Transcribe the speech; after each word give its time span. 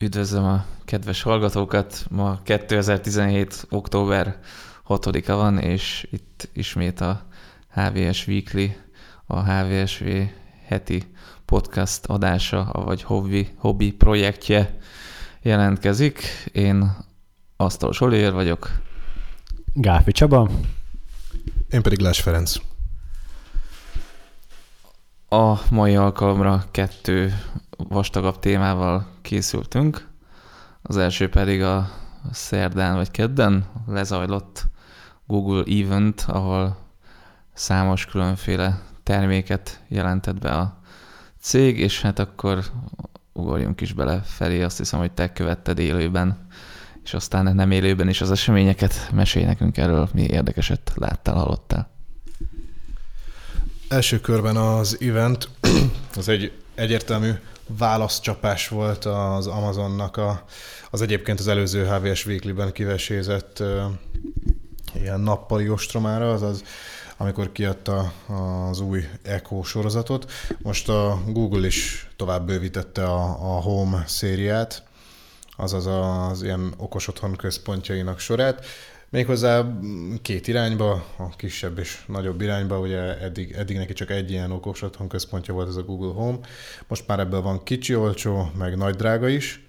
Üdvözlöm 0.00 0.44
a 0.44 0.64
kedves 0.84 1.22
hallgatókat! 1.22 2.06
Ma 2.10 2.40
2017. 2.42 3.66
október 3.70 4.38
6-a 4.88 5.34
van, 5.34 5.58
és 5.58 6.08
itt 6.10 6.48
ismét 6.52 7.00
a 7.00 7.26
HVS 7.70 8.26
Weekly, 8.26 8.76
a 9.26 9.42
HVSV 9.42 10.04
heti 10.66 11.02
podcast 11.44 12.06
adása, 12.06 12.70
vagy 12.72 13.02
hobby, 13.02 13.48
hobby 13.56 13.92
projektje 13.92 14.78
jelentkezik. 15.42 16.22
Én 16.52 16.96
Asztal 17.56 17.92
Zsoliér 17.92 18.32
vagyok. 18.32 18.70
Gáfi 19.72 20.12
Csaba. 20.12 20.50
Én 21.70 21.82
pedig 21.82 21.98
Lás 21.98 22.20
Ferenc. 22.20 22.56
A 25.28 25.54
mai 25.70 25.96
alkalomra 25.96 26.64
kettő 26.70 27.42
vastagabb 27.76 28.38
témával 28.38 29.16
készültünk. 29.28 30.08
Az 30.82 30.96
első 30.96 31.28
pedig 31.28 31.62
a 31.62 31.90
szerdán 32.32 32.94
vagy 32.94 33.10
kedden 33.10 33.64
lezajlott 33.86 34.66
Google 35.26 35.62
Event, 35.82 36.24
ahol 36.26 36.76
számos 37.54 38.06
különféle 38.06 38.82
terméket 39.02 39.82
jelentett 39.88 40.38
be 40.38 40.50
a 40.50 40.80
cég, 41.40 41.78
és 41.78 42.00
hát 42.00 42.18
akkor 42.18 42.64
ugorjunk 43.32 43.80
is 43.80 43.92
bele 43.92 44.20
felé, 44.24 44.62
azt 44.62 44.78
hiszem, 44.78 44.98
hogy 44.98 45.12
te 45.12 45.32
követted 45.32 45.78
élőben, 45.78 46.46
és 47.04 47.14
aztán 47.14 47.54
nem 47.54 47.70
élőben 47.70 48.08
is 48.08 48.20
az 48.20 48.30
eseményeket, 48.30 49.10
mesélj 49.12 49.44
nekünk 49.44 49.76
erről, 49.76 50.08
mi 50.12 50.22
érdekeset 50.22 50.92
láttál, 50.94 51.34
hallottál. 51.34 51.90
Első 53.88 54.20
körben 54.20 54.56
az 54.56 54.98
event, 55.00 55.48
az 56.16 56.28
egy 56.28 56.52
egyértelmű 56.74 57.32
válaszcsapás 57.68 58.68
volt 58.68 59.04
az 59.04 59.46
Amazonnak 59.46 60.16
a, 60.16 60.44
az 60.90 61.02
egyébként 61.02 61.40
az 61.40 61.48
előző 61.48 61.86
HVS 61.86 62.26
Weekly-ben 62.26 62.72
kivesézett 62.72 63.58
uh, 63.60 63.82
ilyen 64.94 65.20
nappali 65.20 65.70
ostromára, 65.70 66.32
azaz 66.32 66.62
amikor 67.20 67.52
kiadta 67.52 68.12
az 68.70 68.80
új 68.80 69.04
Echo 69.22 69.62
sorozatot. 69.62 70.30
Most 70.62 70.88
a 70.88 71.20
Google 71.26 71.66
is 71.66 72.08
tovább 72.16 72.46
bővítette 72.46 73.04
a, 73.04 73.24
a 73.24 73.60
Home 73.60 74.04
szériát, 74.06 74.82
azaz 75.56 75.86
az 75.86 76.42
ilyen 76.42 76.74
okos 76.76 77.08
otthon 77.08 77.36
központjainak 77.36 78.18
sorát. 78.18 78.64
Méghozzá 79.10 79.78
két 80.22 80.46
irányba, 80.46 80.92
a 81.16 81.36
kisebb 81.36 81.78
és 81.78 82.04
nagyobb 82.06 82.40
irányba, 82.40 82.78
ugye 82.78 83.18
eddig, 83.20 83.52
eddig 83.52 83.76
neki 83.76 83.92
csak 83.92 84.10
egy 84.10 84.30
ilyen 84.30 84.50
okos 84.50 84.84
központja 85.08 85.54
volt 85.54 85.68
ez 85.68 85.76
a 85.76 85.82
Google 85.82 86.12
Home, 86.12 86.38
most 86.88 87.06
már 87.06 87.18
ebből 87.18 87.42
van 87.42 87.62
kicsi, 87.62 87.94
olcsó, 87.94 88.50
meg 88.58 88.76
nagy 88.76 88.94
drága 88.94 89.28
is. 89.28 89.66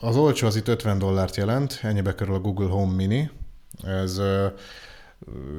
Az 0.00 0.16
olcsó 0.16 0.46
az 0.46 0.56
itt 0.56 0.68
50 0.68 0.98
dollárt 0.98 1.36
jelent, 1.36 1.78
ennyibe 1.82 2.14
kerül 2.14 2.34
a 2.34 2.40
Google 2.40 2.68
Home 2.68 2.94
Mini. 2.94 3.30
Ez 3.82 4.20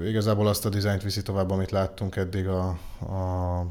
igazából 0.07 0.47
azt 0.47 0.65
a 0.65 0.69
dizájnt 0.69 1.03
viszi 1.03 1.21
tovább, 1.21 1.49
amit 1.51 1.71
láttunk 1.71 2.15
eddig 2.15 2.47
a, 2.47 2.67
a, 2.99 3.65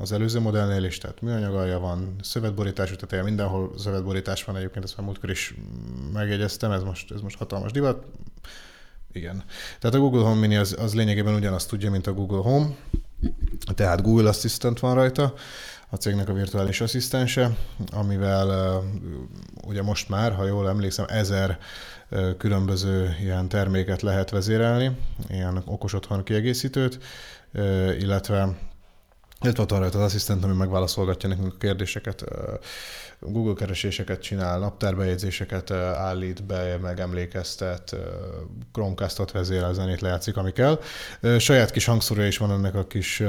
az 0.00 0.12
előző 0.12 0.40
modellnél 0.40 0.84
is, 0.84 0.98
tehát 0.98 1.20
műanyagalja 1.20 1.78
van, 1.78 2.16
szövetborítású 2.22 2.94
teteje, 2.94 3.22
mindenhol 3.22 3.72
szövetborítás 3.78 4.44
van 4.44 4.56
egyébként, 4.56 4.84
ezt 4.84 4.96
már 4.96 5.06
múltkor 5.06 5.30
is 5.30 5.54
megjegyeztem, 6.12 6.70
ez 6.70 6.82
most, 6.82 7.12
ez 7.12 7.20
most 7.20 7.38
hatalmas 7.38 7.72
divat. 7.72 8.04
Igen. 9.12 9.42
Tehát 9.80 9.96
a 9.96 10.00
Google 10.00 10.22
Home 10.22 10.40
Mini 10.40 10.56
az, 10.56 10.76
az 10.78 10.94
lényegében 10.94 11.34
ugyanazt 11.34 11.68
tudja, 11.68 11.90
mint 11.90 12.06
a 12.06 12.12
Google 12.12 12.42
Home, 12.42 12.66
tehát 13.74 14.02
Google 14.02 14.28
Assistant 14.28 14.80
van 14.80 14.94
rajta, 14.94 15.34
a 15.94 15.96
cégnek 15.96 16.28
a 16.28 16.32
virtuális 16.32 16.80
asszisztense, 16.80 17.56
amivel 17.92 18.82
ugye 19.66 19.82
most 19.82 20.08
már, 20.08 20.32
ha 20.32 20.46
jól 20.46 20.68
emlékszem, 20.68 21.04
ezer 21.08 21.58
különböző 22.38 23.16
ilyen 23.20 23.48
terméket 23.48 24.02
lehet 24.02 24.30
vezérelni, 24.30 24.96
ilyen 25.28 25.62
okos 25.64 25.92
otthon 25.92 26.24
kiegészítőt, 26.24 26.98
illetve 27.98 28.56
illetve 29.40 29.62
ott 29.62 29.70
van 29.70 29.80
rajta 29.80 29.98
az 29.98 30.04
asszisztent, 30.04 30.44
ami 30.44 30.56
megválaszolgatja 30.56 31.28
nekünk 31.28 31.52
a 31.52 31.58
kérdéseket, 31.58 32.24
Google 33.20 33.54
kereséseket 33.54 34.20
csinál, 34.20 34.58
naptárbejegyzéseket 34.58 35.70
állít 35.70 36.44
be, 36.44 36.78
megemlékeztet, 36.82 37.96
Chromecastot 38.72 39.32
vezérel, 39.32 39.72
zenét 39.72 40.00
lejátszik, 40.00 40.36
ami 40.36 40.52
kell. 40.52 40.80
Saját 41.38 41.70
kis 41.70 41.84
hangszórója 41.84 42.26
is 42.26 42.38
van 42.38 42.50
ennek 42.50 42.74
a 42.74 42.86
kis 42.86 43.22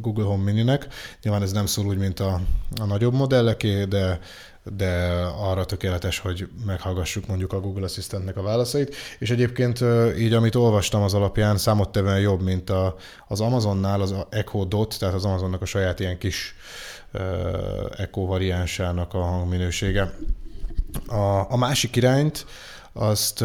Google 0.00 0.24
Home 0.24 0.42
Mininek. 0.42 0.86
Nyilván 1.22 1.42
ez 1.42 1.52
nem 1.52 1.66
szól 1.66 1.86
úgy, 1.86 1.98
mint 1.98 2.20
a, 2.20 2.40
a 2.80 2.84
nagyobb 2.84 3.14
modelleké, 3.14 3.84
de 3.84 4.18
de 4.64 5.22
arra 5.38 5.64
tökéletes, 5.64 6.18
hogy 6.18 6.48
meghallgassuk 6.66 7.26
mondjuk 7.26 7.52
a 7.52 7.60
Google 7.60 7.84
Assistantnek 7.84 8.36
a 8.36 8.42
válaszait. 8.42 8.94
És 9.18 9.30
egyébként 9.30 9.84
így, 10.18 10.32
amit 10.32 10.54
olvastam 10.54 11.02
az 11.02 11.14
alapján, 11.14 11.58
számottevően 11.58 12.20
jobb, 12.20 12.42
mint 12.42 12.70
a, 12.70 12.96
az 13.28 13.40
Amazonnál 13.40 14.00
az 14.00 14.14
Echo 14.30 14.64
Dot, 14.64 14.98
tehát 14.98 15.14
az 15.14 15.24
Amazonnak 15.24 15.62
a 15.62 15.66
saját 15.66 16.00
ilyen 16.00 16.18
kis 16.18 16.54
uh, 17.12 17.20
Echo 17.96 18.26
variánsának 18.26 19.14
a 19.14 19.22
hangminősége. 19.22 20.14
A, 21.06 21.52
a 21.52 21.56
másik 21.56 21.96
irányt 21.96 22.46
azt, 22.92 23.44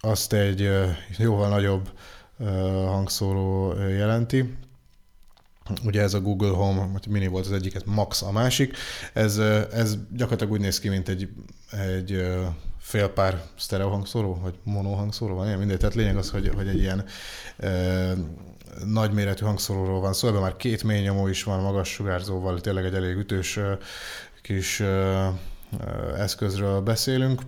azt 0.00 0.32
egy 0.32 0.70
jóval 1.18 1.48
nagyobb 1.48 1.90
hangszóró 2.86 3.74
jelenti, 3.88 4.54
Ugye 5.84 6.02
ez 6.02 6.14
a 6.14 6.20
Google 6.20 6.50
Home, 6.50 6.88
vagy 6.92 7.06
Mini 7.08 7.26
volt 7.26 7.46
az 7.46 7.52
egyiket, 7.52 7.84
Max 7.86 8.22
a 8.22 8.32
másik. 8.32 8.76
Ez, 9.12 9.38
ez 9.72 9.96
gyakorlatilag 10.10 10.52
úgy 10.52 10.60
néz 10.60 10.80
ki, 10.80 10.88
mint 10.88 11.08
egy, 11.08 11.28
egy 11.70 12.24
fél 12.78 13.08
pár 13.08 13.42
sztereo 13.58 13.88
hangszóró, 13.88 14.38
vagy 14.42 14.54
mono 14.62 14.92
hangszóró 14.92 15.34
van, 15.34 15.46
ilyen 15.46 15.58
mindegy. 15.58 15.78
Tehát 15.78 15.94
lényeg 15.94 16.16
az, 16.16 16.30
hogy, 16.30 16.48
hogy 16.54 16.68
egy 16.68 16.80
ilyen 16.80 17.04
e, 17.56 18.14
nagyméretű 18.84 19.44
hangszóróról 19.44 20.00
van 20.00 20.12
szó, 20.12 20.28
ebben 20.28 20.40
már 20.40 20.56
két 20.56 20.82
mély 20.82 21.02
nyomó 21.02 21.26
is 21.26 21.42
van, 21.42 21.60
magas 21.60 21.88
sugárzóval, 21.88 22.60
tényleg 22.60 22.84
egy 22.84 22.94
elég 22.94 23.16
ütős 23.16 23.58
kis 24.42 24.80
e, 24.80 25.32
eszközről 26.16 26.80
beszélünk. 26.80 27.42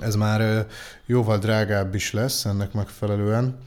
Ez 0.00 0.14
már 0.14 0.66
jóval 1.06 1.38
drágább 1.38 1.94
is 1.94 2.12
lesz 2.12 2.44
ennek 2.44 2.72
megfelelően 2.72 3.58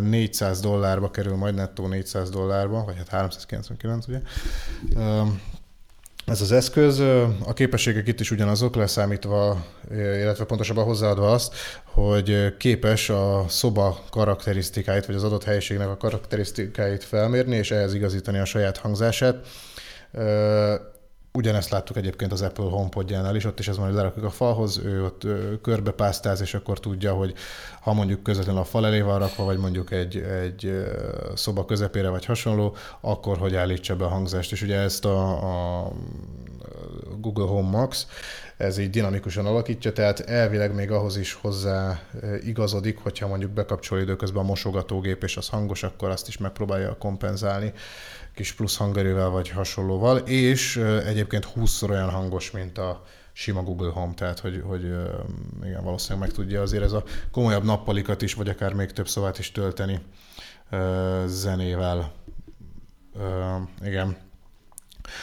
400 0.00 0.60
dollárba 0.60 1.10
kerül, 1.10 1.36
majd 1.36 1.54
nettó 1.54 1.86
400 1.86 2.30
dollárba, 2.30 2.84
vagy 2.84 2.96
hát 2.96 3.08
399 3.08 4.06
ugye. 4.06 4.20
Ez 6.26 6.40
az 6.40 6.52
eszköz, 6.52 6.98
a 7.44 7.52
képességek 7.54 8.08
itt 8.08 8.20
is 8.20 8.30
ugyanazok, 8.30 8.76
leszámítva, 8.76 9.64
illetve 9.90 10.44
pontosabban 10.44 10.84
hozzáadva 10.84 11.32
azt, 11.32 11.54
hogy 11.84 12.56
képes 12.56 13.08
a 13.08 13.44
szoba 13.48 14.04
karakterisztikáit, 14.10 15.06
vagy 15.06 15.14
az 15.14 15.24
adott 15.24 15.44
helyiségnek 15.44 15.88
a 15.88 15.96
karakterisztikáit 15.96 17.04
felmérni, 17.04 17.56
és 17.56 17.70
ehhez 17.70 17.94
igazítani 17.94 18.38
a 18.38 18.44
saját 18.44 18.76
hangzását. 18.76 19.46
Ugyanezt 21.36 21.70
láttuk 21.70 21.96
egyébként 21.96 22.32
az 22.32 22.42
Apple 22.42 22.64
HomePodjánál 22.64 23.36
is, 23.36 23.44
ott 23.44 23.58
is 23.58 23.68
ez 23.68 23.76
majd 23.76 23.94
lerakjuk 23.94 24.24
a 24.24 24.30
falhoz, 24.30 24.78
ő 24.84 25.04
ott 25.04 25.26
körbe 25.62 25.90
pásztáz, 25.90 26.40
és 26.40 26.54
akkor 26.54 26.80
tudja, 26.80 27.14
hogy 27.14 27.34
ha 27.80 27.92
mondjuk 27.92 28.22
közvetlenül 28.22 28.60
a 28.60 28.64
fal 28.64 28.86
elé 28.86 29.00
van 29.00 29.18
rakva, 29.18 29.44
vagy 29.44 29.58
mondjuk 29.58 29.90
egy, 29.90 30.16
egy 30.16 30.86
szoba 31.34 31.64
közepére, 31.64 32.08
vagy 32.08 32.24
hasonló, 32.24 32.76
akkor 33.00 33.38
hogy 33.38 33.54
állítsa 33.54 33.96
be 33.96 34.04
a 34.04 34.08
hangzást. 34.08 34.52
És 34.52 34.62
ugye 34.62 34.76
ezt 34.76 35.04
a, 35.04 35.84
a 35.84 35.92
Google 37.20 37.46
Home 37.46 37.78
Max, 37.78 38.06
ez 38.56 38.78
így 38.78 38.90
dinamikusan 38.90 39.46
alakítja, 39.46 39.92
tehát 39.92 40.20
elvileg 40.20 40.74
még 40.74 40.90
ahhoz 40.90 41.16
is 41.16 41.32
hozzá 41.32 42.00
igazodik, 42.44 42.98
hogyha 42.98 43.26
mondjuk 43.26 43.50
bekapcsol 43.50 44.00
időközben 44.00 44.42
a 44.42 44.46
mosogatógép, 44.46 45.22
és 45.22 45.36
az 45.36 45.48
hangos, 45.48 45.82
akkor 45.82 46.08
azt 46.08 46.28
is 46.28 46.38
megpróbálja 46.38 46.96
kompenzálni 46.98 47.72
kis 48.36 48.52
plusz 48.52 48.76
hangerővel 48.76 49.28
vagy 49.28 49.48
hasonlóval, 49.48 50.16
és 50.16 50.76
egyébként 51.06 51.48
20-szor 51.56 51.90
olyan 51.90 52.10
hangos, 52.10 52.50
mint 52.50 52.78
a 52.78 53.04
sima 53.32 53.62
Google 53.62 53.90
Home, 53.90 54.14
tehát 54.14 54.38
hogy, 54.38 54.62
hogy 54.66 54.82
igen, 55.64 55.84
valószínűleg 55.84 56.28
meg 56.28 56.36
tudja 56.36 56.62
azért 56.62 56.82
ez 56.82 56.92
a 56.92 57.04
komolyabb 57.30 57.64
nappalikat 57.64 58.22
is, 58.22 58.34
vagy 58.34 58.48
akár 58.48 58.72
még 58.72 58.92
több 58.92 59.08
szavát 59.08 59.38
is 59.38 59.52
tölteni 59.52 60.00
zenével. 61.26 62.12
Igen. 63.84 64.16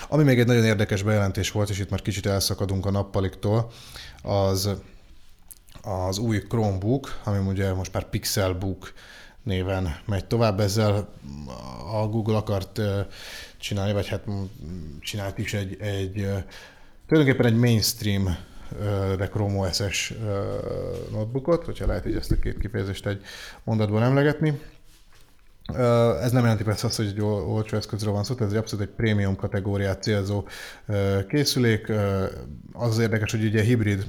Ami 0.09 0.23
még 0.23 0.39
egy 0.39 0.47
nagyon 0.47 0.63
érdekes 0.65 1.03
bejelentés 1.03 1.51
volt, 1.51 1.69
és 1.69 1.79
itt 1.79 1.89
már 1.89 2.01
kicsit 2.01 2.25
elszakadunk 2.25 2.85
a 2.85 2.91
nappaliktól, 2.91 3.71
az 4.23 4.69
az 5.81 6.17
új 6.17 6.39
Chromebook, 6.39 7.19
ami 7.23 7.47
ugye 7.47 7.73
most 7.73 7.93
már 7.93 8.09
Pixelbook 8.09 8.93
néven 9.43 9.95
megy 10.05 10.25
tovább. 10.25 10.59
Ezzel 10.59 11.09
a 11.93 12.07
Google 12.07 12.35
akart 12.35 12.81
csinálni, 13.57 13.93
vagy 13.93 14.07
hát 14.07 14.23
csinált 14.99 15.37
is 15.37 15.53
egy, 15.53 15.77
egy 15.79 16.27
tulajdonképpen 17.07 17.45
egy 17.45 17.59
mainstream 17.59 18.37
de 19.17 19.27
Chrome 19.27 19.57
OS-es 19.57 20.13
notebookot, 21.11 21.65
hogyha 21.65 21.85
lehet 21.85 22.05
így 22.05 22.15
ezt 22.15 22.31
a 22.31 22.39
két 22.39 22.57
kifejezést 22.57 23.05
egy 23.05 23.21
mondatban 23.63 24.03
emlegetni. 24.03 24.61
Ez 26.21 26.31
nem 26.31 26.43
jelenti 26.43 26.63
persze 26.63 26.87
azt, 26.87 26.97
hogy 26.97 27.07
egy 27.07 27.21
olcsó 27.21 27.77
eszközről 27.77 28.13
van 28.13 28.23
szó, 28.23 28.35
ez 28.39 28.51
egy 28.51 28.57
abszolút 28.57 28.85
egy 28.85 28.93
prémium 28.95 29.35
kategóriát 29.35 30.03
célzó 30.03 30.47
készülék. 31.27 31.91
Az 32.73 32.99
érdekes, 32.99 33.31
hogy 33.31 33.43
ugye 33.43 33.61
hibrid 33.61 34.05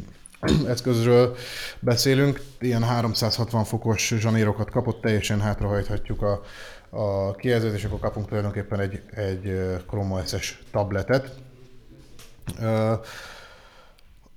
eszközről 0.74 1.36
beszélünk, 1.80 2.42
ilyen 2.60 2.82
360 2.82 3.64
fokos 3.64 4.14
zsanérokat 4.18 4.70
kapott, 4.70 5.00
teljesen 5.00 5.40
hátrahajthatjuk 5.40 6.22
a, 6.22 6.42
a 6.90 7.34
kijelzőt, 7.34 7.74
és 7.74 7.84
akkor 7.84 7.98
kapunk 7.98 8.26
tulajdonképpen 8.26 8.80
egy, 8.80 9.02
egy 9.10 9.60
Chrome 9.86 10.14
OS-es 10.14 10.62
tabletet. 10.70 11.32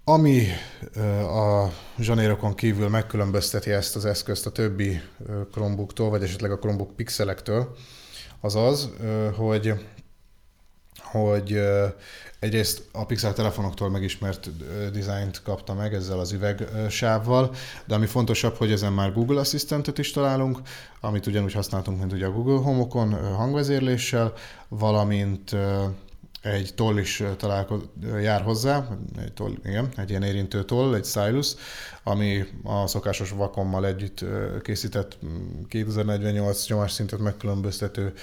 Ami 0.04 0.46
a 1.22 1.68
zsanérokon 2.00 2.56
kívül 2.56 2.90
megkülönbözteti 2.90 3.72
ezt 3.72 3.96
az 3.96 4.06
eszközt 4.06 4.46
a 4.46 4.52
többi 4.52 5.02
Chromebooktól, 5.52 6.10
vagy 6.10 6.24
esetleg 6.24 6.52
a 6.52 6.58
Chromebook 6.58 6.96
pixelektől, 6.96 7.76
az 8.42 8.56
az, 8.56 8.90
hogy, 9.36 9.74
hogy 11.12 11.60
egyrészt 12.40 12.84
a 12.92 13.06
Pixel 13.06 13.34
telefonoktól 13.34 13.90
megismert 13.90 14.50
dizájnt 14.92 15.42
kapta 15.42 15.74
meg 15.74 15.94
ezzel 15.94 16.20
az 16.20 16.32
üvegsávval, 16.32 17.56
de 17.86 17.96
ami 17.96 18.06
fontosabb, 18.06 18.56
hogy 18.56 18.72
ezen 18.72 18.94
már 18.94 19.14
Google 19.14 19.40
Assistantet 19.40 19.98
is 19.98 20.12
találunk, 20.12 20.60
amit 21.00 21.28
ugyanúgy 21.28 21.54
használtunk, 21.54 22.00
mint 22.00 22.14
ugye 22.14 22.26
a 22.26 22.32
Google 22.32 22.64
Home-okon 22.64 23.36
hangvezérléssel, 23.36 24.34
valamint 24.68 25.56
egy 26.52 26.72
toll 26.76 26.98
is 26.98 27.24
találkoz, 27.38 27.82
jár 28.22 28.42
hozzá, 28.42 28.88
egy 29.20 29.34
toll, 29.34 29.54
igen, 29.64 29.90
egy 29.96 30.10
ilyen 30.10 30.24
érintő 30.24 30.64
toll, 30.64 30.96
egy 30.96 31.06
stylus, 31.06 31.54
ami 32.04 32.46
a 32.64 32.88
szokásos 32.88 33.30
vakommal 33.30 33.86
együtt 33.86 34.26
készített 34.62 35.18
2048 35.68 36.68
nyomás 36.68 36.92
szintet 36.92 37.20
megkülönböztető 37.20 38.14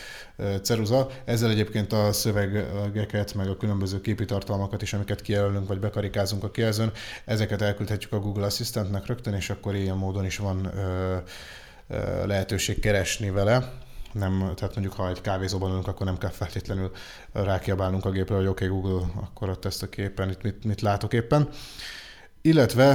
ceruza. 0.63 1.09
Ezzel 1.25 1.51
egyébként 1.51 1.93
a 1.93 2.13
szövegeket, 2.13 3.35
meg 3.35 3.49
a 3.49 3.57
különböző 3.57 4.01
képi 4.01 4.25
tartalmakat 4.25 4.83
is, 4.83 4.93
amiket 4.93 5.23
kijelölünk, 5.23 5.69
vagy 5.69 5.79
bekarikázunk 5.79 6.45
a 6.45 6.51
kijelzőn, 6.51 6.93
ezeket 7.25 7.63
elküldhetjük 7.63 8.13
a 8.13 8.21
Google 8.21 8.47
Assistantnek 8.47 9.07
rögtön, 9.07 9.35
és 9.35 9.51
akkor 9.51 9.75
ilyen 9.75 9.97
módon 9.97 10.25
is 10.25 10.37
van 10.37 10.73
lehetőség 12.27 12.81
keresni 12.81 13.31
vele 13.31 13.83
nem, 14.15 14.39
tehát 14.39 14.75
mondjuk 14.75 14.93
ha 14.93 15.09
egy 15.09 15.21
kávézóban 15.21 15.71
ülünk, 15.71 15.87
akkor 15.87 16.07
nem 16.07 16.19
kell 16.19 16.31
feltétlenül 16.31 16.91
rákiabálnunk 17.33 18.05
a 18.05 18.11
gépre, 18.11 18.35
hogy 18.35 18.47
oké, 18.47 18.67
okay, 18.67 18.81
Google, 18.81 19.07
akkor 19.15 19.49
ott 19.49 19.65
ezt 19.65 19.83
a 19.83 19.89
képen, 19.89 20.31
itt 20.31 20.43
mit, 20.43 20.65
mit 20.65 20.81
látok 20.81 21.13
éppen. 21.13 21.49
Illetve 22.47 22.93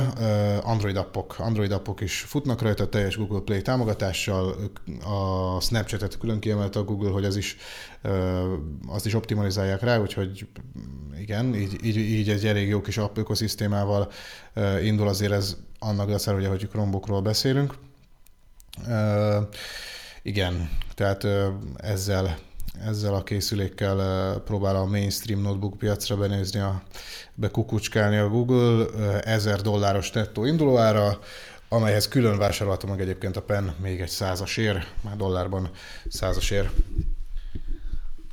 Android 0.64 0.96
appok. 0.96 1.36
Android 1.40 1.72
appok 1.72 2.02
is 2.02 2.22
futnak 2.22 2.62
rajta 2.62 2.90
teljes 2.90 3.18
Google 3.18 3.40
Play 3.40 3.62
támogatással. 3.62 4.56
A 5.04 5.60
Snapchat-et 5.62 6.18
külön 6.18 6.40
kiemelte 6.40 6.80
a 6.80 6.84
Google, 6.84 7.10
hogy 7.10 7.26
az 7.26 7.36
is, 7.36 7.58
azt 8.88 9.06
is 9.06 9.14
optimalizálják 9.14 9.82
rá, 9.82 10.00
úgyhogy 10.00 10.48
igen, 11.20 11.56
így, 11.56 11.86
így, 11.86 11.98
így 11.98 12.30
egy 12.30 12.46
elég 12.46 12.68
jó 12.68 12.82
kis 12.82 12.98
app 12.98 13.18
ökoszisztémával 13.18 14.12
indul 14.84 15.08
azért 15.08 15.32
ez 15.32 15.58
annak 15.80 16.08
ugye, 16.28 16.48
hogy 16.48 16.68
Chromebookról 16.70 17.22
beszélünk. 17.22 17.74
Igen, 20.22 20.70
tehát 20.96 21.28
ezzel, 21.78 22.38
ezzel 22.86 23.14
a 23.14 23.24
készülékkel 23.24 24.36
próbál 24.46 24.76
a 24.76 24.86
mainstream 24.86 25.42
notebook 25.42 25.78
piacra 25.78 26.18
benézni, 26.18 26.60
a, 26.60 26.82
bekukucskálni 27.36 28.18
a 28.18 28.30
Google 28.30 28.86
1000 29.22 29.62
dolláros 29.62 30.12
nettó 30.12 30.46
indulóára, 30.46 31.20
amelyhez 31.70 32.08
külön 32.08 32.38
vásárolta 32.38 32.88
meg 32.88 33.02
egyébként 33.02 33.38
a 33.38 33.42
PEN 33.42 33.74
még 33.82 34.02
egy 34.02 34.10
ér, 34.58 34.86
már 35.02 35.16
dollárban 35.16 35.70
ér. 36.50 36.70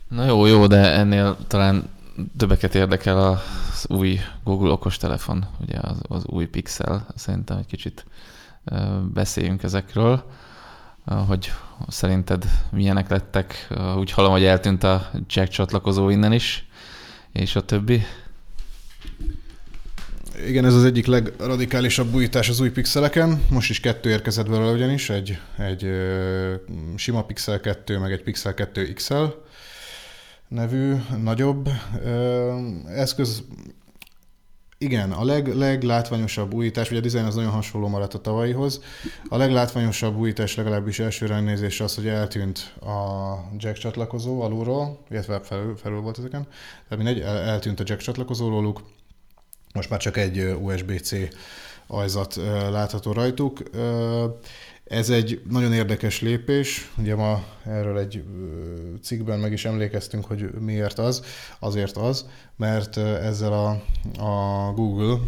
Na 0.08 0.24
jó, 0.24 0.46
jó, 0.46 0.66
de 0.66 0.92
ennél 0.92 1.36
talán 1.46 1.90
többeket 2.36 2.74
érdekel 2.74 3.18
az 3.18 3.86
új 3.88 4.20
Google 4.44 4.70
okostelefon, 4.70 5.46
ugye 5.60 5.78
az, 5.80 5.98
az 6.08 6.26
új 6.26 6.46
Pixel, 6.46 7.06
szerintem 7.14 7.56
egy 7.56 7.66
kicsit 7.66 8.04
beszéljünk 9.12 9.62
ezekről, 9.62 10.24
hogy 11.06 11.52
szerinted 11.88 12.44
milyenek 12.70 13.08
lettek? 13.08 13.68
Úgy 13.96 14.10
hallom, 14.10 14.30
hogy 14.32 14.44
eltűnt 14.44 14.82
a 14.82 15.10
jack 15.28 15.48
csatlakozó 15.48 16.08
innen 16.08 16.32
is, 16.32 16.68
és 17.32 17.56
a 17.56 17.64
többi. 17.64 18.02
Igen, 20.46 20.64
ez 20.64 20.74
az 20.74 20.84
egyik 20.84 21.06
legradikálisabb 21.06 22.14
újítás 22.14 22.48
az 22.48 22.60
új 22.60 22.70
pixeleken. 22.70 23.42
Most 23.50 23.70
is 23.70 23.80
kettő 23.80 24.10
érkezett 24.10 24.48
belőle 24.48 24.70
ugyanis, 24.70 25.10
egy, 25.10 25.38
egy 25.58 25.90
sima 26.96 27.24
Pixel 27.24 27.60
2, 27.60 27.98
meg 27.98 28.12
egy 28.12 28.22
Pixel 28.22 28.54
2 28.54 28.92
XL 28.92 29.24
nevű, 30.48 30.94
nagyobb 31.22 31.68
eszköz. 32.86 33.42
Igen, 34.78 35.12
a 35.12 35.24
leg, 35.24 35.54
leglátványosabb 35.54 36.54
újítás, 36.54 36.90
ugye 36.90 36.98
a 36.98 37.02
dizájn 37.02 37.24
az 37.26 37.34
nagyon 37.34 37.50
hasonló 37.50 37.88
maradt 37.88 38.14
a 38.14 38.20
tavalyihoz, 38.20 38.80
a 39.28 39.36
leglátványosabb 39.36 40.16
újítás 40.16 40.54
legalábbis 40.54 40.98
első 40.98 41.26
ránézésre 41.26 41.84
az, 41.84 41.94
hogy 41.94 42.06
eltűnt 42.06 42.74
a 42.80 43.34
jack 43.58 43.78
csatlakozó 43.78 44.40
alulról, 44.40 44.98
illetve 45.10 45.40
felül, 45.40 45.76
felül 45.76 46.00
volt 46.00 46.18
ezeken, 46.18 46.46
tehát 46.88 47.04
mindegy, 47.04 47.20
el, 47.20 47.36
eltűnt 47.36 47.80
a 47.80 47.84
jack 47.86 48.00
csatlakozó 48.00 48.48
róluk, 48.48 48.82
most 49.74 49.90
már 49.90 50.00
csak 50.00 50.16
egy 50.16 50.56
USB-C 50.60 51.12
ajzat 51.86 52.36
látható 52.70 53.12
rajtuk. 53.12 53.62
Ez 54.88 55.10
egy 55.10 55.42
nagyon 55.50 55.72
érdekes 55.72 56.20
lépés, 56.20 56.90
ugye 56.98 57.14
ma 57.14 57.44
erről 57.64 57.98
egy 57.98 58.24
cikkben 59.02 59.38
meg 59.38 59.52
is 59.52 59.64
emlékeztünk, 59.64 60.24
hogy 60.24 60.50
miért 60.60 60.98
az. 60.98 61.22
Azért 61.58 61.96
az, 61.96 62.26
mert 62.56 62.96
ezzel 62.96 63.52
a, 63.52 63.68
a 64.22 64.72
Google 64.72 65.18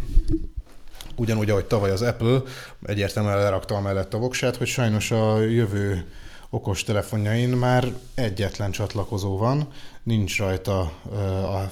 ugyanúgy, 1.17 1.51
ahogy 1.51 1.65
tavaly 1.65 1.91
az 1.91 2.03
Apple 2.03 2.43
egyértelműen 2.83 3.39
lerakta 3.39 3.81
mellett 3.81 4.15
a 4.15 4.19
voksát, 4.19 4.57
hogy 4.57 4.67
sajnos 4.67 5.11
a 5.11 5.41
jövő 5.41 6.05
okos 6.51 6.85
telefonjain 6.85 7.49
már 7.49 7.85
egyetlen 8.15 8.71
csatlakozó 8.71 9.37
van, 9.37 9.69
nincs 10.03 10.39
rajta 10.39 10.81
a 10.81 11.71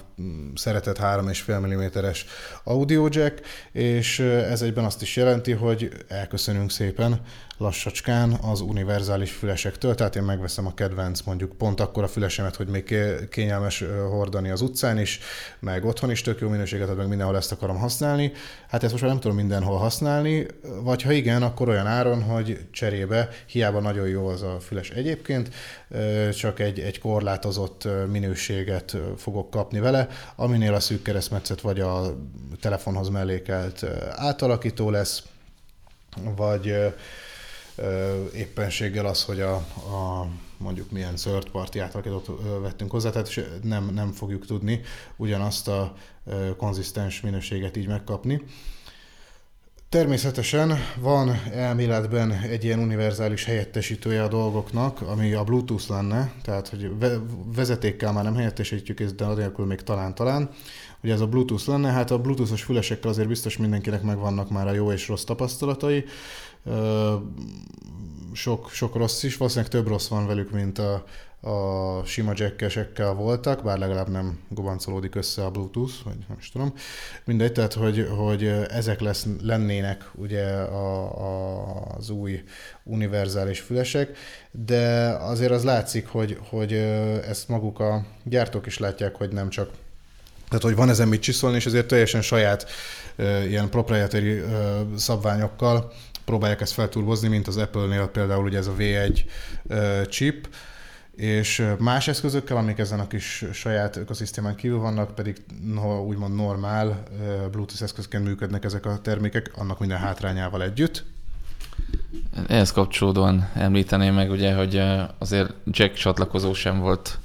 szeretett 0.54 0.98
3,5 0.98 2.02
mm-es 2.02 2.26
audio 2.64 3.08
jack, 3.10 3.46
és 3.72 4.18
ez 4.18 4.62
egyben 4.62 4.84
azt 4.84 5.02
is 5.02 5.16
jelenti, 5.16 5.52
hogy 5.52 5.92
elköszönünk 6.08 6.70
szépen 6.70 7.20
lassacskán 7.58 8.32
az 8.32 8.60
univerzális 8.60 9.32
fülesektől, 9.32 9.94
tehát 9.94 10.16
én 10.16 10.22
megveszem 10.22 10.66
a 10.66 10.74
kedvenc 10.74 11.20
mondjuk 11.20 11.52
pont 11.52 11.80
akkor 11.80 12.02
a 12.02 12.08
fülesemet, 12.08 12.56
hogy 12.56 12.68
még 12.68 12.94
kényelmes 13.30 13.84
hordani 14.10 14.50
az 14.50 14.60
utcán 14.60 14.98
is, 14.98 15.20
meg 15.58 15.84
otthon 15.84 16.10
is 16.10 16.20
tök 16.20 16.40
jó 16.40 16.48
minőséget, 16.48 16.96
meg 16.96 17.08
mindenhol 17.08 17.36
ezt 17.36 17.52
akarom 17.52 17.78
használni. 17.78 18.32
Hát 18.68 18.82
ezt 18.82 18.90
most 18.90 19.02
már 19.02 19.12
nem 19.12 19.20
tudom 19.20 19.36
mindenhol 19.36 19.78
használni, 19.78 20.46
vagy 20.82 21.02
ha 21.02 21.12
igen, 21.12 21.42
akkor 21.42 21.68
olyan 21.68 21.86
áron, 21.86 22.22
hogy 22.22 22.66
cserébe 22.70 23.28
hiába 23.46 23.80
nagyon 23.80 24.08
jó 24.08 24.26
az 24.26 24.42
a 24.42 24.56
füles 24.60 24.90
egyébként, 24.90 25.50
csak 26.32 26.60
egy, 26.60 26.78
egy 26.78 26.98
korlátozott 26.98 27.88
minőséget 28.10 28.96
fogok 29.16 29.50
kapni 29.50 29.78
vele, 29.80 30.08
aminél 30.36 30.74
a 30.74 30.80
szűk 30.80 31.02
keresztmetszet 31.02 31.60
vagy 31.60 31.80
a 31.80 32.16
telefonhoz 32.60 33.08
mellékelt 33.08 33.84
átalakító 34.14 34.90
lesz, 34.90 35.22
vagy 36.36 36.74
éppenséggel 38.34 39.06
az, 39.06 39.24
hogy 39.24 39.40
a, 39.40 39.54
a 39.54 40.28
mondjuk 40.58 40.90
milyen 40.90 41.14
third 41.14 41.50
party 41.50 41.78
átalakítót 41.78 42.30
vettünk 42.60 42.90
hozzá, 42.90 43.10
tehát 43.10 43.40
nem, 43.62 43.90
nem 43.94 44.12
fogjuk 44.12 44.46
tudni 44.46 44.80
ugyanazt 45.16 45.68
a 45.68 45.94
konzisztens 46.56 47.20
minőséget 47.20 47.76
így 47.76 47.86
megkapni. 47.88 48.42
Természetesen 49.88 50.78
van 51.00 51.40
elméletben 51.52 52.32
egy 52.32 52.64
ilyen 52.64 52.78
univerzális 52.78 53.44
helyettesítője 53.44 54.22
a 54.22 54.28
dolgoknak, 54.28 55.00
ami 55.00 55.32
a 55.32 55.44
Bluetooth 55.44 55.88
lenne, 55.88 56.32
tehát 56.42 56.68
hogy 56.68 56.90
vezetékkel 57.54 58.12
már 58.12 58.24
nem 58.24 58.34
helyettesítjük, 58.34 59.02
de 59.02 59.24
anélkül 59.24 59.66
még 59.66 59.80
talán-talán. 59.80 60.50
Ugye 61.02 61.12
ez 61.12 61.20
a 61.20 61.26
Bluetooth 61.26 61.68
lenne, 61.68 61.90
hát 61.90 62.10
a 62.10 62.18
Bluetooth-os 62.18 62.62
fülesekkel 62.62 63.10
azért 63.10 63.28
biztos 63.28 63.56
mindenkinek 63.56 64.02
megvannak 64.02 64.50
már 64.50 64.66
a 64.66 64.72
jó 64.72 64.92
és 64.92 65.08
rossz 65.08 65.24
tapasztalatai. 65.24 66.04
Sok, 68.32 68.70
sok 68.70 68.94
rossz 68.94 69.22
is, 69.22 69.36
valószínűleg 69.36 69.70
több 69.72 69.86
rossz 69.86 70.08
van 70.08 70.26
velük, 70.26 70.50
mint 70.50 70.78
a, 70.78 71.04
a 71.40 72.04
sima 72.04 72.32
jackesekkel 72.34 73.12
voltak, 73.12 73.62
bár 73.62 73.78
legalább 73.78 74.08
nem 74.08 74.40
gobancolódik 74.48 75.14
össze 75.14 75.44
a 75.44 75.50
Bluetooth, 75.50 75.92
vagy 76.04 76.16
nem 76.28 76.36
is 76.40 76.50
tudom. 76.50 76.72
Mindegy, 77.24 77.52
tehát 77.52 77.72
hogy, 77.72 78.08
hogy 78.16 78.44
ezek 78.68 79.00
lesz, 79.00 79.26
lennének 79.42 80.10
ugye 80.14 80.44
a, 80.52 81.02
a, 81.20 81.94
az 81.96 82.10
új 82.10 82.42
univerzális 82.84 83.60
fülesek, 83.60 84.16
de 84.50 85.08
azért 85.08 85.50
az 85.52 85.64
látszik, 85.64 86.06
hogy, 86.06 86.38
hogy 86.48 86.72
ezt 87.28 87.48
maguk 87.48 87.80
a 87.80 88.04
gyártók 88.24 88.66
is 88.66 88.78
látják, 88.78 89.16
hogy 89.16 89.32
nem 89.32 89.48
csak 89.48 89.70
tehát, 90.48 90.64
hogy 90.64 90.74
van 90.74 90.88
ezen 90.88 91.08
mit 91.08 91.20
csiszolni, 91.20 91.56
és 91.56 91.66
ezért 91.66 91.86
teljesen 91.86 92.22
saját 92.22 92.66
ilyen 93.48 93.68
proprietary 93.68 94.42
szabványokkal 94.96 95.92
próbálják 96.26 96.60
ezt 96.60 96.72
felturbozni, 96.72 97.28
mint 97.28 97.46
az 97.46 97.56
Apple-nél 97.56 98.06
például 98.06 98.44
ugye 98.44 98.58
ez 98.58 98.66
a 98.66 98.74
V1 98.78 99.24
chip, 100.08 100.48
és 101.16 101.66
más 101.78 102.08
eszközökkel, 102.08 102.56
amik 102.56 102.78
ezen 102.78 103.00
a 103.00 103.06
kis 103.06 103.44
saját 103.52 103.96
ökoszisztémán 103.96 104.54
kívül 104.54 104.78
vannak, 104.78 105.14
pedig 105.14 105.36
no, 105.74 106.04
úgymond 106.04 106.34
normál 106.34 107.02
Bluetooth 107.50 107.82
eszközként 107.82 108.24
működnek 108.24 108.64
ezek 108.64 108.86
a 108.86 108.98
termékek, 109.00 109.50
annak 109.54 109.78
minden 109.78 109.98
hátrányával 109.98 110.62
együtt. 110.62 111.04
Ehhez 112.48 112.72
kapcsolódóan 112.72 113.48
említeném 113.54 114.14
meg 114.14 114.30
ugye, 114.30 114.54
hogy 114.54 114.82
azért 115.18 115.52
jack 115.64 115.94
csatlakozó 115.94 116.54
sem 116.54 116.78
volt 116.78 117.18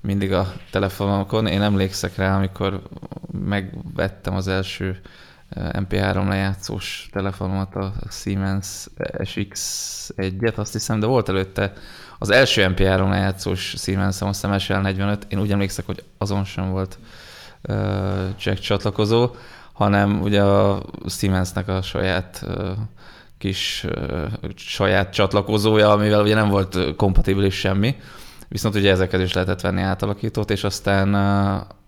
mindig 0.00 0.32
a 0.32 0.52
telefonomokon. 0.70 1.46
Én 1.46 1.62
emlékszek 1.62 2.16
rá, 2.16 2.36
amikor 2.36 2.82
megvettem 3.44 4.34
az 4.34 4.48
első 4.48 5.00
MP3 5.54 6.28
lejátszós 6.28 7.08
telefonomat, 7.12 7.74
a 7.74 7.92
Siemens 8.10 8.86
SX1-et, 9.18 10.54
azt 10.54 10.72
hiszem, 10.72 11.00
de 11.00 11.06
volt 11.06 11.28
előtte 11.28 11.72
az 12.18 12.30
első 12.30 12.66
MP3 12.68 13.08
lejátszós 13.08 13.74
Siemens, 13.78 14.20
azt 14.20 14.46
hiszem 14.46 14.56
SL45, 14.58 15.18
én 15.28 15.40
úgy 15.40 15.52
emlékszek, 15.52 15.86
hogy 15.86 16.04
azon 16.18 16.44
sem 16.44 16.70
volt 16.70 16.98
uh, 17.68 17.76
jack 18.38 18.58
csatlakozó, 18.58 19.30
hanem 19.72 20.20
ugye 20.20 20.42
a 20.42 20.82
Siemensnek 21.08 21.68
a 21.68 21.82
saját 21.82 22.46
kis 23.38 23.86
saját 24.56 25.12
csatlakozója, 25.12 25.90
amivel 25.90 26.22
ugye 26.22 26.34
nem 26.34 26.48
volt 26.48 26.96
kompatibilis 26.96 27.54
semmi, 27.54 27.96
viszont 28.48 28.74
ugye 28.74 28.90
ezeket 28.90 29.20
is 29.20 29.32
lehetett 29.32 29.60
venni 29.60 29.80
átalakítót, 29.80 30.50
és 30.50 30.64
aztán 30.64 31.14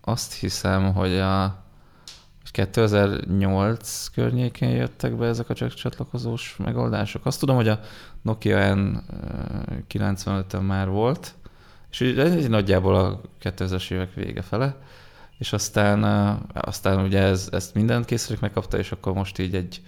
azt 0.00 0.32
hiszem, 0.32 0.92
hogy 0.92 1.18
a 1.18 1.63
2008 2.50 4.06
környékén 4.08 4.70
jöttek 4.70 5.16
be 5.16 5.26
ezek 5.26 5.48
a 5.48 5.54
csatlakozós 5.54 6.56
megoldások. 6.64 7.26
Azt 7.26 7.40
tudom, 7.40 7.56
hogy 7.56 7.68
a 7.68 7.80
Nokia 8.22 8.74
N95-ön 9.88 10.62
már 10.62 10.88
volt, 10.88 11.34
és 11.90 12.00
egy 12.00 12.48
nagyjából 12.48 12.94
a 12.94 13.20
2000-es 13.42 13.90
évek 13.90 14.14
vége 14.14 14.42
fele, 14.42 14.76
és 15.38 15.52
aztán, 15.52 16.04
aztán 16.54 17.04
ugye 17.04 17.20
ez, 17.20 17.48
ezt 17.52 17.74
mindent 17.74 18.04
készülék 18.04 18.40
megkapta, 18.40 18.78
és 18.78 18.92
akkor 18.92 19.12
most 19.12 19.38
így 19.38 19.54
egy 19.54 19.82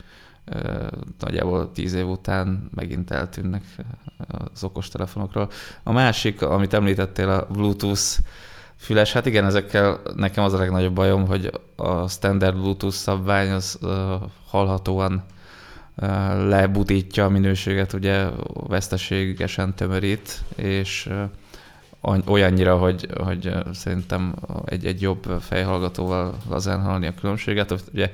nagyjából 1.18 1.72
tíz 1.72 1.92
év 1.92 2.08
után 2.08 2.70
megint 2.74 3.10
eltűnnek 3.10 3.64
az 4.52 4.64
okostelefonokról. 4.64 5.50
A 5.82 5.92
másik, 5.92 6.42
amit 6.42 6.72
említettél, 6.72 7.28
a 7.28 7.46
Bluetooth 7.46 8.18
füles, 8.76 9.12
hát 9.12 9.26
igen, 9.26 9.44
ezekkel 9.44 10.00
nekem 10.14 10.44
az 10.44 10.52
a 10.52 10.58
legnagyobb 10.58 10.94
bajom, 10.94 11.26
hogy 11.26 11.50
a 11.76 12.08
standard 12.08 12.56
Bluetooth 12.56 12.94
szabvány 12.94 13.50
az 13.50 13.78
uh, 13.82 13.90
hallhatóan 14.46 15.24
uh, 15.96 16.08
lebutítja 16.48 17.24
a 17.24 17.28
minőséget, 17.28 17.92
ugye 17.92 18.26
veszteségesen 18.52 19.74
tömörít, 19.74 20.42
és 20.56 21.08
uh, 21.10 21.30
olyannyira, 22.26 22.76
hogy, 22.76 23.08
hogy 23.22 23.52
szerintem 23.72 24.34
egy, 24.64 24.86
egy 24.86 25.00
jobb 25.00 25.24
fejhallgatóval 25.40 26.34
lazán 26.48 26.82
hallani 26.82 27.06
a 27.06 27.14
különbséget. 27.20 27.74
Ugye 27.92 28.12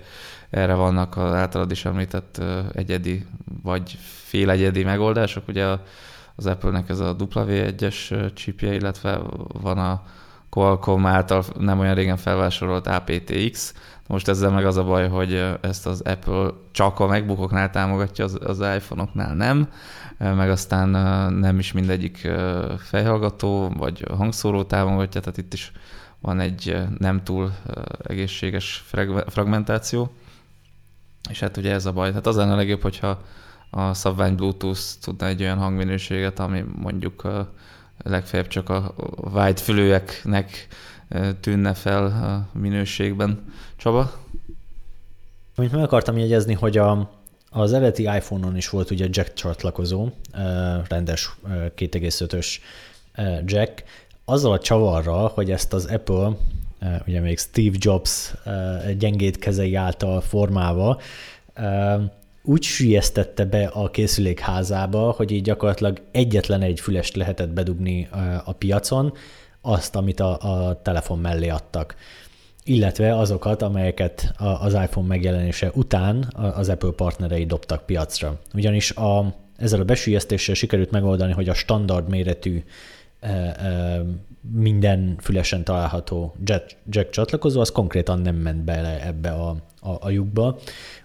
erre 0.50 0.74
vannak 0.74 1.16
az 1.16 1.32
általad 1.32 1.70
is 1.70 1.84
említett 1.84 2.42
egyedi 2.72 3.26
vagy 3.62 3.98
félegyedi 4.24 4.84
megoldások. 4.84 5.48
Ugye 5.48 5.66
az 6.34 6.46
Apple-nek 6.46 6.88
ez 6.88 6.98
a 7.00 7.16
W1-es 7.18 8.32
chipje, 8.34 8.74
illetve 8.74 9.20
van 9.62 9.78
a 9.78 10.02
Qualcomm 10.52 11.06
által 11.06 11.44
nem 11.58 11.78
olyan 11.78 11.94
régen 11.94 12.16
felvásárolott 12.16 12.86
aptX. 12.86 13.74
Most 14.06 14.28
ezzel 14.28 14.50
meg 14.50 14.66
az 14.66 14.76
a 14.76 14.84
baj, 14.84 15.08
hogy 15.08 15.58
ezt 15.60 15.86
az 15.86 16.00
Apple 16.00 16.50
csak 16.72 17.00
a 17.00 17.06
MacBookoknál 17.06 17.70
támogatja, 17.70 18.24
az, 18.24 18.38
az 18.44 18.60
iPhone-oknál 18.60 19.34
nem, 19.34 19.68
meg 20.18 20.50
aztán 20.50 20.88
nem 21.34 21.58
is 21.58 21.72
mindegyik 21.72 22.28
fejhallgató 22.78 23.72
vagy 23.76 24.04
hangszóró 24.16 24.62
támogatja, 24.62 25.20
tehát 25.20 25.38
itt 25.38 25.52
is 25.52 25.72
van 26.20 26.40
egy 26.40 26.76
nem 26.98 27.24
túl 27.24 27.52
egészséges 28.02 28.84
fragmentáció. 29.26 30.12
És 31.30 31.40
hát 31.40 31.56
ugye 31.56 31.72
ez 31.72 31.86
a 31.86 31.92
baj. 31.92 32.12
Hát 32.12 32.26
az 32.26 32.36
lenne 32.36 32.52
a 32.52 32.56
legjobb, 32.56 32.82
hogyha 32.82 33.20
a 33.70 33.94
szabvány 33.94 34.34
Bluetooth 34.34 34.80
tudna 35.00 35.26
egy 35.26 35.42
olyan 35.42 35.58
hangminőséget, 35.58 36.38
ami 36.38 36.64
mondjuk 36.76 37.28
legfeljebb 38.02 38.48
csak 38.48 38.68
a 38.68 38.94
white 39.32 39.62
fülőeknek 39.62 40.68
tűnne 41.40 41.74
fel 41.74 42.04
a 42.04 42.58
minőségben. 42.58 43.52
Csaba? 43.76 44.12
Amit 45.56 45.72
meg 45.72 45.82
akartam 45.82 46.18
jegyezni, 46.18 46.52
hogy 46.52 46.78
a, 46.78 47.10
az 47.50 47.72
eredeti 47.72 48.02
iPhone-on 48.02 48.56
is 48.56 48.68
volt 48.68 48.90
ugye 48.90 49.06
jack 49.10 49.32
csatlakozó, 49.34 50.08
rendes 50.88 51.36
2,5-ös 51.48 52.46
jack, 53.44 53.84
azzal 54.24 54.52
a 54.52 54.58
csavarral, 54.58 55.28
hogy 55.34 55.50
ezt 55.50 55.72
az 55.72 55.84
Apple, 55.84 56.30
ugye 57.06 57.20
még 57.20 57.38
Steve 57.38 57.76
Jobs 57.78 58.34
gyengét 58.98 59.38
kezei 59.38 59.74
által 59.74 60.20
formálva, 60.20 61.00
úgy 62.42 62.62
sülyeztette 62.62 63.44
be 63.44 63.66
a 63.66 63.90
készülék 63.90 64.40
házába, 64.40 65.10
hogy 65.10 65.30
így 65.30 65.42
gyakorlatilag 65.42 66.02
egyetlen 66.10 66.62
egy 66.62 66.80
fülest 66.80 67.16
lehetett 67.16 67.50
bedugni 67.50 68.08
a 68.44 68.52
piacon, 68.52 69.12
azt, 69.60 69.96
amit 69.96 70.20
a, 70.20 70.38
a 70.40 70.82
telefon 70.82 71.18
mellé 71.18 71.48
adtak 71.48 71.96
illetve 72.64 73.18
azokat, 73.18 73.62
amelyeket 73.62 74.32
az 74.36 74.72
iPhone 74.72 75.06
megjelenése 75.06 75.70
után 75.74 76.32
az 76.54 76.68
Apple 76.68 76.90
partnerei 76.90 77.46
dobtak 77.46 77.86
piacra. 77.86 78.40
Ugyanis 78.54 78.90
a, 78.90 79.34
ezzel 79.56 79.80
a 79.80 79.84
besülyeztéssel 79.84 80.54
sikerült 80.54 80.90
megoldani, 80.90 81.32
hogy 81.32 81.48
a 81.48 81.54
standard 81.54 82.08
méretű 82.08 82.62
minden 84.50 85.16
fülesen 85.20 85.64
található 85.64 86.34
jack, 86.44 86.76
jack 86.88 87.10
csatlakozó, 87.10 87.60
az 87.60 87.70
konkrétan 87.70 88.20
nem 88.20 88.36
ment 88.36 88.64
bele 88.64 89.06
ebbe 89.06 89.30
a, 89.30 89.56
a, 89.80 89.90
a 90.00 90.10
lyukba, 90.10 90.58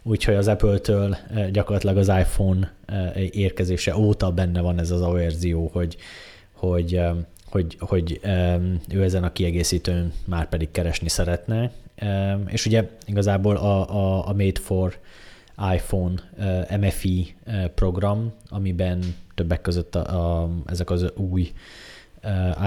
úgyhogy 0.03 0.35
az 0.35 0.47
Apple-től 0.47 1.17
gyakorlatilag 1.51 1.97
az 1.97 2.07
iPhone 2.07 2.73
érkezése 3.31 3.97
óta 3.97 4.31
benne 4.31 4.61
van 4.61 4.79
ez 4.79 4.91
az 4.91 5.01
a 5.01 5.11
verzió, 5.11 5.69
hogy, 5.73 5.97
hogy, 6.51 7.01
hogy, 7.45 7.77
hogy 7.79 8.19
ő 8.89 9.03
ezen 9.03 9.23
a 9.23 9.31
kiegészítőn 9.31 10.13
már 10.25 10.49
pedig 10.49 10.71
keresni 10.71 11.09
szeretne. 11.09 11.71
És 12.47 12.65
ugye 12.65 12.89
igazából 13.05 13.55
a, 13.55 13.95
a, 13.95 14.27
a 14.27 14.33
Made 14.33 14.59
for 14.59 14.99
iPhone 15.73 16.13
MFI 16.79 17.35
program, 17.75 18.33
amiben 18.49 19.15
többek 19.35 19.61
között 19.61 19.95
a, 19.95 20.41
a, 20.41 20.49
ezek 20.65 20.89
az 20.89 21.11
új 21.15 21.51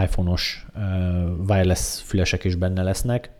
iPhone-os 0.05 0.67
wireless 1.49 2.00
fülesek 2.00 2.45
is 2.45 2.55
benne 2.55 2.83
lesznek, 2.83 3.31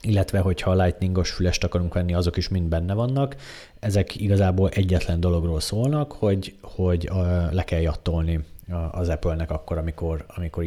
illetve 0.00 0.38
hogyha 0.38 0.70
a 0.70 0.82
lightningos 0.82 1.30
fülest 1.30 1.64
akarunk 1.64 1.94
venni, 1.94 2.14
azok 2.14 2.36
is 2.36 2.48
mind 2.48 2.68
benne 2.68 2.94
vannak. 2.94 3.36
Ezek 3.78 4.20
igazából 4.20 4.68
egyetlen 4.68 5.20
dologról 5.20 5.60
szólnak, 5.60 6.12
hogy, 6.12 6.54
hogy 6.60 7.10
le 7.50 7.64
kell 7.64 7.80
jattolni 7.80 8.40
az 8.90 9.08
Apple-nek 9.08 9.50
akkor, 9.50 9.78
amikor, 9.78 10.24
amikor 10.36 10.64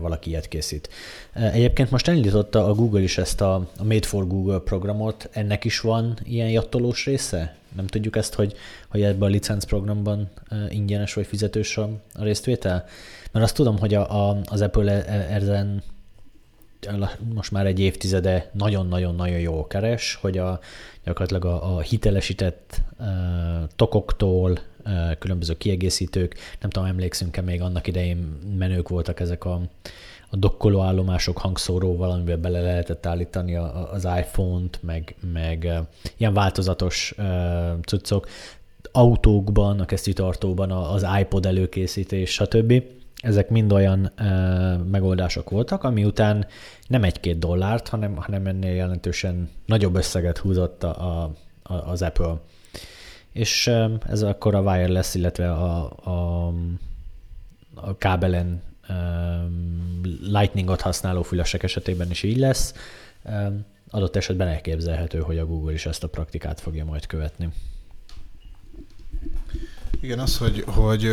valaki 0.00 0.30
ilyet 0.30 0.48
készít. 0.48 0.88
Egyébként 1.32 1.90
most 1.90 2.08
elindította 2.08 2.66
a 2.66 2.74
Google 2.74 3.00
is 3.00 3.18
ezt 3.18 3.40
a, 3.40 3.54
a 3.54 3.84
Made 3.84 4.06
for 4.06 4.26
Google 4.26 4.58
programot, 4.58 5.28
ennek 5.32 5.64
is 5.64 5.80
van 5.80 6.18
ilyen 6.24 6.50
jattolós 6.50 7.04
része? 7.04 7.56
Nem 7.76 7.86
tudjuk 7.86 8.16
ezt, 8.16 8.34
hogy, 8.34 8.54
hogy 8.88 9.02
ebben 9.02 9.28
a 9.28 9.32
licenc 9.32 9.64
programban 9.64 10.28
ingyenes 10.68 11.14
vagy 11.14 11.26
fizetős 11.26 11.76
a, 11.76 11.90
a 12.14 12.22
résztvétel? 12.22 12.84
Mert 13.32 13.44
azt 13.44 13.54
tudom, 13.54 13.78
hogy 13.78 13.94
a, 13.94 14.28
a, 14.28 14.40
az 14.44 14.60
Apple 14.60 14.92
e, 14.92 15.12
e, 15.12 15.34
ezen 15.34 15.82
most 17.34 17.50
már 17.50 17.66
egy 17.66 17.80
évtizede 17.80 18.50
nagyon-nagyon-nagyon 18.52 19.38
jó 19.38 19.66
keres, 19.66 20.18
hogy 20.20 20.38
a, 20.38 20.60
gyakorlatilag 21.04 21.44
a, 21.44 21.76
a 21.76 21.80
hitelesített 21.80 22.80
uh, 22.98 23.06
tokoktól, 23.76 24.58
uh, 24.84 25.18
különböző 25.18 25.56
kiegészítők, 25.56 26.34
nem 26.60 26.70
tudom, 26.70 26.88
emlékszünk-e 26.88 27.40
még 27.40 27.60
annak 27.60 27.86
idején 27.86 28.38
menők 28.58 28.88
voltak 28.88 29.20
ezek 29.20 29.44
a, 29.44 29.60
a 30.32 30.36
dokkolóállomások 30.36 31.38
hangszóróval, 31.38 32.10
amiben 32.10 32.40
bele 32.40 32.60
lehetett 32.60 33.06
állítani 33.06 33.56
az 33.92 34.04
iPhone-t, 34.04 34.78
meg, 34.82 35.16
meg 35.32 35.68
ilyen 36.16 36.34
változatos 36.34 37.14
cuccok, 37.82 38.28
autókban, 38.92 39.80
a 39.80 39.84
kesztyűtartóban 39.84 40.70
az 40.70 41.06
iPod 41.20 41.46
előkészítés, 41.46 42.30
stb 42.30 42.82
ezek 43.16 43.50
mind 43.50 43.72
olyan 43.72 44.12
megoldások 44.90 45.50
voltak, 45.50 45.84
ami 45.84 46.04
után 46.04 46.46
nem 46.86 47.04
egy-két 47.04 47.38
dollárt, 47.38 47.88
hanem, 47.88 48.16
hanem 48.16 48.46
ennél 48.46 48.74
jelentősen 48.74 49.50
nagyobb 49.66 49.94
összeget 49.94 50.38
húzott 50.38 50.82
a, 50.82 51.22
a, 51.62 51.72
az 51.72 52.02
Apple. 52.02 52.40
És 53.32 53.70
ez 54.08 54.22
akkor 54.22 54.54
a 54.54 54.60
wireless, 54.60 55.14
illetve 55.14 55.52
a, 55.52 55.92
a, 56.04 56.46
a 57.74 57.96
kábelen 57.98 58.62
lightningot 60.20 60.80
használó 60.80 61.22
fülesek 61.22 61.62
esetében 61.62 62.10
is 62.10 62.22
így 62.22 62.38
lesz. 62.38 62.74
Ö, 63.24 63.46
adott 63.90 64.16
esetben 64.16 64.48
elképzelhető, 64.48 65.18
hogy 65.18 65.38
a 65.38 65.46
Google 65.46 65.72
is 65.72 65.86
ezt 65.86 66.04
a 66.04 66.08
praktikát 66.08 66.60
fogja 66.60 66.84
majd 66.84 67.06
követni. 67.06 67.48
Igen, 70.00 70.18
az, 70.18 70.38
hogy, 70.38 70.64
hogy 70.66 71.08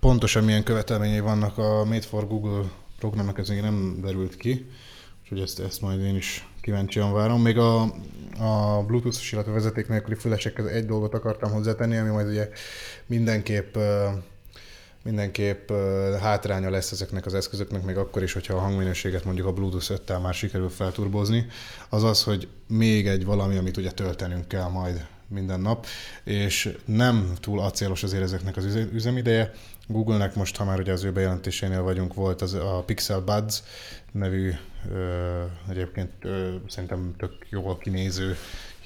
pontosan 0.00 0.44
milyen 0.44 0.62
követelményei 0.62 1.20
vannak 1.20 1.58
a 1.58 1.84
Made 1.84 2.00
for 2.00 2.26
Google 2.26 2.68
programnak, 2.98 3.38
ez 3.38 3.48
még 3.48 3.60
nem 3.60 3.98
derült 4.00 4.36
ki, 4.36 4.66
úgyhogy 5.22 5.40
ezt, 5.40 5.60
ezt 5.60 5.80
majd 5.80 6.00
én 6.00 6.16
is 6.16 6.48
kíváncsian 6.60 7.12
várom. 7.12 7.42
Még 7.42 7.58
a, 7.58 7.82
a 8.38 8.82
Bluetooth-os, 8.86 9.32
illetve 9.32 9.52
vezeték 9.52 9.88
nélküli 9.88 10.14
fülesekhez 10.14 10.66
egy 10.66 10.86
dolgot 10.86 11.14
akartam 11.14 11.50
hozzátenni, 11.50 11.96
ami 11.96 12.10
majd 12.10 12.28
ugye 12.28 12.48
mindenképp 13.06 13.76
mindenképp 15.02 15.70
hátránya 16.20 16.70
lesz 16.70 16.92
ezeknek 16.92 17.26
az 17.26 17.34
eszközöknek, 17.34 17.82
még 17.82 17.96
akkor 17.96 18.22
is, 18.22 18.32
hogyha 18.32 18.54
a 18.54 18.60
hangminőséget 18.60 19.24
mondjuk 19.24 19.46
a 19.46 19.52
Bluetooth 19.52 19.90
5-tel 19.90 20.22
már 20.22 20.34
sikerül 20.34 20.68
felturbozni, 20.68 21.46
az 21.88 22.02
az, 22.02 22.22
hogy 22.22 22.48
még 22.66 23.06
egy 23.06 23.24
valami, 23.24 23.56
amit 23.56 23.76
ugye 23.76 23.90
töltenünk 23.90 24.48
kell 24.48 24.68
majd 24.68 25.06
minden 25.28 25.60
nap, 25.60 25.86
és 26.24 26.76
nem 26.84 27.32
túl 27.40 27.60
acélos 27.60 28.02
azért 28.02 28.22
ezeknek 28.22 28.56
az 28.56 28.74
üzemideje. 28.92 29.52
Google-nek 29.86 30.34
most, 30.34 30.56
ha 30.56 30.64
már 30.64 30.78
ugye 30.78 30.92
az 30.92 31.04
ő 31.04 31.12
bejelentésénél 31.12 31.82
vagyunk, 31.82 32.14
volt 32.14 32.42
az 32.42 32.54
a 32.54 32.82
Pixel 32.86 33.20
Buds 33.20 33.62
nevű, 34.12 34.52
ö, 34.92 35.42
egyébként 35.70 36.10
ö, 36.20 36.54
szerintem 36.66 37.14
tök 37.18 37.32
jól 37.50 37.78
kinéző 37.78 38.36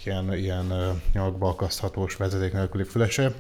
ilyen, 0.07 0.35
ilyen 0.35 0.73
nyakba 1.13 1.49
akaszthatós 1.49 2.17
vezeték 2.17 2.53
nélküli 2.53 2.85
fülese, 2.85 3.33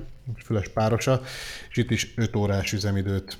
füles 0.44 0.68
párosa, 0.68 1.22
és 1.70 1.76
itt 1.76 1.90
is 1.90 2.12
5 2.16 2.36
órás 2.36 2.72
üzemidőt 2.72 3.38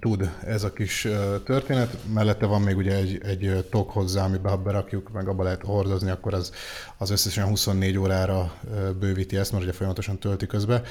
tud 0.00 0.30
ez 0.44 0.62
a 0.62 0.72
kis 0.72 1.08
történet. 1.44 1.96
Mellette 2.14 2.46
van 2.46 2.62
még 2.62 2.76
ugye 2.76 2.94
egy, 2.94 3.20
egy 3.22 3.66
tok 3.70 3.90
hozzá, 3.90 4.24
amiben 4.24 4.52
ha 4.52 4.58
berakjuk, 4.58 5.12
meg 5.12 5.28
abba 5.28 5.42
lehet 5.42 5.62
hordozni, 5.62 6.10
akkor 6.10 6.34
az, 6.34 6.52
az 6.96 7.10
összesen 7.10 7.46
24 7.46 7.98
órára 7.98 8.54
bővíti 8.98 9.36
ezt, 9.36 9.52
mert 9.52 9.64
ugye 9.64 9.72
folyamatosan 9.72 10.18
tölti 10.18 10.46
közbe. 10.46 10.82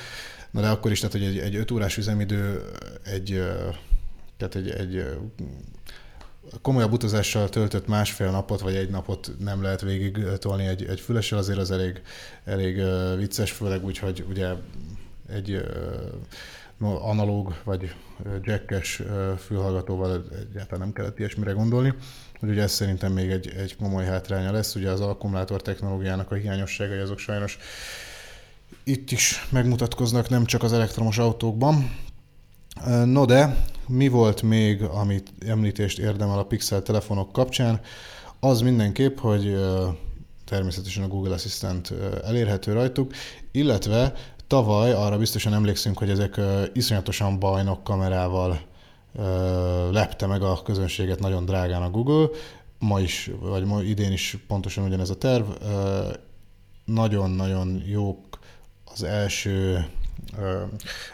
Na 0.51 0.61
de 0.61 0.67
akkor 0.67 0.91
is, 0.91 0.99
tehát 0.99 1.15
hogy 1.15 1.23
egy, 1.23 1.37
egy 1.37 1.55
5 1.55 1.71
órás 1.71 1.97
üzemidő 1.97 2.71
egy, 3.03 3.43
tehát 4.37 4.55
egy, 4.55 4.69
egy 4.69 5.05
komolyabb 6.61 6.91
utazással 6.91 7.49
töltött 7.49 7.87
másfél 7.87 8.31
napot 8.31 8.59
vagy 8.59 8.75
egy 8.75 8.89
napot 8.89 9.31
nem 9.39 9.61
lehet 9.61 9.81
végig 9.81 10.25
tolni 10.39 10.65
egy, 10.65 10.85
egy 10.85 10.99
fülessel, 10.99 11.37
azért 11.37 11.59
az 11.59 11.71
elég, 11.71 12.01
elég 12.45 12.81
vicces, 13.17 13.51
főleg 13.51 13.85
úgy, 13.85 13.97
hogy 13.97 14.25
ugye 14.29 14.53
egy 15.29 15.65
analóg 16.79 17.55
vagy 17.63 17.93
jackes 18.41 19.01
fülhallgatóval 19.37 20.23
egyáltalán 20.31 20.79
nem 20.79 20.93
kellett 20.93 21.19
ilyesmire 21.19 21.51
gondolni. 21.51 21.93
Úgyhogy 22.33 22.59
ez 22.59 22.71
szerintem 22.71 23.11
még 23.11 23.29
egy, 23.29 23.47
egy 23.57 23.75
komoly 23.75 24.05
hátránya 24.05 24.51
lesz. 24.51 24.75
Ugye 24.75 24.89
az 24.89 25.01
akkumulátor 25.01 25.61
technológiának 25.61 26.31
a 26.31 26.35
hiányosságai 26.35 26.99
azok 26.99 27.19
sajnos 27.19 27.57
itt 28.83 29.11
is 29.11 29.47
megmutatkoznak 29.49 30.29
nem 30.29 30.45
csak 30.45 30.63
az 30.63 30.73
elektromos 30.73 31.17
autókban. 31.17 31.95
No 33.05 33.25
de, 33.25 33.65
mi 33.87 34.07
volt 34.07 34.41
még, 34.41 34.83
amit 34.83 35.33
említést 35.47 35.99
érdemel 35.99 36.39
a 36.39 36.45
Pixel 36.45 36.81
telefonok 36.81 37.31
kapcsán? 37.31 37.81
Az 38.39 38.61
mindenképp, 38.61 39.17
hogy 39.17 39.55
természetesen 40.45 41.03
a 41.03 41.07
Google 41.07 41.33
Assistant 41.33 41.93
elérhető 42.23 42.73
rajtuk, 42.73 43.13
illetve 43.51 44.13
tavaly 44.47 44.93
arra 44.93 45.17
biztosan 45.17 45.53
emlékszünk, 45.53 45.97
hogy 45.97 46.09
ezek 46.09 46.41
iszonyatosan 46.73 47.39
bajnok 47.39 47.83
kamerával 47.83 48.59
lepte 49.91 50.25
meg 50.25 50.41
a 50.41 50.61
közönséget 50.61 51.19
nagyon 51.19 51.45
drágán 51.45 51.81
a 51.81 51.89
Google. 51.89 52.27
Ma 52.79 52.99
is, 52.99 53.31
vagy 53.39 53.65
ma 53.65 53.81
idén 53.81 54.11
is 54.11 54.37
pontosan 54.47 54.83
ugyanez 54.83 55.09
a 55.09 55.17
terv. 55.17 55.45
Nagyon-nagyon 56.85 57.83
jók 57.85 58.39
az 58.85 59.03
első 59.03 59.85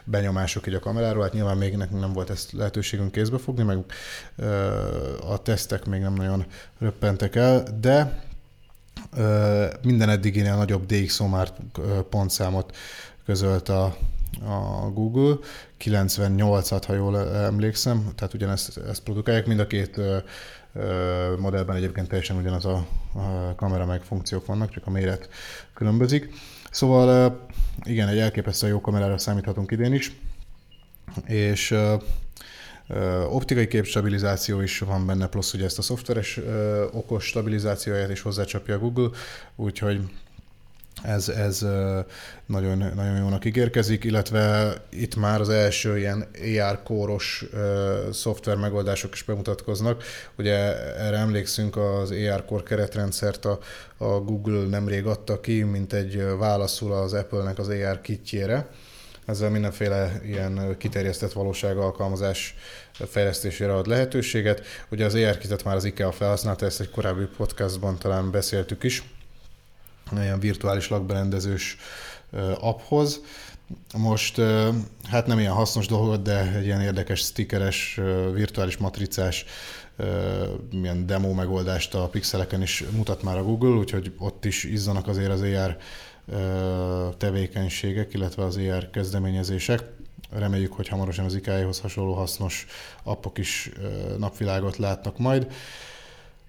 benyomások 0.03 0.67
így 0.67 0.73
a 0.73 0.79
kameráról, 0.79 1.23
hát 1.23 1.33
nyilván 1.33 1.57
még 1.57 1.75
nekünk 1.75 1.99
nem 1.99 2.13
volt 2.13 2.29
ezt 2.29 2.51
lehetőségünk 2.51 3.11
kézbe 3.11 3.37
fogni, 3.37 3.63
meg 3.63 3.77
a 5.27 5.41
tesztek 5.41 5.85
még 5.85 6.01
nem 6.01 6.13
nagyon 6.13 6.45
röppentek 6.79 7.35
el, 7.35 7.63
de 7.79 8.23
minden 9.81 10.09
eddiginél 10.09 10.55
nagyobb 10.55 10.85
DxOMAR 10.85 11.53
pontszámot 12.09 12.75
közölt 13.25 13.69
a, 13.69 13.83
a 14.45 14.89
Google, 14.93 15.35
98-at, 15.79 16.83
ha 16.87 16.93
jól 16.93 17.29
emlékszem, 17.29 18.11
tehát 18.15 18.33
ugyanezt 18.33 18.77
ezt 18.77 19.03
produkálják, 19.03 19.45
mind 19.45 19.59
a 19.59 19.67
két 19.67 19.99
modellben 21.39 21.75
egyébként 21.75 22.07
teljesen 22.07 22.37
ugyanaz 22.37 22.65
a, 22.65 22.85
a 23.13 23.55
kamera 23.55 23.85
meg 23.85 24.01
funkciók 24.01 24.45
vannak, 24.45 24.69
csak 24.69 24.87
a 24.87 24.89
méret 24.89 25.29
különbözik. 25.73 26.33
Szóval 26.73 27.39
igen, 27.83 28.07
egy 28.07 28.17
elképesztően 28.17 28.71
jó 28.71 28.81
kamerára 28.81 29.17
számíthatunk 29.17 29.71
idén 29.71 29.93
is, 29.93 30.11
és 31.25 31.75
optikai 33.29 33.67
képstabilizáció 33.67 34.61
is 34.61 34.79
van 34.79 35.05
benne, 35.05 35.27
plusz 35.27 35.53
ugye 35.53 35.65
ezt 35.65 35.77
a 35.77 35.81
szoftveres 35.81 36.39
okos 36.91 37.25
stabilizációját 37.25 38.09
is 38.09 38.21
hozzácsapja 38.21 38.79
Google, 38.79 39.09
úgyhogy 39.55 40.01
ez, 41.01 41.29
ez 41.29 41.59
nagyon, 42.45 42.77
nagyon 42.95 43.17
jónak 43.17 43.45
ígérkezik, 43.45 44.03
illetve 44.03 44.73
itt 44.89 45.15
már 45.15 45.41
az 45.41 45.49
első 45.49 45.97
ilyen 45.97 46.27
AR 46.59 46.83
kóros 46.83 47.45
szoftver 48.11 48.55
megoldások 48.55 49.13
is 49.13 49.23
bemutatkoznak. 49.23 50.03
Ugye 50.37 50.55
erre 50.97 51.17
emlékszünk, 51.17 51.77
az 51.77 52.11
AR 52.11 52.45
Core 52.45 52.63
keretrendszert 52.63 53.45
a, 53.45 53.59
a 53.97 54.05
Google 54.05 54.67
nemrég 54.67 55.05
adta 55.05 55.39
ki, 55.39 55.63
mint 55.63 55.93
egy 55.93 56.23
válaszul 56.37 56.91
az 56.91 57.13
Apple-nek 57.13 57.59
az 57.59 57.67
AR 57.67 58.01
kitjére. 58.01 58.69
Ezzel 59.25 59.49
mindenféle 59.49 60.21
ilyen 60.25 60.75
kiterjesztett 60.77 61.31
valóság 61.31 61.77
alkalmazás 61.77 62.55
fejlesztésére 62.91 63.73
ad 63.73 63.87
lehetőséget. 63.87 64.61
Ugye 64.89 65.05
az 65.05 65.15
AR 65.15 65.37
kitet 65.37 65.63
már 65.63 65.75
az 65.75 65.85
IKEA 65.85 66.11
felhasználta, 66.11 66.65
ezt 66.65 66.79
egy 66.79 66.89
korábbi 66.89 67.25
podcastban 67.37 67.97
talán 67.97 68.31
beszéltük 68.31 68.83
is 68.83 69.03
ilyen 70.21 70.39
virtuális 70.39 70.89
lakberendezős 70.89 71.77
apphoz. 72.59 73.21
Most 73.97 74.41
hát 75.09 75.27
nem 75.27 75.39
ilyen 75.39 75.53
hasznos 75.53 75.87
dolgot, 75.87 76.21
de 76.21 76.51
egy 76.55 76.65
ilyen 76.65 76.81
érdekes 76.81 77.19
stickeres, 77.19 77.99
virtuális 78.33 78.77
matricás 78.77 79.45
milyen 80.71 81.05
demo 81.05 81.33
megoldást 81.33 81.93
a 81.93 82.07
pixeleken 82.07 82.61
is 82.61 82.83
mutat 82.91 83.23
már 83.23 83.37
a 83.37 83.43
Google, 83.43 83.75
úgyhogy 83.75 84.13
ott 84.17 84.45
is 84.45 84.63
izzanak 84.63 85.07
azért 85.07 85.31
az 85.31 85.41
AR 85.41 85.77
tevékenységek, 87.17 88.13
illetve 88.13 88.43
az 88.43 88.57
AR 88.57 88.89
kezdeményezések. 88.89 89.83
Reméljük, 90.31 90.73
hogy 90.73 90.87
hamarosan 90.87 91.25
az 91.25 91.35
IKEA-hoz 91.35 91.79
hasonló 91.79 92.13
hasznos 92.13 92.65
appok 93.03 93.37
is 93.37 93.71
napvilágot 94.17 94.77
látnak 94.77 95.17
majd. 95.17 95.47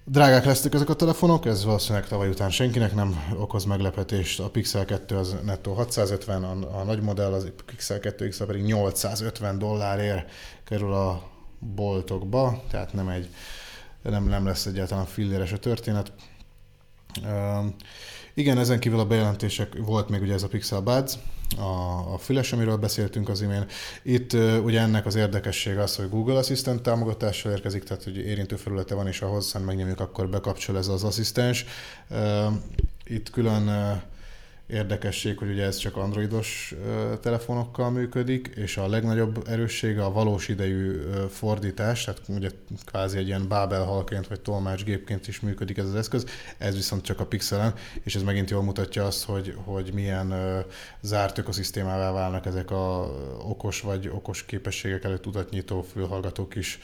Drágák 0.07 0.45
lesznek 0.45 0.73
ezek 0.73 0.89
a 0.89 0.93
telefonok, 0.93 1.45
ez 1.45 1.65
valószínűleg 1.65 2.07
tavaly 2.07 2.29
után 2.29 2.49
senkinek 2.49 2.95
nem 2.95 3.33
okoz 3.37 3.63
meglepetést. 3.63 4.39
A 4.39 4.49
Pixel 4.49 4.85
2 4.85 5.15
az 5.15 5.35
nettó 5.43 5.73
650, 5.73 6.43
a, 6.43 6.79
a 6.79 6.83
nagy 6.83 7.01
modell, 7.01 7.33
az 7.33 7.51
Pixel 7.65 7.99
2 7.99 8.27
XL 8.27 8.43
pedig 8.43 8.63
850 8.63 9.59
dollárért 9.59 10.31
kerül 10.63 10.93
a 10.93 11.29
boltokba, 11.59 12.63
tehát 12.69 12.93
nem 12.93 13.09
egy 13.09 13.29
nem, 14.01 14.23
nem 14.23 14.45
lesz 14.45 14.65
egyáltalán 14.65 15.05
filléres 15.05 15.51
a 15.51 15.57
történet. 15.57 16.11
Uh, 17.23 17.65
igen, 18.33 18.57
ezen 18.57 18.79
kívül 18.79 18.99
a 18.99 19.05
bejelentések 19.05 19.77
volt 19.77 20.09
még 20.09 20.21
ugye 20.21 20.33
ez 20.33 20.43
a 20.43 20.47
Pixel 20.47 20.81
Buds, 20.81 21.13
a, 21.57 22.13
a 22.13 22.17
füles, 22.17 22.53
amiről 22.53 22.77
beszéltünk 22.77 23.29
az 23.29 23.41
imént. 23.41 23.71
Itt 24.03 24.33
uh, 24.33 24.63
ugye 24.63 24.79
ennek 24.79 25.05
az 25.05 25.15
érdekessége 25.15 25.81
az, 25.81 25.95
hogy 25.95 26.09
Google 26.09 26.37
Assistant 26.37 26.81
támogatással 26.81 27.51
érkezik, 27.51 27.83
tehát 27.83 28.03
hogy 28.03 28.17
érintő 28.17 28.55
felülete 28.55 28.95
van, 28.95 29.07
és 29.07 29.19
ha 29.19 29.27
hozzá 29.27 29.59
megnyomjuk, 29.59 29.99
akkor 29.99 30.29
bekapcsol 30.29 30.77
ez 30.77 30.87
az 30.87 31.03
asszisztens. 31.03 31.65
Uh, 32.09 32.53
itt 33.03 33.29
külön 33.29 33.67
uh, 33.67 34.01
Érdekesség, 34.67 35.37
hogy 35.37 35.49
ugye 35.49 35.63
ez 35.63 35.77
csak 35.77 35.97
androidos 35.97 36.75
telefonokkal 37.21 37.89
működik, 37.89 38.51
és 38.55 38.77
a 38.77 38.87
legnagyobb 38.87 39.47
erőssége 39.47 40.03
a 40.03 40.11
valós 40.11 40.47
idejű 40.47 41.01
fordítás, 41.29 42.03
tehát 42.03 42.21
ugye 42.27 42.49
kvázi 42.85 43.17
egy 43.17 43.27
ilyen 43.27 43.47
Babel 43.47 43.83
halként 43.83 44.27
vagy 44.27 44.41
tolmácsgépként 44.41 45.27
is 45.27 45.39
működik 45.39 45.77
ez 45.77 45.85
az 45.85 45.95
eszköz, 45.95 46.25
ez 46.57 46.75
viszont 46.75 47.03
csak 47.03 47.19
a 47.19 47.25
pixelen, 47.25 47.73
és 48.03 48.15
ez 48.15 48.21
megint 48.21 48.49
jól 48.49 48.63
mutatja 48.63 49.05
azt, 49.05 49.23
hogy, 49.23 49.55
hogy 49.63 49.91
milyen 49.93 50.33
zárt 51.01 51.37
ökoszisztémává 51.37 52.11
válnak 52.11 52.45
ezek 52.45 52.71
a 52.71 53.11
okos 53.47 53.81
vagy 53.81 54.07
okos 54.07 54.45
képességek 54.45 55.03
előtt 55.03 55.21
tudatnyitó 55.21 55.81
fülhallgatók 55.81 56.55
is. 56.55 56.79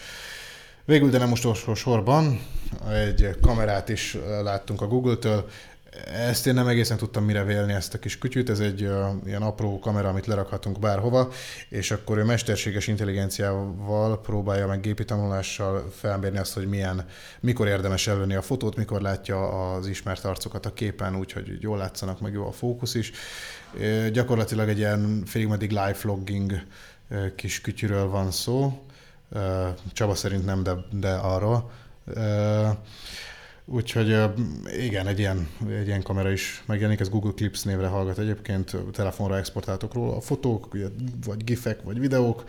Végül, 0.86 1.10
de 1.10 1.18
nem 1.18 1.30
most 1.30 1.76
sorban, 1.76 2.40
egy 2.92 3.36
kamerát 3.42 3.90
is 3.90 4.18
láttunk 4.44 4.82
a 4.82 4.88
Google-től, 4.88 5.48
ezt 6.14 6.48
én 6.48 6.54
nem 6.54 6.68
egészen 6.68 6.98
tudtam 6.98 7.24
mire 7.24 7.44
vélni 7.44 7.74
ezt 7.74 7.94
a 7.94 8.00
kis 8.00 8.18
kütyűt, 8.18 8.50
ez 8.50 8.60
egy 8.60 8.84
uh, 8.84 9.10
ilyen 9.26 9.42
apró 9.42 9.80
kamera, 9.80 10.10
amit 10.10 10.26
lerakhatunk 10.26 10.80
bárhova, 10.80 11.32
és 11.70 11.92
akkor 11.92 12.18
ő 12.18 12.24
mesterséges 12.24 12.88
intelligenciával 12.88 14.22
próbálja 14.22 14.68
meg 14.68 14.80
gépi 14.80 15.06
tanulással 15.06 15.92
felmérni 15.96 16.38
azt, 16.38 16.54
hogy 16.54 16.68
milyen, 16.68 17.06
mikor 17.40 17.68
érdemes 17.68 18.08
előni 18.08 18.36
a 18.36 18.42
fotót, 18.42 18.76
mikor 18.76 19.02
látja 19.02 19.72
az 19.74 19.88
ismert 19.88 20.26
arcokat 20.26 20.66
a 20.66 20.74
képen, 20.74 21.16
úgyhogy 21.16 21.58
jól 21.62 21.78
látszanak, 21.78 22.20
meg 22.20 22.34
jó 22.34 22.48
a 22.48 22.52
fókusz 22.52 22.96
is. 22.96 23.12
Gyakorlatilag 24.12 24.70
egy 24.70 24.78
ilyen 24.78 25.24
félig 25.26 25.48
meddig 25.48 25.70
live 25.70 25.96
vlogging 26.02 26.66
kis 27.36 27.62
kütyűről 27.62 28.08
van 28.08 28.32
szó. 28.32 28.82
Csaba 29.94 30.16
szerint 30.16 30.46
nem, 30.46 30.64
de, 30.64 30.74
de 30.92 31.12
arról. 31.14 31.72
Úgyhogy 33.74 34.18
igen, 34.80 35.08
egy 35.08 35.20
ilyen, 35.20 35.48
egy 35.70 35.88
ilyen 35.88 36.02
kamera 36.02 36.32
is 36.32 36.64
megjelenik, 36.66 37.00
ez 37.00 37.10
Google 37.10 37.32
Clips 37.32 37.64
névre 37.64 37.88
hallgat 37.88 38.18
egyébként, 38.18 38.76
telefonra 38.92 39.38
exportáltok 39.38 39.94
róla 39.94 40.16
a 40.16 40.22
fotók, 40.22 40.78
vagy 41.26 41.44
gifek, 41.44 41.82
vagy 41.82 42.00
videók. 42.00 42.44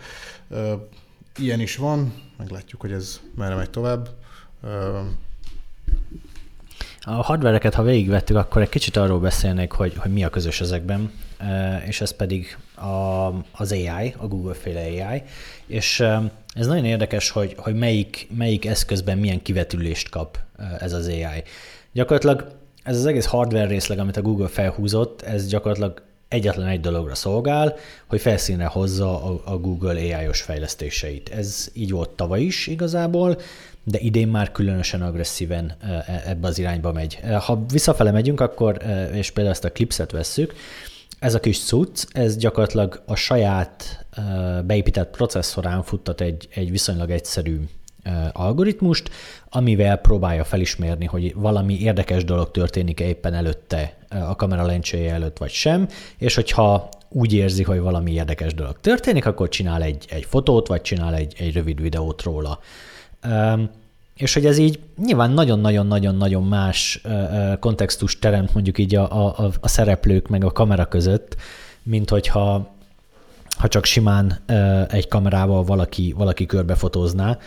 Ilyen 1.37 1.59
is 1.59 1.75
van, 1.75 2.13
meglátjuk, 2.37 2.81
hogy 2.81 2.91
ez 2.91 3.19
merre 3.35 3.55
megy 3.55 3.69
tovább. 3.69 4.09
A 7.01 7.11
hardvereket, 7.11 7.73
ha 7.73 7.83
végigvettük, 7.83 8.35
akkor 8.35 8.61
egy 8.61 8.69
kicsit 8.69 8.97
arról 8.97 9.19
beszélnék, 9.19 9.71
hogy, 9.71 9.95
hogy 9.97 10.11
mi 10.11 10.23
a 10.23 10.29
közös 10.29 10.61
ezekben, 10.61 11.11
és 11.85 12.01
ez 12.01 12.11
pedig 12.11 12.57
a, 12.75 13.27
az 13.51 13.71
AI, 13.71 14.13
a 14.17 14.27
Google-féle 14.27 14.81
AI, 14.81 15.23
és 15.65 16.03
ez 16.53 16.67
nagyon 16.67 16.85
érdekes, 16.85 17.29
hogy, 17.29 17.55
hogy 17.57 17.75
melyik, 17.75 18.27
melyik 18.37 18.65
eszközben 18.65 19.17
milyen 19.17 19.41
kivetülést 19.41 20.09
kap 20.09 20.39
ez 20.79 20.93
az 20.93 21.07
AI. 21.07 21.43
Gyakorlatilag 21.91 22.47
ez 22.83 22.97
az 22.97 23.05
egész 23.05 23.25
hardware 23.25 23.67
részleg, 23.67 23.99
amit 23.99 24.17
a 24.17 24.21
Google 24.21 24.47
felhúzott, 24.47 25.21
ez 25.21 25.47
gyakorlatilag 25.47 26.01
egyetlen 26.27 26.67
egy 26.67 26.79
dologra 26.79 27.15
szolgál, 27.15 27.75
hogy 28.07 28.21
felszínre 28.21 28.65
hozza 28.65 29.23
a, 29.23 29.41
a 29.45 29.57
Google 29.57 29.99
AI-os 29.99 30.41
fejlesztéseit. 30.41 31.29
Ez 31.29 31.69
így 31.73 31.91
volt 31.91 32.09
tavaly 32.09 32.41
is 32.41 32.67
igazából, 32.67 33.39
de 33.83 33.99
idén 33.99 34.27
már 34.27 34.51
különösen 34.51 35.01
agresszíven 35.01 35.75
e, 35.81 36.23
ebbe 36.25 36.47
az 36.47 36.59
irányba 36.59 36.91
megy. 36.91 37.19
Ha 37.39 37.65
visszafele 37.71 38.11
megyünk, 38.11 38.39
akkor, 38.39 38.77
és 39.13 39.31
például 39.31 39.55
ezt 39.55 39.65
a 39.65 39.71
klipset 39.71 40.11
vesszük, 40.11 40.53
ez 41.23 41.33
a 41.33 41.39
kis 41.39 41.59
cucc, 41.59 42.05
ez 42.11 42.37
gyakorlatilag 42.37 43.01
a 43.05 43.15
saját 43.15 44.05
beépített 44.65 45.15
processzorán 45.15 45.83
futtat 45.83 46.21
egy, 46.21 46.47
egy 46.53 46.71
viszonylag 46.71 47.09
egyszerű 47.09 47.59
algoritmust, 48.31 49.09
amivel 49.49 49.97
próbálja 49.97 50.43
felismerni, 50.43 51.05
hogy 51.05 51.33
valami 51.35 51.79
érdekes 51.79 52.23
dolog 52.23 52.51
történik 52.51 52.99
-e 52.99 53.05
éppen 53.05 53.33
előtte 53.33 53.97
a 54.09 54.35
kamera 54.35 54.65
lencséje 54.65 55.13
előtt, 55.13 55.37
vagy 55.37 55.51
sem, 55.51 55.87
és 56.17 56.35
hogyha 56.35 56.89
úgy 57.09 57.33
érzi, 57.33 57.63
hogy 57.63 57.79
valami 57.79 58.11
érdekes 58.11 58.53
dolog 58.53 58.79
történik, 58.81 59.25
akkor 59.25 59.49
csinál 59.49 59.81
egy, 59.81 60.05
egy 60.09 60.25
fotót, 60.25 60.67
vagy 60.67 60.81
csinál 60.81 61.15
egy, 61.15 61.35
egy 61.37 61.53
rövid 61.53 61.81
videót 61.81 62.21
róla. 62.21 62.59
És 64.15 64.33
hogy 64.33 64.45
ez 64.45 64.57
így 64.57 64.79
nyilván 65.05 65.31
nagyon-nagyon-nagyon-nagyon 65.31 66.43
más 66.43 67.01
kontextust 67.59 68.19
teremt 68.19 68.53
mondjuk 68.53 68.77
így 68.77 68.95
a, 68.95 69.27
a, 69.27 69.51
a 69.59 69.67
szereplők 69.67 70.27
meg 70.27 70.43
a 70.43 70.51
kamera 70.51 70.85
között, 70.85 71.35
mint 71.83 72.09
hogyha 72.09 72.71
ha 73.57 73.67
csak 73.67 73.85
simán 73.85 74.39
egy 74.89 75.07
kamerával 75.07 75.63
valaki, 75.63 76.13
valaki 76.17 76.45
körbefotózná 76.45 77.37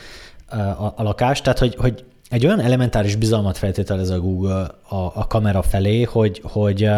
a, 0.48 0.92
a 0.96 1.02
lakást. 1.02 1.42
Tehát, 1.42 1.58
hogy, 1.58 1.74
hogy 1.78 2.04
egy 2.30 2.46
olyan 2.46 2.60
elementáris 2.60 3.16
bizalmat 3.16 3.56
feltételez 3.56 4.10
a 4.10 4.20
Google 4.20 4.66
a, 4.88 4.96
a 4.96 5.26
kamera 5.26 5.62
felé, 5.62 6.02
hogy, 6.02 6.40
hogy 6.44 6.90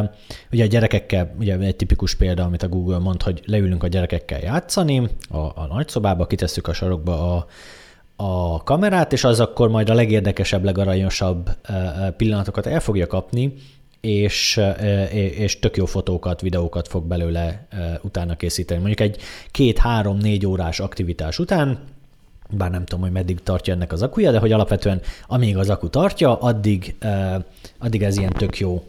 ugye 0.53 0.65
a 0.65 0.67
gyerekekkel, 0.67 1.35
ugye 1.39 1.59
egy 1.59 1.77
tipikus 1.77 2.15
példa, 2.15 2.45
amit 2.45 2.63
a 2.63 2.69
Google 2.69 2.99
mond, 2.99 3.23
hogy 3.23 3.43
leülünk 3.45 3.83
a 3.83 3.89
gyerekekkel 3.89 4.41
játszani, 4.41 5.09
a, 5.31 5.37
a 5.39 5.67
nagyszobába, 5.71 6.27
kitesszük 6.27 6.67
a 6.69 6.73
sarokba 6.73 7.37
a, 7.37 7.47
a 8.21 8.63
kamerát, 8.63 9.13
és 9.13 9.25
az 9.25 9.41
akkor 9.41 9.69
majd 9.69 9.91
a 9.91 9.95
legérdekesebb, 9.95 10.65
legaranyosabb 10.65 11.51
pillanatokat 12.17 12.67
el 12.67 12.81
fogja 12.81 13.07
kapni, 13.07 13.55
és, 14.01 14.61
és 15.13 15.59
tök 15.59 15.77
jó 15.77 15.85
fotókat, 15.85 16.41
videókat 16.41 16.89
fog 16.89 17.05
belőle 17.05 17.67
utána 18.03 18.37
készíteni. 18.37 18.81
Mondjuk 18.81 19.01
egy 19.01 19.21
két-három-négy 19.51 20.47
órás 20.47 20.81
aktivitás 20.81 21.39
után, 21.39 21.79
bár 22.51 22.71
nem 22.71 22.85
tudom, 22.85 23.05
hogy 23.05 23.13
meddig 23.13 23.43
tartja 23.43 23.75
ennek 23.75 23.93
az 23.93 24.03
akuja, 24.03 24.31
de 24.31 24.39
hogy 24.39 24.53
alapvetően 24.53 25.01
amíg 25.27 25.57
az 25.57 25.71
aku 25.71 25.89
tartja, 25.89 26.37
addig, 26.37 26.97
addig 27.79 28.03
ez 28.03 28.17
ilyen 28.17 28.33
tök 28.33 28.59
jó 28.59 28.85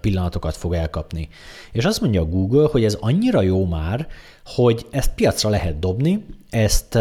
pillanatokat 0.00 0.56
fog 0.56 0.74
elkapni. 0.74 1.28
És 1.72 1.84
azt 1.84 2.00
mondja 2.00 2.20
a 2.20 2.26
Google, 2.26 2.68
hogy 2.70 2.84
ez 2.84 2.96
annyira 3.00 3.40
jó 3.40 3.66
már, 3.66 4.06
hogy 4.44 4.86
ezt 4.90 5.14
piacra 5.14 5.50
lehet 5.50 5.78
dobni, 5.78 6.24
ezt 6.50 6.98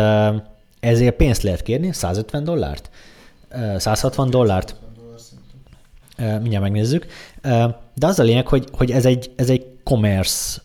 ezért 0.84 1.16
pénzt 1.16 1.42
lehet 1.42 1.62
kérni, 1.62 1.94
150 1.94 2.44
dollárt? 2.44 2.90
160 3.78 4.30
dollárt? 4.30 4.76
Mindjárt 6.18 6.64
megnézzük. 6.64 7.06
De 7.94 8.08
az 8.08 8.20
a 8.20 8.24
lényeg, 8.24 8.48
hogy, 8.48 8.68
hogy 8.72 8.92
ez 8.92 9.06
egy, 9.06 9.32
ez 9.36 9.50
egy 9.50 9.66
commerce 9.84 10.62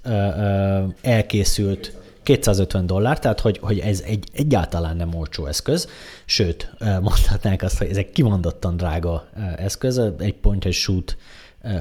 elkészült 1.02 1.96
250 2.22 2.86
dollár, 2.86 3.18
tehát 3.18 3.40
hogy, 3.40 3.58
hogy 3.58 3.78
ez 3.78 4.00
egy 4.00 4.28
egyáltalán 4.32 4.96
nem 4.96 5.14
olcsó 5.14 5.46
eszköz, 5.46 5.88
sőt, 6.24 6.72
mondhatnánk 6.80 7.62
azt, 7.62 7.78
hogy 7.78 7.88
ez 7.88 7.96
egy 7.96 8.10
kimondottan 8.10 8.76
drága 8.76 9.28
eszköz, 9.56 9.98
egy 10.18 10.34
point 10.34 10.64
and 10.64 10.74
shoot 10.74 11.16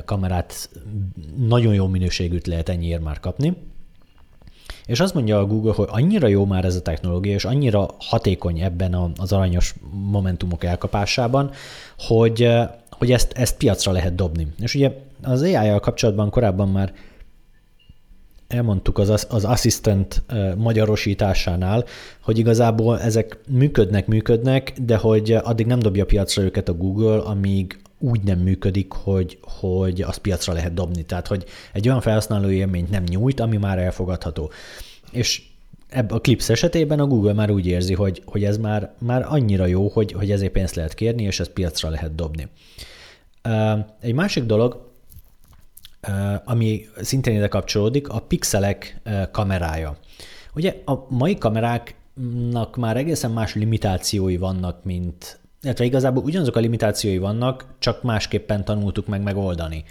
kamerát 0.06 0.70
nagyon 1.38 1.74
jó 1.74 1.88
minőségűt 1.88 2.48
lehet 2.48 2.70
ennyiért 2.70 3.04
már 3.04 3.20
kapni. 3.20 3.58
És 4.88 5.00
azt 5.00 5.14
mondja 5.14 5.40
a 5.40 5.46
Google, 5.46 5.74
hogy 5.74 5.88
annyira 5.92 6.28
jó 6.28 6.46
már 6.46 6.66
ez 6.66 6.76
a 6.76 6.82
technológia, 6.82 7.34
és 7.34 7.46
annyira 7.46 7.90
hatékony 8.00 8.60
ebben 8.60 9.14
az 9.18 9.32
aranyos 9.32 9.76
momentumok 9.92 10.64
elkapásában, 10.64 11.52
hogy, 11.98 12.50
hogy 12.92 13.12
ezt, 13.12 13.32
ezt 13.32 13.58
piacra 13.58 13.92
lehet 13.92 14.16
dobni. 14.16 14.48
És 14.60 14.76
ugye 14.76 14.92
az 15.24 15.42
AI-jal 15.42 15.80
kapcsolatban 15.80 16.30
korábban 16.30 16.70
már 16.70 16.94
elmondtuk 18.48 18.98
az, 18.98 19.28
az 19.30 19.46
assistant 19.46 20.24
magyarosításánál, 20.58 21.86
hogy 22.22 22.38
igazából 22.38 23.00
ezek 23.00 23.40
működnek, 23.50 24.08
működnek, 24.08 24.74
de 24.86 24.98
hogy 24.98 25.32
addig 25.32 25.66
nem 25.66 25.80
dobja 25.80 26.06
piacra 26.06 26.42
őket 26.42 26.70
a 26.70 26.74
Google, 26.74 27.18
amíg 27.18 27.80
úgy 28.00 28.22
nem 28.22 28.40
működik, 28.40 28.92
hogy, 28.92 29.38
hogy 29.42 30.02
azt 30.02 30.20
piacra 30.20 30.54
lehet 30.54 30.74
dobni. 30.74 31.04
Tehát, 31.04 31.28
hogy 31.28 31.46
egy 31.74 31.88
olyan 31.88 32.02
felhasználó 32.02 32.50
élményt 32.50 32.90
nem 32.90 33.04
nyújt, 33.04 33.40
ami 33.40 33.58
már 33.58 33.80
elfogadható. 33.80 34.52
És 35.12 35.44
ebb 35.90 36.12
a 36.12 36.22
Clips 36.22 36.50
esetében 36.50 37.00
a 37.00 37.06
Google 37.08 37.34
már 37.34 37.52
úgy 37.52 37.66
érzi, 37.66 37.94
hogy, 37.94 38.22
hogy 38.26 38.44
ez 38.44 38.58
már, 38.58 38.94
már 38.98 39.26
annyira 39.30 39.66
jó, 39.66 39.88
hogy, 39.88 40.12
hogy 40.12 40.32
ezért 40.32 40.52
pénzt 40.52 40.76
lehet 40.76 40.94
kérni, 40.94 41.24
és 41.24 41.40
ezt 41.40 41.50
piacra 41.50 41.90
lehet 41.90 42.16
dobni. 42.16 42.48
Egy 44.00 44.14
másik 44.14 44.44
dolog, 44.44 44.92
ami 46.46 46.86
szintén 47.02 47.36
ide 47.36 47.48
kapcsolódik, 47.48 48.10
a 48.10 48.20
pixelek 48.20 49.02
kamerája. 49.32 49.98
Ugye 50.56 50.76
a 50.86 51.06
mai 51.10 51.38
kameráknak 51.38 52.76
már 52.76 52.98
egészen 52.98 53.32
más 53.32 53.56
limitációi 53.56 54.38
vannak, 54.38 54.84
mint, 54.84 55.40
illetve 55.62 55.86
igazából 55.86 56.24
ugyanazok 56.24 56.56
a 56.56 56.60
limitációi 56.60 57.18
vannak, 57.18 57.66
csak 57.80 58.04
másképpen 58.04 58.66
tanultuk 58.66 59.08
meg 59.08 59.22
megoldani. 59.22 59.84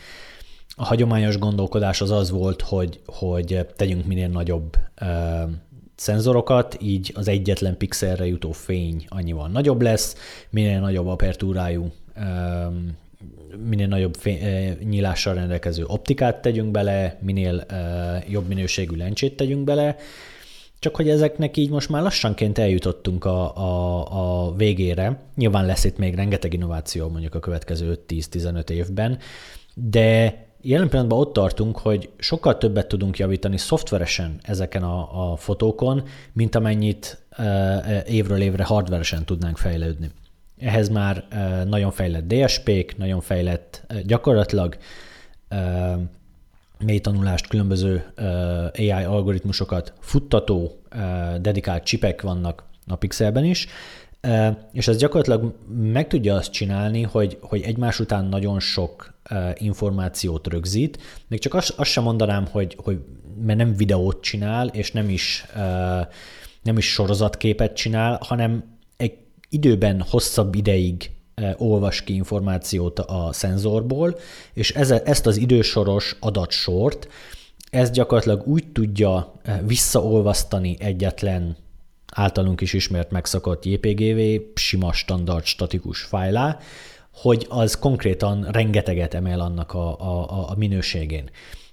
A 0.76 0.84
hagyományos 0.84 1.38
gondolkodás 1.38 2.00
az 2.00 2.10
az 2.10 2.30
volt, 2.30 2.62
hogy, 2.62 3.00
hogy 3.06 3.66
tegyünk 3.76 4.06
minél 4.06 4.28
nagyobb 4.28 4.76
ö, 5.00 5.06
szenzorokat, 5.94 6.76
így 6.80 7.12
az 7.14 7.28
egyetlen 7.28 7.76
pixelre 7.76 8.26
jutó 8.26 8.52
fény 8.52 9.04
annyival 9.08 9.48
nagyobb 9.48 9.82
lesz, 9.82 10.16
minél 10.50 10.80
nagyobb 10.80 11.06
apertúrájú 11.06 11.92
ö, 12.16 12.66
minél 13.68 13.86
nagyobb 13.86 14.14
fény, 14.14 14.78
nyílással 14.88 15.34
rendelkező 15.34 15.84
optikát 15.86 16.42
tegyünk 16.42 16.70
bele, 16.70 17.18
minél 17.20 17.66
uh, 17.70 18.30
jobb 18.30 18.48
minőségű 18.48 18.96
lencsét 18.96 19.36
tegyünk 19.36 19.64
bele, 19.64 19.96
csak 20.86 20.96
hogy 20.96 21.08
ezeknek 21.08 21.56
így 21.56 21.70
most 21.70 21.88
már 21.88 22.02
lassanként 22.02 22.58
eljutottunk 22.58 23.24
a, 23.24 23.56
a, 23.56 24.46
a 24.46 24.54
végére. 24.54 25.20
Nyilván 25.34 25.66
lesz 25.66 25.84
itt 25.84 25.98
még 25.98 26.14
rengeteg 26.14 26.52
innováció 26.52 27.08
mondjuk 27.08 27.34
a 27.34 27.38
következő 27.38 27.98
5-10-15 28.08 28.70
évben, 28.70 29.18
de 29.74 30.36
jelen 30.60 30.88
pillanatban 30.88 31.18
ott 31.18 31.32
tartunk, 31.32 31.78
hogy 31.78 32.08
sokkal 32.18 32.58
többet 32.58 32.86
tudunk 32.86 33.18
javítani 33.18 33.56
szoftveresen 33.56 34.38
ezeken 34.42 34.82
a, 34.82 35.30
a 35.32 35.36
fotókon, 35.36 36.02
mint 36.32 36.54
amennyit 36.54 37.18
uh, 37.38 38.12
évről 38.12 38.40
évre 38.40 38.64
hardveresen 38.64 39.24
tudnánk 39.24 39.56
fejlődni. 39.58 40.10
Ehhez 40.58 40.88
már 40.88 41.24
nagyon 41.68 41.90
fejlett 41.90 42.26
DSP-k, 42.26 42.96
nagyon 42.96 43.20
fejlett 43.20 43.86
gyakorlatilag 44.04 44.76
mély 46.84 46.98
tanulást, 46.98 47.46
különböző 47.46 48.12
AI 48.74 48.90
algoritmusokat 48.90 49.92
futtató, 50.00 50.80
dedikált 51.40 51.84
csipek 51.84 52.22
vannak 52.22 52.64
a 52.86 52.96
Pixelben 52.96 53.44
is, 53.44 53.68
És 54.72 54.88
ez 54.88 54.96
gyakorlatilag 54.96 55.54
meg 55.92 56.06
tudja 56.06 56.34
azt 56.34 56.52
csinálni, 56.52 57.02
hogy, 57.02 57.38
hogy 57.40 57.60
egymás 57.60 58.00
után 58.00 58.24
nagyon 58.24 58.60
sok 58.60 59.14
információt 59.54 60.46
rögzít. 60.46 60.98
Még 61.28 61.38
csak 61.38 61.54
azt, 61.54 61.70
azt 61.78 61.90
sem 61.90 62.02
mondanám, 62.02 62.46
hogy, 62.50 62.76
hogy 62.82 62.98
mert 63.44 63.58
nem 63.58 63.76
videót 63.76 64.22
csinál, 64.22 64.68
és 64.68 64.92
nem 64.92 65.08
is, 65.08 65.46
nem 66.62 66.76
is 66.76 66.92
sorozatképet 66.92 67.76
csinál, 67.76 68.18
hanem 68.22 68.64
egy 68.96 69.18
időben 69.48 70.00
hosszabb 70.08 70.54
ideig 70.54 71.10
olvas 71.56 72.02
ki 72.02 72.14
információt 72.14 72.98
a 72.98 73.28
szenzorból, 73.32 74.18
és 74.52 74.70
ezt 74.70 75.26
az 75.26 75.36
idősoros 75.36 76.16
adatsort, 76.20 77.08
ez 77.70 77.90
gyakorlatilag 77.90 78.46
úgy 78.46 78.72
tudja 78.72 79.32
visszaolvasztani 79.66 80.76
egyetlen 80.78 81.56
általunk 82.12 82.60
is 82.60 82.72
ismert 82.72 83.10
megszakadt 83.10 83.64
JPGV 83.64 84.20
sima 84.54 84.92
standard 84.92 85.44
statikus 85.44 86.02
fájlá, 86.02 86.58
hogy 87.12 87.46
az 87.48 87.78
konkrétan 87.78 88.46
rengeteget 88.50 89.14
emel 89.14 89.40
annak 89.40 89.74
a, 89.74 90.00
a, 90.00 90.50
a 90.50 90.54
minőségén. 90.56 91.30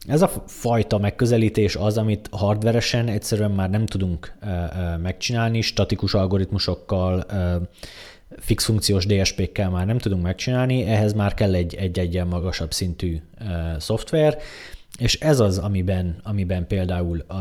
Ez 0.08 0.22
a 0.22 0.28
fajta 0.46 0.98
megközelítés 0.98 1.76
az, 1.76 1.98
amit 1.98 2.30
hardveresen 2.32 3.08
egyszerűen 3.08 3.52
már 3.52 3.70
nem 3.70 3.86
tudunk 3.86 4.34
megcsinálni, 5.02 5.62
statikus 5.62 6.14
algoritmusokkal, 6.14 7.26
fix 8.38 8.66
funkciós 8.66 9.06
DSP-kkel 9.06 9.70
már 9.70 9.86
nem 9.86 9.98
tudunk 9.98 10.24
megcsinálni, 10.24 10.84
ehhez 10.84 11.14
már 11.14 11.34
kell 11.34 11.54
egy, 11.54 11.76
egy 11.76 12.00
egyen 12.00 12.28
magasabb 12.28 12.74
szintű 12.74 13.22
szoftver, 13.78 14.38
és 14.98 15.20
ez 15.20 15.40
az, 15.40 15.58
amiben, 15.58 16.20
amiben 16.24 16.68
például 16.68 17.20
a, 17.20 17.34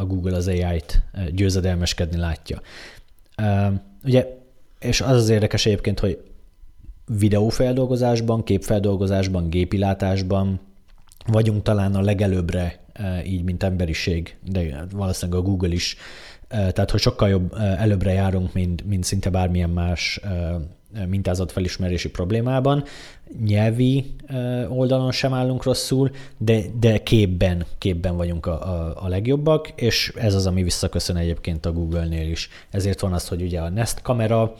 a 0.00 0.06
Google 0.06 0.36
az 0.36 0.48
AI-t 0.48 1.02
győzedelmeskedni 1.30 2.18
látja. 2.18 2.60
Ugye, 4.04 4.26
és 4.80 5.00
az 5.00 5.16
az 5.16 5.28
érdekes 5.28 5.66
egyébként, 5.66 6.00
hogy 6.00 6.18
videófeldolgozásban, 7.18 8.44
képfeldolgozásban, 8.44 9.50
gépilátásban 9.50 10.60
vagyunk 11.26 11.62
talán 11.62 11.94
a 11.94 12.00
legelőbbre, 12.00 12.80
így, 13.24 13.44
mint 13.44 13.62
emberiség, 13.62 14.36
de 14.44 14.86
valószínűleg 14.92 15.40
a 15.40 15.44
Google 15.44 15.72
is. 15.72 15.96
Tehát, 16.52 16.90
hogy 16.90 17.00
sokkal 17.00 17.28
jobb 17.28 17.54
előbbre 17.78 18.12
járunk, 18.12 18.52
mint, 18.52 18.86
mint 18.86 19.04
szinte 19.04 19.30
bármilyen 19.30 19.70
más 19.70 20.20
mintázatfelismerési 21.08 22.10
problémában. 22.10 22.84
Nyelvi 23.44 24.14
oldalon 24.68 25.12
sem 25.12 25.34
állunk 25.34 25.62
rosszul, 25.62 26.10
de, 26.38 26.60
de 26.80 26.98
képben, 26.98 27.64
képben 27.78 28.16
vagyunk 28.16 28.46
a, 28.46 28.72
a, 28.72 29.04
a 29.04 29.08
legjobbak, 29.08 29.72
és 29.76 30.12
ez 30.16 30.34
az, 30.34 30.46
ami 30.46 30.62
visszaköszön 30.62 31.16
egyébként 31.16 31.66
a 31.66 31.72
Google-nél 31.72 32.30
is. 32.30 32.48
Ezért 32.70 33.00
van 33.00 33.12
az, 33.12 33.28
hogy 33.28 33.42
ugye 33.42 33.60
a 33.60 33.68
Nest 33.68 34.02
kamera, 34.02 34.54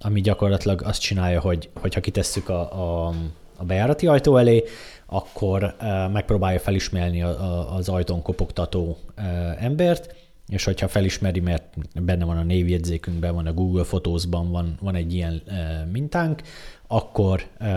ami 0.00 0.20
gyakorlatilag 0.20 0.82
azt 0.82 1.00
csinálja, 1.00 1.40
hogy 1.40 1.68
hogyha 1.80 2.00
kitesszük 2.00 2.48
a, 2.48 2.60
a, 2.60 3.14
a 3.56 3.64
bejárati 3.64 4.06
ajtó 4.06 4.36
elé, 4.36 4.64
akkor 5.06 5.76
megpróbálja 6.12 6.58
felismerni 6.58 7.22
a, 7.22 7.74
az 7.76 7.88
ajtón 7.88 8.22
kopogtató 8.22 8.98
embert, 9.58 10.14
és 10.48 10.64
hogyha 10.64 10.88
felismeri, 10.88 11.40
mert 11.40 11.64
benne 12.02 12.24
van 12.24 12.36
a 12.36 12.42
névjegyzékünkben, 12.42 13.34
van 13.34 13.46
a 13.46 13.52
Google 13.52 13.82
Photos-ban, 13.82 14.50
van, 14.50 14.76
van 14.80 14.94
egy 14.94 15.14
ilyen 15.14 15.42
e, 15.46 15.88
mintánk, 15.92 16.42
akkor 16.86 17.46
e, 17.58 17.68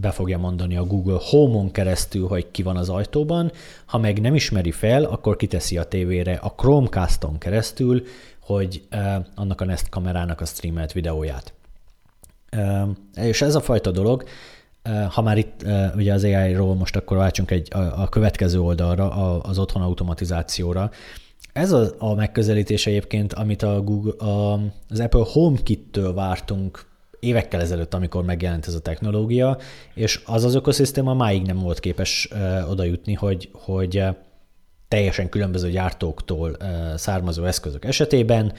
be 0.00 0.10
fogja 0.10 0.38
mondani 0.38 0.76
a 0.76 0.84
Google 0.84 1.18
Home-on 1.20 1.70
keresztül, 1.70 2.26
hogy 2.26 2.50
ki 2.50 2.62
van 2.62 2.76
az 2.76 2.88
ajtóban. 2.88 3.52
Ha 3.84 3.98
meg 3.98 4.20
nem 4.20 4.34
ismeri 4.34 4.70
fel, 4.70 5.04
akkor 5.04 5.36
kiteszi 5.36 5.78
a 5.78 5.84
tévére 5.84 6.34
a 6.34 6.54
Chromecast-on 6.56 7.38
keresztül, 7.38 8.02
hogy 8.40 8.82
e, 8.88 9.26
annak 9.34 9.60
a 9.60 9.64
Nest 9.64 9.88
kamerának 9.88 10.40
a 10.40 10.44
streamelt 10.44 10.92
videóját. 10.92 11.52
E, 12.50 12.86
és 13.14 13.42
ez 13.42 13.54
a 13.54 13.60
fajta 13.60 13.90
dolog, 13.90 14.24
ha 15.10 15.22
már 15.22 15.38
itt 15.38 15.64
ugye 15.96 16.12
az 16.12 16.24
AI-ról 16.24 16.74
most 16.74 16.96
akkor 16.96 17.16
váltsunk 17.16 17.50
egy, 17.50 17.68
a, 17.74 18.02
a 18.02 18.08
következő 18.08 18.60
oldalra, 18.60 19.10
az 19.40 19.58
otthon 19.58 19.82
automatizációra. 19.82 20.90
Ez 21.52 21.72
a, 21.72 21.94
a 21.98 22.14
megközelítés 22.14 22.86
egyébként, 22.86 23.32
amit 23.32 23.62
a 23.62 23.82
Google, 23.82 24.26
a, 24.26 24.60
az 24.88 25.00
Apple 25.00 25.24
HomeKit-től 25.32 26.14
vártunk 26.14 26.86
évekkel 27.20 27.60
ezelőtt, 27.60 27.94
amikor 27.94 28.24
megjelent 28.24 28.66
ez 28.66 28.74
a 28.74 28.80
technológia, 28.80 29.58
és 29.94 30.22
az 30.26 30.44
az 30.44 30.54
ökoszisztéma 30.54 31.14
máig 31.14 31.42
nem 31.46 31.58
volt 31.58 31.80
képes 31.80 32.28
uh, 32.32 32.70
oda 32.70 32.84
hogy, 33.16 33.50
hogy 33.52 34.04
teljesen 34.88 35.28
különböző 35.28 35.70
gyártóktól 35.70 36.50
uh, 36.60 36.94
származó 36.96 37.44
eszközök 37.44 37.84
esetében 37.84 38.52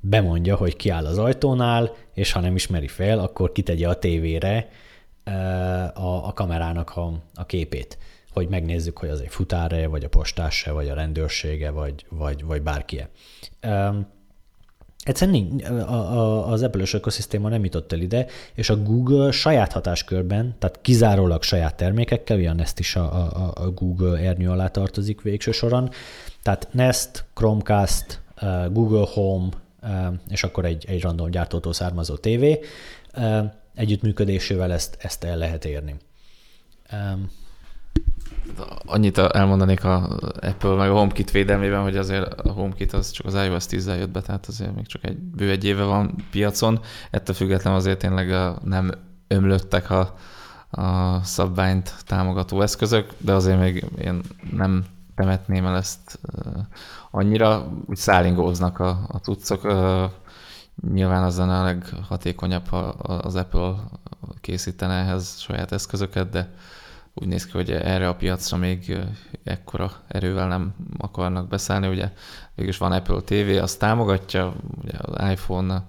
bemondja, 0.00 0.56
hogy 0.56 0.76
kiáll 0.76 1.06
az 1.06 1.18
ajtónál, 1.18 1.94
és 2.14 2.32
ha 2.32 2.40
nem 2.40 2.54
ismeri 2.54 2.88
fel, 2.88 3.18
akkor 3.18 3.52
kitegye 3.52 3.88
a 3.88 3.98
tévére 3.98 4.68
uh, 5.26 5.34
a, 6.04 6.26
a 6.26 6.32
kamerának 6.32 6.96
a, 6.96 7.12
a 7.34 7.46
képét 7.46 7.98
hogy 8.32 8.48
megnézzük, 8.48 8.98
hogy 8.98 9.08
az 9.08 9.20
egy 9.20 9.28
futára 9.28 9.88
vagy 9.88 10.04
a 10.04 10.08
postása, 10.08 10.72
vagy 10.72 10.88
a 10.88 10.94
rendőrsége, 10.94 11.70
vagy, 11.70 12.06
vagy, 12.08 12.44
vagy 12.44 12.62
bárki 12.62 13.06
Um, 13.62 14.06
Egyszerűen 15.04 15.58
a, 15.80 16.50
az 16.50 16.62
Apple-ös 16.62 16.92
ökoszisztéma 16.92 17.48
nem 17.48 17.64
jutott 17.64 17.92
el 17.92 18.00
ide, 18.00 18.26
és 18.54 18.70
a 18.70 18.82
Google 18.82 19.30
saját 19.30 19.72
hatáskörben, 19.72 20.54
tehát 20.58 20.78
kizárólag 20.82 21.42
saját 21.42 21.74
termékekkel, 21.74 22.36
ugye 22.36 22.50
a 22.50 22.54
Nest 22.54 22.78
is 22.78 22.96
a, 22.96 23.14
a, 23.14 23.52
a 23.54 23.70
Google 23.70 24.18
ernyő 24.18 24.50
alá 24.50 24.66
tartozik 24.68 25.20
végső 25.20 25.50
soron, 25.50 25.90
tehát 26.42 26.68
Nest, 26.72 27.24
Chromecast, 27.34 28.20
Google 28.70 29.06
Home, 29.12 29.48
és 30.28 30.42
akkor 30.42 30.64
egy, 30.64 30.84
egy 30.88 31.02
random 31.02 31.30
gyártótól 31.30 31.72
származó 31.72 32.16
tévé, 32.16 32.60
együttműködésével 33.74 34.72
ezt, 34.72 34.96
ezt 35.00 35.24
el 35.24 35.36
lehet 35.36 35.64
érni. 35.64 35.96
Annyit 38.86 39.18
elmondanék 39.18 39.84
a 39.84 40.18
Apple 40.40 40.74
meg 40.74 40.90
a 40.90 40.94
HomeKit 40.94 41.30
védelmében, 41.30 41.82
hogy 41.82 41.96
azért 41.96 42.40
a 42.40 42.52
HomeKit 42.52 42.92
az 42.92 43.10
csak 43.10 43.26
az 43.26 43.34
iOS 43.34 43.66
10 43.66 43.86
jött 43.86 44.10
be, 44.10 44.20
tehát 44.20 44.46
azért 44.46 44.74
még 44.74 44.86
csak 44.86 45.04
egy 45.04 45.18
bő 45.18 45.50
egy 45.50 45.64
éve 45.64 45.82
van 45.82 46.14
piacon. 46.30 46.80
Ettől 47.10 47.34
függetlenül 47.34 47.78
azért 47.78 47.98
tényleg 47.98 48.58
nem 48.64 48.90
ömlöttek 49.28 49.90
a, 49.90 50.14
a 50.70 51.18
szabványt 51.22 51.94
támogató 52.06 52.62
eszközök, 52.62 53.12
de 53.18 53.32
azért 53.32 53.58
még 53.58 53.84
én 53.98 54.20
nem 54.52 54.84
temetném 55.14 55.66
el 55.66 55.76
ezt 55.76 56.18
annyira, 57.10 57.68
úgy 57.86 57.96
szállingóznak 57.96 58.78
a, 58.78 58.88
a 59.08 59.18
cuccok. 59.18 59.62
Nyilván 60.92 61.22
az 61.22 61.38
a 61.38 61.62
leghatékonyabb, 61.62 62.66
ha 62.68 62.78
az 62.98 63.34
Apple 63.34 63.74
készítene 64.40 64.94
ehhez 64.94 65.38
saját 65.38 65.72
eszközöket, 65.72 66.30
de 66.30 66.50
úgy 67.20 67.26
néz 67.26 67.46
ki, 67.46 67.52
hogy 67.52 67.70
erre 67.70 68.08
a 68.08 68.14
piacra 68.14 68.56
még 68.56 68.98
ekkora 69.44 69.92
erővel 70.08 70.48
nem 70.48 70.74
akarnak 70.98 71.48
beszállni. 71.48 71.88
Ugye 71.88 72.12
végülis 72.54 72.78
van 72.78 72.92
Apple 72.92 73.20
TV, 73.20 73.62
azt 73.62 73.78
támogatja, 73.78 74.54
ugye 74.82 74.92
az 75.00 75.30
iPhone, 75.30 75.84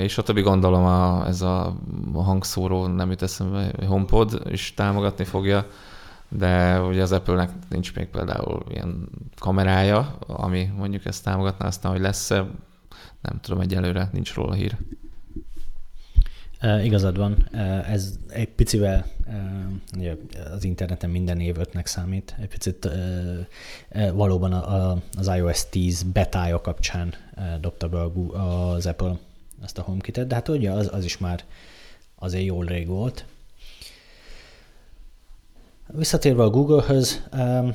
és 0.00 0.18
a 0.18 0.22
többi 0.22 0.40
gondolom 0.40 0.84
a, 0.84 1.26
ez 1.26 1.42
a 1.42 1.76
hangszóró, 2.14 2.86
nem 2.86 3.10
jut 3.10 3.22
eszembe, 3.22 3.70
HomePod 3.86 4.42
is 4.48 4.74
támogatni 4.74 5.24
fogja, 5.24 5.66
de 6.28 6.80
ugye 6.80 7.02
az 7.02 7.12
Apple-nek 7.12 7.50
nincs 7.68 7.94
még 7.94 8.06
például 8.06 8.62
ilyen 8.68 9.08
kamerája, 9.38 10.16
ami 10.26 10.72
mondjuk 10.76 11.04
ezt 11.04 11.24
támogatná, 11.24 11.66
aztán 11.66 11.92
hogy 11.92 12.00
lesz-e, 12.00 12.46
nem 13.22 13.40
tudom, 13.40 13.60
egyelőre 13.60 14.08
nincs 14.12 14.34
róla 14.34 14.52
hír. 14.52 14.76
Uh, 16.62 16.84
igazad 16.84 17.16
van, 17.16 17.48
ez 17.90 18.18
egy 18.28 18.48
picivel, 18.48 19.06
az 20.54 20.64
interneten 20.64 21.10
minden 21.10 21.40
év 21.40 21.58
ötnek 21.58 21.86
számít, 21.86 22.34
egy 22.40 22.48
picit 22.48 22.88
valóban 24.12 24.52
az 25.16 25.30
iOS 25.36 25.68
10 25.68 26.02
betája 26.02 26.60
kapcsán 26.60 27.14
dobta 27.60 27.88
be 27.88 28.00
az 28.40 28.86
Apple 28.86 29.18
ezt 29.62 29.78
a 29.78 29.82
HomeKit-et, 29.82 30.26
de 30.26 30.34
hát 30.34 30.48
ugye 30.48 30.70
az, 30.70 30.90
az 30.92 31.04
is 31.04 31.18
már 31.18 31.44
azért 32.18 32.44
jól 32.44 32.64
rég 32.64 32.86
volt. 32.86 33.24
Visszatérve 35.92 36.42
a 36.42 36.50
Google-höz, 36.50 37.22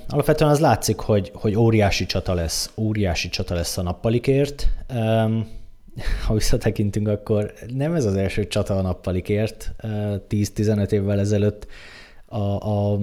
alapvetően 0.07 0.51
az 0.51 0.59
látszik, 0.59 0.99
hogy, 0.99 1.31
hogy 1.33 1.55
óriási 1.55 2.05
csata 2.05 2.33
lesz, 2.33 2.71
óriási 2.75 3.29
csata 3.29 3.53
lesz 3.53 3.77
a 3.77 3.81
nappalikért. 3.81 4.69
Ha 6.27 6.33
visszatekintünk, 6.33 7.07
akkor 7.07 7.53
nem 7.73 7.93
ez 7.93 8.05
az 8.05 8.15
első 8.15 8.47
csata 8.47 8.77
a 8.77 8.81
nappalikért. 8.81 9.71
10-15 9.81 10.91
évvel 10.91 11.19
ezelőtt 11.19 11.67
a, 12.25 12.37
a, 12.39 12.99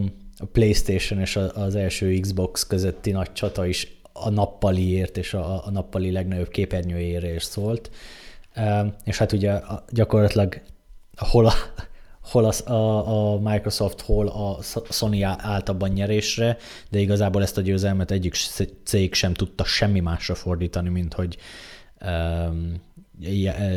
PlayStation 0.52 1.20
és 1.20 1.36
az 1.54 1.74
első 1.74 2.18
Xbox 2.20 2.66
közötti 2.66 3.10
nagy 3.10 3.32
csata 3.32 3.66
is 3.66 4.00
a 4.12 4.30
nappaliért 4.30 5.16
és 5.16 5.34
a, 5.34 5.66
a 5.66 5.70
nappali 5.70 6.10
legnagyobb 6.10 6.48
képernyőjére 6.48 7.40
szólt. 7.40 7.90
És 9.04 9.18
hát 9.18 9.32
ugye 9.32 9.60
gyakorlatilag 9.90 10.60
hol 11.16 11.46
a, 11.46 11.52
hol 12.30 12.44
a, 12.44 12.72
a, 12.72 13.38
Microsoft, 13.38 14.00
hol 14.00 14.28
a 14.28 14.58
Sony 14.90 15.22
állt 15.22 15.68
abban 15.68 15.90
nyerésre, 15.90 16.56
de 16.90 16.98
igazából 16.98 17.42
ezt 17.42 17.58
a 17.58 17.60
győzelmet 17.60 18.10
egyik 18.10 18.34
cég 18.84 19.14
sem 19.14 19.34
tudta 19.34 19.64
semmi 19.64 20.00
másra 20.00 20.34
fordítani, 20.34 20.88
mint 20.88 21.14
hogy 21.14 21.38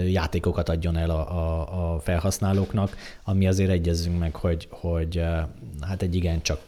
játékokat 0.07 0.69
adjon 0.69 0.97
el 0.97 1.09
a, 1.09 1.31
a, 1.31 1.93
a 1.93 1.99
felhasználóknak, 1.99 2.95
ami 3.23 3.47
azért 3.47 3.69
egyezzünk 3.69 4.19
meg, 4.19 4.35
hogy, 4.35 4.67
hogy 4.69 5.23
hát 5.81 6.01
egy 6.01 6.15
igen 6.15 6.41
csak 6.41 6.61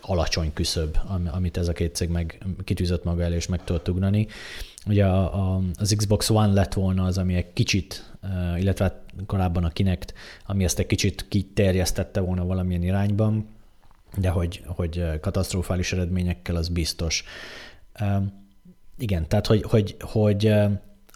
alacsony 0.00 0.52
küszöb, 0.52 0.98
amit 1.30 1.56
ez 1.56 1.68
a 1.68 1.72
két 1.72 1.94
cég 1.94 2.08
meg 2.08 2.44
kitűzött 2.64 3.04
maga 3.04 3.22
elé, 3.22 3.34
és 3.34 3.46
meg 3.46 3.64
tudott 3.64 3.88
ugrani. 3.88 4.26
Ugye 4.86 5.06
a, 5.06 5.54
a, 5.54 5.60
az 5.78 5.94
Xbox 5.96 6.30
One 6.30 6.52
lett 6.52 6.72
volna 6.72 7.04
az, 7.04 7.18
ami 7.18 7.34
egy 7.34 7.52
kicsit, 7.52 8.16
illetve 8.58 8.84
hát 8.84 9.00
korábban 9.26 9.64
a 9.64 9.70
Kinect, 9.70 10.14
ami 10.46 10.64
ezt 10.64 10.78
egy 10.78 10.86
kicsit 10.86 11.26
kiterjesztette 11.28 12.20
volna 12.20 12.44
valamilyen 12.44 12.82
irányban, 12.82 13.46
de 14.16 14.28
hogy, 14.28 14.62
hogy 14.66 15.04
katasztrofális 15.20 15.92
eredményekkel 15.92 16.56
az 16.56 16.68
biztos. 16.68 17.24
Igen, 18.98 19.28
tehát 19.28 19.46
hogy, 19.46 19.62
hogy, 19.62 19.96
hogy 20.00 20.46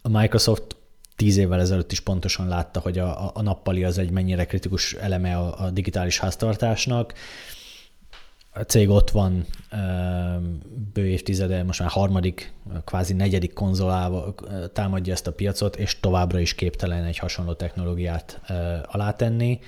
a 0.02 0.08
Microsoft 0.08 0.76
tíz 1.16 1.36
évvel 1.36 1.60
ezelőtt 1.60 1.92
is 1.92 2.00
pontosan 2.00 2.48
látta, 2.48 2.80
hogy 2.80 2.98
a, 2.98 3.30
a 3.34 3.42
nappali 3.42 3.84
az 3.84 3.98
egy 3.98 4.10
mennyire 4.10 4.44
kritikus 4.44 4.94
eleme 4.94 5.36
a, 5.36 5.64
a 5.64 5.70
digitális 5.70 6.18
háztartásnak. 6.18 7.14
A 8.52 8.60
cég 8.60 8.88
ott 8.88 9.10
van 9.10 9.46
bő 10.92 11.06
évtizede, 11.06 11.62
most 11.62 11.80
már 11.80 11.88
harmadik, 11.88 12.52
kvázi 12.84 13.12
negyedik 13.12 13.52
konzolával 13.52 14.34
támadja 14.72 15.12
ezt 15.12 15.26
a 15.26 15.32
piacot, 15.32 15.76
és 15.76 16.00
továbbra 16.00 16.38
is 16.38 16.54
képtelen 16.54 17.04
egy 17.04 17.18
hasonló 17.18 17.52
technológiát 17.52 18.40
alátenni. 18.84 19.58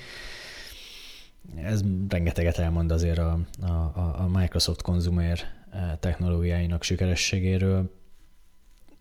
Ez 1.56 1.82
rengeteget 2.08 2.58
elmond 2.58 2.92
azért 2.92 3.18
a, 3.18 3.38
a, 3.60 4.00
a 4.18 4.28
Microsoft 4.32 4.82
konzumer 4.82 5.38
technológiáinak 6.00 6.82
sikerességéről 6.82 7.90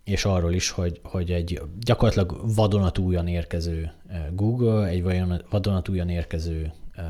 és 0.03 0.25
arról 0.25 0.53
is, 0.53 0.69
hogy, 0.69 0.99
hogy 1.03 1.31
egy 1.31 1.61
gyakorlatilag 1.79 2.55
vadonatújan 2.55 3.27
érkező 3.27 3.91
eh, 4.07 4.25
Google, 4.31 4.87
egy 4.87 5.03
vadonatújan 5.49 6.09
érkező 6.09 6.73
eh, 6.91 7.05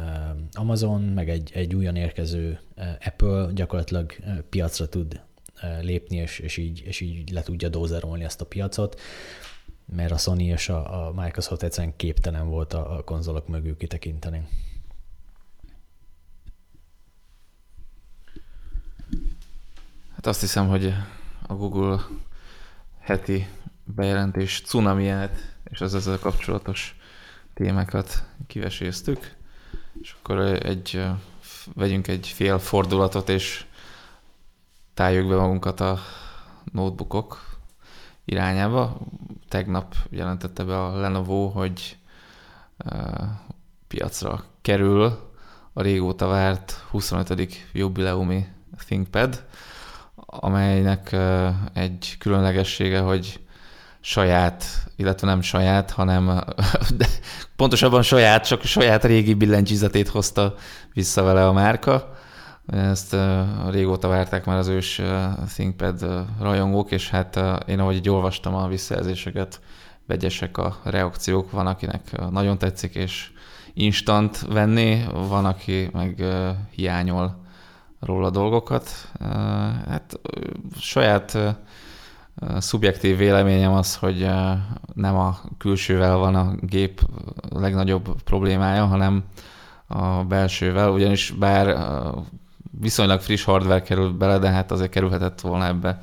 Amazon, 0.52 1.02
meg 1.02 1.30
egy, 1.30 1.52
egy 1.54 1.76
újan 1.76 1.96
érkező 1.96 2.60
eh, 2.76 2.96
Apple 3.06 3.50
gyakorlatilag 3.54 4.16
piacra 4.50 4.88
tud 4.88 5.22
lépni, 5.82 6.18
és, 6.18 6.40
és, 6.40 6.58
így, 6.58 6.82
és 6.86 7.00
így 7.00 7.32
le 7.32 7.42
tudja 7.42 7.70
dózerolni 7.70 8.24
ezt 8.24 8.42
a 8.42 8.46
piacot, 8.46 9.00
mert 9.86 10.12
a 10.12 10.18
Sony 10.18 10.40
és 10.40 10.70
a, 10.70 11.08
a 11.08 11.14
Microsoft 11.14 11.64
egyszerűen 11.64 11.96
képtelen 11.96 12.50
volt 12.50 12.74
a, 12.74 12.98
a 12.98 13.04
konzolok 13.04 13.48
mögül 13.48 13.78
kitekinteni. 13.78 14.48
Hát 20.16 20.26
azt 20.26 20.42
hiszem, 20.42 20.68
hogy 20.68 20.94
a 21.48 21.54
Google 21.54 22.00
heti 23.12 23.48
bejelentés 23.84 24.62
cunamiát 24.66 25.56
és 25.64 25.82
az 25.82 25.96
ezzel 25.96 26.20
kapcsolatos 26.20 26.96
témákat 27.54 28.24
kiveséztük, 28.48 29.36
és 30.02 30.16
akkor 30.20 30.40
egy, 30.40 31.04
vegyünk 31.74 32.08
egy 32.08 32.28
fél 32.28 32.60
fordulatot, 32.60 33.30
és 33.30 33.66
tájjuk 34.94 35.28
be 35.28 35.36
magunkat 35.36 35.80
a 35.80 36.00
notebookok 36.72 37.58
irányába. 38.26 38.98
Tegnap 39.50 39.96
jelentette 40.10 40.64
be 40.64 40.84
a 40.84 41.00
Lenovo, 41.00 41.48
hogy 41.48 41.98
piacra 43.88 44.44
kerül 44.62 45.32
a 45.74 45.82
régóta 45.82 46.28
várt 46.28 46.72
25. 46.72 47.70
jubileumi 47.74 48.48
ThinkPad, 48.78 49.46
amelynek 50.32 51.16
egy 51.74 52.16
különlegessége, 52.20 53.00
hogy 53.00 53.40
saját, 54.00 54.66
illetve 54.96 55.28
nem 55.28 55.42
saját, 55.42 55.92
hanem 55.92 56.26
de 56.98 57.06
pontosabban 57.56 58.02
saját, 58.02 58.48
csak 58.48 58.64
saját 58.64 59.04
régi 59.04 59.34
billentyűzetét 59.34 60.08
hozta 60.08 60.56
vissza 60.94 61.24
vele 61.24 61.48
a 61.48 61.54
márka. 61.54 62.14
Ezt 62.68 63.16
régóta 63.70 64.08
várták 64.08 64.46
már 64.46 64.58
az 64.58 64.68
ős 64.68 65.02
ThinkPad 65.54 66.26
rajongók, 66.40 66.92
és 66.92 67.10
hát 67.10 67.40
én 67.66 67.80
ahogy 67.80 67.96
így 67.96 68.10
olvastam 68.10 68.56
a 68.56 68.68
visszajelzéseket, 68.68 69.62
vegyesek 70.08 70.58
a 70.58 70.78
reakciók, 70.84 71.52
van 71.52 71.68
akinek 71.68 72.30
nagyon 72.30 72.58
tetszik, 72.58 72.96
és 72.96 73.32
instant 73.74 74.46
venni, 74.50 75.04
van, 75.28 75.46
aki 75.46 75.90
meg 75.94 76.26
hiányol 76.70 77.41
róla 78.02 78.30
dolgokat. 78.30 78.90
Hát 79.88 80.20
saját 80.80 81.38
szubjektív 82.58 83.18
véleményem 83.18 83.74
az, 83.74 83.96
hogy 83.96 84.30
nem 84.94 85.16
a 85.16 85.40
külsővel 85.58 86.18
van 86.18 86.36
a 86.36 86.56
gép 86.62 87.02
legnagyobb 87.50 88.22
problémája, 88.24 88.86
hanem 88.86 89.24
a 89.88 90.24
belsővel, 90.24 90.92
ugyanis 90.92 91.32
bár 91.32 91.78
viszonylag 92.80 93.22
friss 93.22 93.44
hardware 93.44 93.82
került 93.82 94.18
bele, 94.18 94.38
de 94.38 94.50
hát 94.50 94.72
azért 94.72 94.92
kerülhetett 94.92 95.42
volna 95.42 95.66
ebbe 95.66 96.02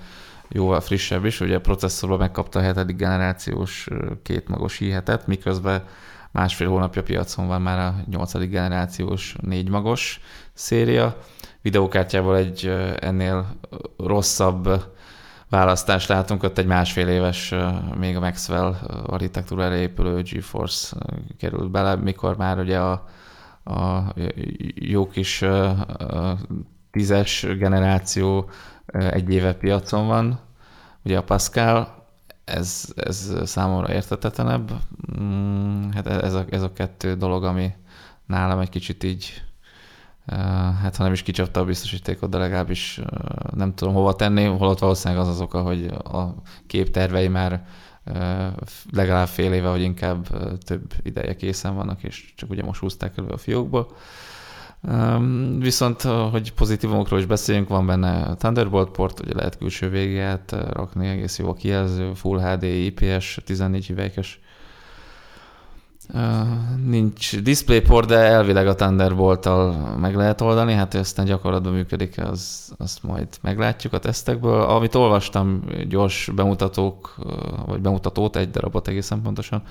jóval 0.49 0.81
frissebb 0.81 1.25
is. 1.25 1.41
Ugye 1.41 1.57
a 1.57 1.61
processzorban 1.61 2.19
megkapta 2.19 2.59
a 2.59 2.63
hetedik 2.63 2.97
generációs 2.97 3.89
kétmagos 4.23 4.79
hihetet, 4.79 5.27
miközben 5.27 5.83
másfél 6.31 6.69
hónapja 6.69 7.03
piacon 7.03 7.47
van 7.47 7.63
már 7.63 7.79
a 7.79 7.95
nyolcadik 8.11 8.51
generációs 8.51 9.37
négymagos 9.41 10.21
széria 10.53 11.17
videókártyával 11.69 12.37
egy 12.37 12.67
ennél 13.01 13.47
rosszabb 13.97 14.85
választást 15.49 16.09
látunk, 16.09 16.43
ott 16.43 16.59
egy 16.59 16.67
másfél 16.67 17.09
éves, 17.09 17.55
még 17.99 18.17
a 18.17 18.21
Maxwell 18.21 18.77
architektúrára 19.07 19.75
épülő 19.75 20.23
GeForce 20.23 20.97
került 21.39 21.71
bele, 21.71 21.97
mikor 21.97 22.37
már 22.37 22.59
ugye 22.59 22.79
a, 22.79 23.05
a 23.65 24.13
jó 24.75 25.09
kis 25.09 25.45
tízes 26.91 27.47
generáció 27.59 28.51
egy 28.93 29.31
éve 29.31 29.55
piacon 29.55 30.07
van, 30.07 30.41
ugye 31.05 31.19
a 31.19 31.23
Pascal, 31.23 32.07
ez, 32.45 32.93
ez 32.97 33.33
számomra 33.45 33.93
értetetlenebb. 33.93 34.73
Mm, 35.21 35.91
hát 35.91 36.07
ez 36.07 36.35
a, 36.35 36.45
ez 36.51 36.63
a 36.63 36.73
kettő 36.73 37.15
dolog, 37.15 37.45
ami 37.45 37.73
nálam 38.27 38.59
egy 38.59 38.69
kicsit 38.69 39.05
így 39.05 39.43
hát 40.83 40.97
ha 40.97 41.03
nem 41.03 41.13
is 41.13 41.23
kicsapta 41.23 41.61
a 41.61 41.65
biztosítékot, 41.65 42.31
de 42.31 42.39
legalábbis 42.39 43.01
nem 43.55 43.75
tudom 43.75 43.95
hova 43.95 44.15
tenni, 44.15 44.45
holott 44.45 44.79
valószínűleg 44.79 45.23
az 45.23 45.29
az 45.29 45.41
oka, 45.41 45.63
hogy 45.63 45.85
a 46.05 46.35
képtervei 46.67 47.29
már 47.29 47.67
legalább 48.93 49.29
fél 49.29 49.53
éve, 49.53 49.69
vagy 49.69 49.83
inkább 49.83 50.27
több 50.65 50.93
ideje 51.03 51.37
készen 51.37 51.75
vannak, 51.75 52.03
és 52.03 52.33
csak 52.37 52.51
ugye 52.51 52.63
most 52.63 52.81
húzták 52.81 53.17
elő 53.17 53.29
a 53.29 53.37
fiókból. 53.37 53.89
Viszont, 55.59 56.03
hogy 56.03 56.53
pozitívumokról 56.53 57.19
is 57.19 57.27
beszéljünk, 57.27 57.69
van 57.69 57.87
benne 57.87 58.35
Thunderbolt 58.35 58.91
port, 58.91 59.21
ugye 59.21 59.35
lehet 59.35 59.59
külső 59.59 59.89
végét 59.89 60.57
rakni, 60.71 61.09
egész 61.09 61.39
jó 61.39 61.49
a 61.49 61.55
kijelző, 61.55 62.13
Full 62.15 62.41
HD, 62.41 62.63
IPS, 62.63 63.41
14 63.45 63.87
hüvelykes 63.87 64.41
nincs 66.85 67.37
DisplayPort, 67.37 68.09
de 68.09 68.17
elvileg 68.17 68.67
a 68.67 68.75
Thunderbolt-tal 68.75 69.97
meg 69.97 70.15
lehet 70.15 70.41
oldani, 70.41 70.73
hát 70.73 70.93
hogy 70.93 71.01
aztán 71.01 71.25
gyakorlatban 71.25 71.73
működik, 71.73 72.25
az, 72.25 72.73
azt 72.79 73.03
majd 73.03 73.29
meglátjuk 73.41 73.93
a 73.93 73.99
tesztekből. 73.99 74.61
Amit 74.61 74.95
olvastam, 74.95 75.65
gyors 75.89 76.31
bemutatók, 76.35 77.15
vagy 77.67 77.81
bemutatót, 77.81 78.37
egy 78.37 78.51
darabot 78.51 78.89
egészen 78.89 79.23
pontosan, 79.23 79.63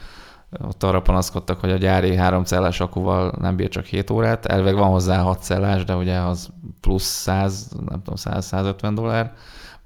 ott 0.62 0.84
arra 0.84 1.02
panaszkodtak, 1.02 1.60
hogy 1.60 1.72
a 1.72 1.78
gyári 1.78 2.16
három 2.16 2.44
cellás 2.44 2.80
akuval 2.80 3.34
nem 3.40 3.56
bír 3.56 3.70
csak 3.70 3.86
7 3.86 4.10
órát, 4.10 4.46
elveg 4.46 4.76
van 4.76 4.90
hozzá 4.90 5.22
6 5.22 5.44
cellás, 5.44 5.84
de 5.84 5.96
ugye 5.96 6.18
az 6.18 6.50
plusz 6.82 7.04
100, 7.04 7.68
nem 7.90 8.02
tudom, 8.04 8.16
100-150 8.16 8.92
dollár, 8.94 9.34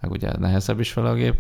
meg 0.02 0.12
ugye 0.12 0.32
nehezebb 0.38 0.80
is 0.80 0.92
fel 0.92 1.06
a 1.06 1.14
gép 1.14 1.36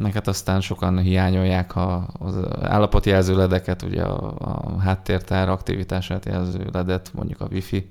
meg 0.00 0.12
hát 0.12 0.28
aztán 0.28 0.60
sokan 0.60 0.98
hiányolják 0.98 1.76
a, 1.76 2.08
az 2.18 2.36
állapotjelző 2.60 3.36
ledeket, 3.36 3.82
ugye 3.82 4.02
a, 4.02 4.34
a 4.38 4.78
háttértár 4.78 5.48
aktivitását 5.48 6.24
jelző 6.24 6.68
ledet, 6.72 7.10
mondjuk 7.14 7.40
a 7.40 7.48
wifi 7.50 7.88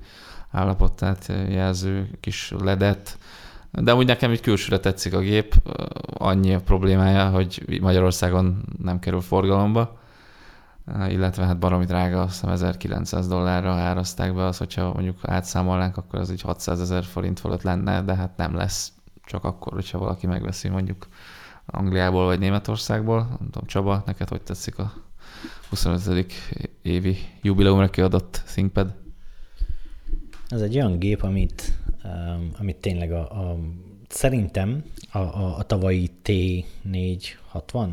állapotát 0.50 1.32
jelző 1.48 2.10
kis 2.20 2.54
ledet, 2.58 3.18
de 3.70 3.94
úgy 3.94 4.06
nekem 4.06 4.32
így 4.32 4.40
külsőre 4.40 4.78
tetszik 4.78 5.14
a 5.14 5.18
gép, 5.18 5.54
annyi 6.12 6.54
a 6.54 6.60
problémája, 6.60 7.28
hogy 7.28 7.78
Magyarországon 7.80 8.64
nem 8.82 8.98
kerül 8.98 9.20
forgalomba, 9.20 9.98
illetve 11.08 11.44
hát 11.44 11.58
baromi 11.58 11.84
drága, 11.84 12.20
azt 12.20 12.32
hiszem 12.32 12.50
1900 12.50 13.28
dollárra 13.28 13.72
árazták 13.72 14.34
be 14.34 14.44
az, 14.44 14.58
hogyha 14.58 14.92
mondjuk 14.92 15.18
átszámolnánk, 15.22 15.96
akkor 15.96 16.18
az 16.18 16.30
így 16.30 16.40
600 16.40 16.80
ezer 16.80 17.04
forint 17.04 17.40
fölött 17.40 17.62
lenne, 17.62 18.02
de 18.02 18.14
hát 18.14 18.36
nem 18.36 18.54
lesz 18.54 18.92
csak 19.28 19.44
akkor, 19.44 19.72
hogyha 19.72 19.98
valaki 19.98 20.26
megveszi 20.26 20.68
mondjuk 20.68 21.08
Angliából 21.66 22.24
vagy 22.24 22.38
Németországból. 22.38 23.18
Nem 23.18 23.50
tudom, 23.50 23.66
Csaba, 23.66 24.02
neked 24.06 24.28
hogy 24.28 24.42
tetszik 24.42 24.78
a 24.78 24.92
25. 25.68 26.32
évi 26.82 27.16
jubileumra 27.42 27.88
kiadott 27.88 28.42
ThinkPad? 28.46 28.94
Ez 30.48 30.60
egy 30.60 30.74
olyan 30.74 30.98
gép, 30.98 31.22
amit, 31.22 31.72
um, 32.04 32.50
amit 32.58 32.76
tényleg 32.76 33.12
a, 33.12 33.50
a 33.50 33.58
szerintem 34.08 34.84
a, 35.12 35.18
a, 35.18 35.56
a 35.58 35.62
tavalyi 35.62 36.10
T460, 36.24 37.88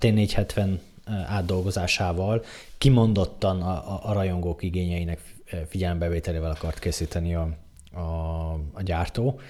T470 0.00 0.78
átdolgozásával 1.26 2.44
kimondottan 2.78 3.62
a, 3.62 3.94
a, 3.94 4.00
a 4.02 4.12
rajongók 4.12 4.62
igényeinek 4.62 5.20
figyelembevételével 5.68 6.50
akart 6.50 6.78
készíteni 6.78 7.34
a, 7.34 7.48
a, 7.92 8.52
a 8.72 8.82
gyártó. 8.82 9.40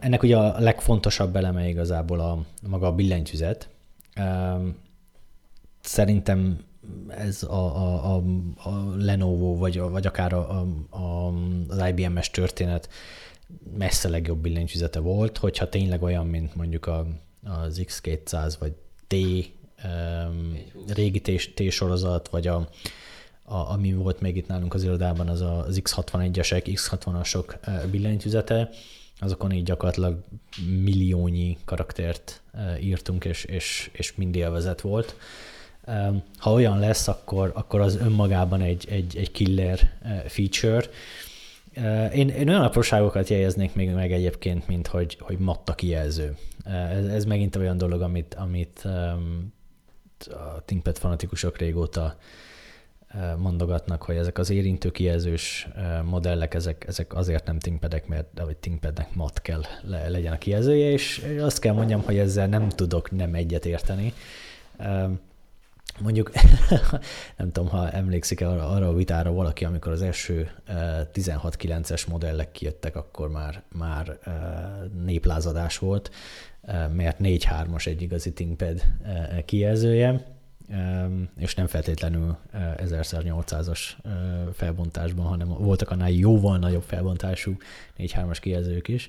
Ennek 0.00 0.22
ugye 0.22 0.36
a 0.36 0.60
legfontosabb 0.60 1.36
eleme 1.36 1.68
igazából 1.68 2.20
a, 2.20 2.44
maga 2.68 2.86
a 2.86 2.94
billentyűzet. 2.94 3.68
Szerintem 5.80 6.58
ez 7.08 7.42
a, 7.42 7.76
a, 7.76 8.16
a, 8.16 8.22
a 8.68 8.94
Lenovo, 8.96 9.56
vagy, 9.56 9.78
vagy 9.78 10.06
akár 10.06 10.32
a, 10.32 10.66
a, 10.90 11.32
az 11.68 11.82
IBM-es 11.88 12.30
történet 12.30 12.88
messze 13.78 14.08
legjobb 14.08 14.38
billentyűzete 14.38 14.98
volt, 14.98 15.38
hogyha 15.38 15.68
tényleg 15.68 16.02
olyan, 16.02 16.26
mint 16.26 16.54
mondjuk 16.54 16.86
a, 16.86 17.06
az 17.44 17.80
X200 17.84 18.54
vagy 18.58 18.72
T 19.06 19.14
um, 19.84 20.58
régi 20.88 21.20
T-sorozat, 21.54 22.28
vagy 22.28 22.46
a, 22.46 22.68
a, 23.42 23.54
ami 23.54 23.92
volt 23.92 24.20
még 24.20 24.36
itt 24.36 24.46
nálunk 24.46 24.74
az 24.74 24.82
irodában, 24.82 25.28
az 25.28 25.40
az 25.40 25.80
X61-esek, 25.84 26.62
X60-asok 26.64 27.56
billentyűzete, 27.90 28.70
azokon 29.18 29.52
így 29.52 29.62
gyakorlatilag 29.62 30.24
milliónyi 30.82 31.58
karaktert 31.64 32.42
írtunk, 32.80 33.24
és, 33.24 33.44
és, 33.44 33.90
és 33.92 34.14
mind 34.14 34.34
élvezet 34.34 34.80
volt. 34.80 35.16
Ha 36.38 36.52
olyan 36.52 36.78
lesz, 36.78 37.08
akkor, 37.08 37.52
akkor 37.54 37.80
az 37.80 37.96
önmagában 37.96 38.60
egy, 38.60 38.86
egy, 38.90 39.16
egy 39.16 39.30
killer 39.30 39.92
feature. 40.26 40.84
Én, 42.12 42.28
én 42.28 42.48
olyan 42.48 42.62
apróságokat 42.62 43.28
jegyeznék 43.28 43.74
még 43.74 43.90
meg 43.90 44.12
egyébként, 44.12 44.68
mint 44.68 44.86
hogy, 44.86 45.16
hogy 45.20 45.38
matta 45.38 45.74
kijelző. 45.74 46.36
Ez, 46.64 47.06
ez 47.06 47.24
megint 47.24 47.56
olyan 47.56 47.78
dolog, 47.78 48.00
amit, 48.00 48.34
amit 48.34 48.84
a 50.30 50.62
ThinkPad 50.64 50.98
fanatikusok 50.98 51.58
régóta 51.58 52.16
mondogatnak, 53.36 54.02
hogy 54.02 54.16
ezek 54.16 54.38
az 54.38 54.50
érintő 54.50 54.90
kijelzős 54.90 55.68
modellek, 56.04 56.54
ezek, 56.54 56.84
ezek 56.88 57.14
azért 57.14 57.46
nem 57.46 57.58
ThinkPadek, 57.58 58.06
mert 58.06 58.40
hogy 58.40 58.56
ThinkPadnek 58.56 59.14
mat 59.14 59.40
kell 59.40 59.62
legyen 60.08 60.32
a 60.32 60.38
kijelzője, 60.38 60.90
és 60.90 61.26
azt 61.40 61.58
kell 61.58 61.74
mondjam, 61.74 62.02
hogy 62.02 62.18
ezzel 62.18 62.46
nem 62.46 62.68
tudok 62.68 63.10
nem 63.10 63.34
egyet 63.34 63.66
érteni. 63.66 64.12
Mondjuk, 66.00 66.30
nem 67.38 67.52
tudom, 67.52 67.68
ha 67.68 67.90
emlékszik-e 67.90 68.48
arra, 68.48 68.68
arra 68.68 68.88
a 68.88 68.94
vitára 68.94 69.32
valaki, 69.32 69.64
amikor 69.64 69.92
az 69.92 70.02
első 70.02 70.50
16.9-es 71.12 72.08
modellek 72.08 72.50
kijöttek, 72.50 72.96
akkor 72.96 73.30
már, 73.30 73.62
már 73.72 74.18
néplázadás 75.04 75.78
volt, 75.78 76.10
mert 76.92 77.18
4.3-as 77.20 77.86
egy 77.86 78.02
igazi 78.02 78.32
ThinkPad 78.32 78.82
kijelzője, 79.44 80.35
és 81.38 81.54
nem 81.54 81.66
feltétlenül 81.66 82.36
1000x800-as 82.54 83.80
felbontásban, 84.52 85.26
hanem 85.26 85.48
voltak 85.48 85.90
annál 85.90 86.10
jóval 86.10 86.58
nagyobb 86.58 86.82
felbontású 86.82 87.56
4.3-as 87.98 88.38
kijelzők 88.40 88.88
is, 88.88 89.08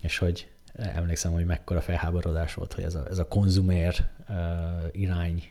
és 0.00 0.18
hogy 0.18 0.48
emlékszem, 0.72 1.32
hogy 1.32 1.44
mekkora 1.44 1.80
felháborodás 1.80 2.54
volt, 2.54 2.72
hogy 2.72 2.84
ez 2.84 2.94
a, 2.94 3.06
ez 3.10 3.18
a 3.18 3.28
konzumér 3.28 4.06
irány 4.92 5.42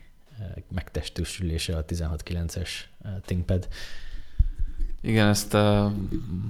megtestősülése 0.67 1.77
a 1.77 1.85
16.9-es 1.85 2.69
ThinkPad. 3.21 3.67
Igen, 5.01 5.27
ezt 5.27 5.53
uh, 5.53 5.91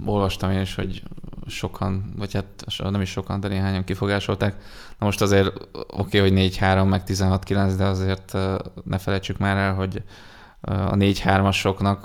olvastam 0.06 0.52
én 0.52 0.62
is, 0.62 0.76
hogy 0.76 1.04
sokan, 1.48 2.14
vagy 2.18 2.34
hát 2.34 2.66
nem 2.78 3.02
is 3.02 3.10
sokan, 3.10 3.40
de 3.40 3.48
néhányan 3.48 3.84
kifogásolták. 3.84 4.56
Na 5.00 5.06
most 5.06 5.22
azért 5.22 5.48
oké, 5.88 6.20
okay, 6.20 6.20
hogy 6.20 6.58
4-3 6.60 6.90
meg 6.90 7.04
16-9, 7.08 7.74
de 7.78 7.86
azért 7.86 8.34
uh, 8.34 8.56
ne 8.84 8.98
felejtsük 8.98 9.38
már 9.38 9.58
el, 9.58 9.74
hogy 9.74 10.04
uh, 10.62 10.92
a 10.92 10.96
4-3-asoknak 10.96 11.98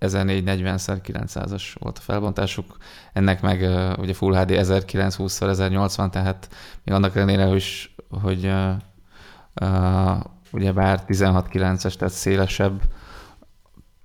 1440x900-as 0.00 1.62
volt 1.78 1.98
a 1.98 2.00
felbontásuk, 2.00 2.76
ennek 3.12 3.42
meg 3.42 3.60
uh, 3.60 3.98
ugye 3.98 4.14
Full 4.14 4.36
HD 4.36 4.50
1920x1080, 4.50 6.10
tehát 6.10 6.48
még 6.84 6.94
annak 6.94 7.16
ellenére, 7.16 7.44
hogy, 7.44 7.90
hogy 8.22 8.46
uh, 8.46 8.72
uh, 9.60 10.16
ugye 10.52 10.72
bár 10.72 11.04
16.9-es, 11.08 11.94
tehát 11.94 12.14
szélesebb, 12.14 12.82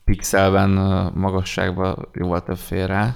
pixelben, 0.09 0.69
magasságban 1.13 2.07
jóval 2.13 2.43
több 2.43 2.57
fér 2.57 2.87
rá. 2.87 3.15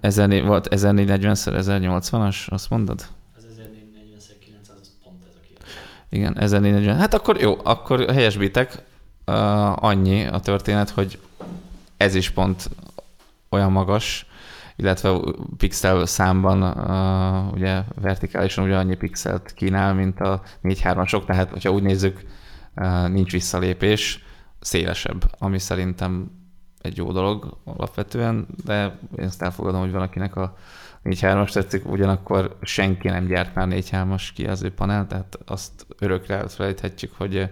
Ezer, 0.00 0.44
volt 0.44 0.68
1440x1080-as, 0.70 2.48
azt 2.48 2.70
mondod? 2.70 3.06
Az 3.36 3.44
1440x900 3.44 4.86
pont 5.04 5.22
ez 5.28 5.34
a 5.34 5.40
kérdés. 5.48 5.72
Igen, 6.08 6.38
1440. 6.38 6.96
Hát 6.96 7.14
akkor 7.14 7.40
jó, 7.40 7.56
akkor 7.62 8.10
helyesbítek. 8.10 8.82
Uh, 9.26 9.84
annyi 9.84 10.26
a 10.26 10.40
történet, 10.40 10.90
hogy 10.90 11.18
ez 11.96 12.14
is 12.14 12.30
pont 12.30 12.70
olyan 13.48 13.72
magas, 13.72 14.26
illetve 14.76 15.18
pixel 15.56 16.06
számban 16.06 16.62
uh, 16.62 17.52
ugye 17.52 17.82
vertikálisan 18.00 18.64
ugyanannyi 18.64 18.96
pixelt 18.96 19.52
kínál, 19.54 19.94
mint 19.94 20.20
a 20.20 20.42
4-3-asok, 20.62 21.24
tehát 21.24 21.50
hogyha 21.50 21.70
úgy 21.70 21.82
nézzük, 21.82 22.20
uh, 22.76 23.08
nincs 23.08 23.32
visszalépés, 23.32 24.26
szélesebb, 24.60 25.30
ami 25.38 25.58
szerintem 25.58 26.30
egy 26.78 26.96
jó 26.96 27.12
dolog 27.12 27.58
alapvetően, 27.64 28.46
de 28.64 28.98
én 29.18 29.24
ezt 29.24 29.42
elfogadom, 29.42 29.80
hogy 29.80 29.92
valakinek 29.92 30.36
a 30.36 30.56
4-3-as 31.04 31.52
tetszik, 31.52 31.90
ugyanakkor 31.90 32.56
senki 32.62 33.08
nem 33.08 33.26
gyárt 33.26 33.54
már 33.54 33.68
4-3-as 33.70 34.28
kijelző 34.34 34.72
panel, 34.72 35.06
tehát 35.06 35.38
azt 35.46 35.86
örökre 35.98 36.36
elfelejthetjük, 36.36 37.14
hogy 37.16 37.50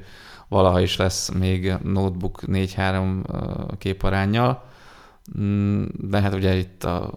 valaha 0.49 0.81
is 0.81 0.97
lesz 0.97 1.29
még 1.29 1.75
notebook 1.83 2.41
4-3 2.47 3.77
képarányjal, 3.79 4.65
mm, 5.39 5.85
de 5.93 6.21
hát 6.21 6.35
ugye 6.35 6.55
itt 6.55 6.85
a 6.85 7.13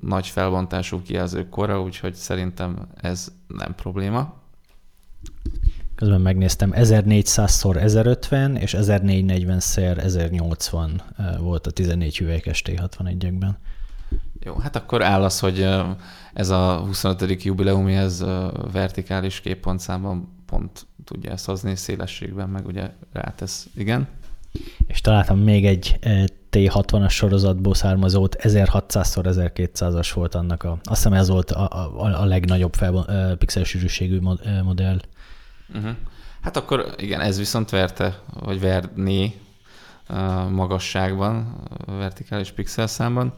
nagy 0.00 0.26
felbontású 0.26 1.02
kijelzők 1.02 1.48
kora, 1.48 1.82
úgyhogy 1.82 2.14
szerintem 2.14 2.88
ez 3.00 3.32
nem 3.46 3.74
probléma. 3.74 4.34
Közben 5.98 6.20
megnéztem, 6.20 6.72
1400x1050 6.74 8.58
és 8.58 8.74
1440x1080 8.78 10.88
volt 11.40 11.66
a 11.66 11.70
14 11.70 12.18
hüvelykes 12.18 12.62
T61-ekben. 12.66 13.50
Jó, 14.40 14.54
hát 14.54 14.76
akkor 14.76 15.02
áll 15.02 15.22
az, 15.22 15.40
hogy 15.40 15.68
ez 16.32 16.48
a 16.48 16.82
25. 16.86 17.42
jubileumi, 17.42 17.94
ez 17.94 18.24
vertikális 18.72 19.40
képpontszámban 19.40 20.28
pont 20.46 20.86
tudja 21.04 21.30
ezt 21.30 21.46
hozni, 21.46 21.76
szélességben 21.76 22.48
meg 22.48 22.66
ugye 22.66 22.90
rátesz, 23.12 23.68
igen. 23.76 24.08
És 24.86 25.00
találtam 25.00 25.38
még 25.38 25.66
egy 25.66 25.98
T60-as 26.50 27.10
sorozatból 27.10 27.74
származót, 27.74 28.36
1600x1200-as 28.38 30.10
volt 30.14 30.34
annak 30.34 30.62
a, 30.62 30.78
azt 30.82 31.02
hiszem 31.02 31.12
ez 31.12 31.28
volt 31.28 31.50
a, 31.50 31.68
a, 31.68 32.20
a 32.20 32.24
legnagyobb 32.24 32.74
fel, 32.74 33.36
pixel 33.38 33.64
sűrűségű 33.64 34.20
modell. 34.62 35.00
Uh-huh. 35.74 35.96
Hát 36.40 36.56
akkor 36.56 36.94
igen, 36.96 37.20
ez 37.20 37.38
viszont 37.38 37.70
verte, 37.70 38.20
vagy 38.40 38.60
verné 38.60 39.40
magasságban, 40.50 41.62
vertikális 41.86 42.50
pixel 42.50 42.86
számban. 42.86 43.34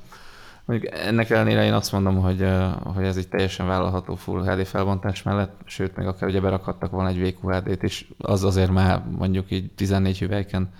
Mondjuk 0.64 0.94
ennek 0.94 1.30
ellenére 1.30 1.64
én 1.64 1.72
azt 1.72 1.92
mondom, 1.92 2.20
hogy, 2.20 2.46
hogy 2.84 3.04
ez 3.04 3.16
egy 3.16 3.28
teljesen 3.28 3.66
vállalható 3.66 4.14
Full 4.14 4.44
HD 4.44 4.66
felbontás 4.66 5.22
mellett, 5.22 5.60
sőt, 5.64 5.96
még 5.96 6.06
akár 6.06 6.28
ugye 6.28 6.40
berakhattak 6.40 6.90
volna 6.90 7.08
egy 7.08 7.20
VQHD-t 7.20 7.82
is, 7.82 8.08
az 8.18 8.44
azért 8.44 8.70
már 8.70 9.02
mondjuk 9.18 9.50
így 9.50 9.70
14 9.72 10.18
hüvelyken 10.18 10.72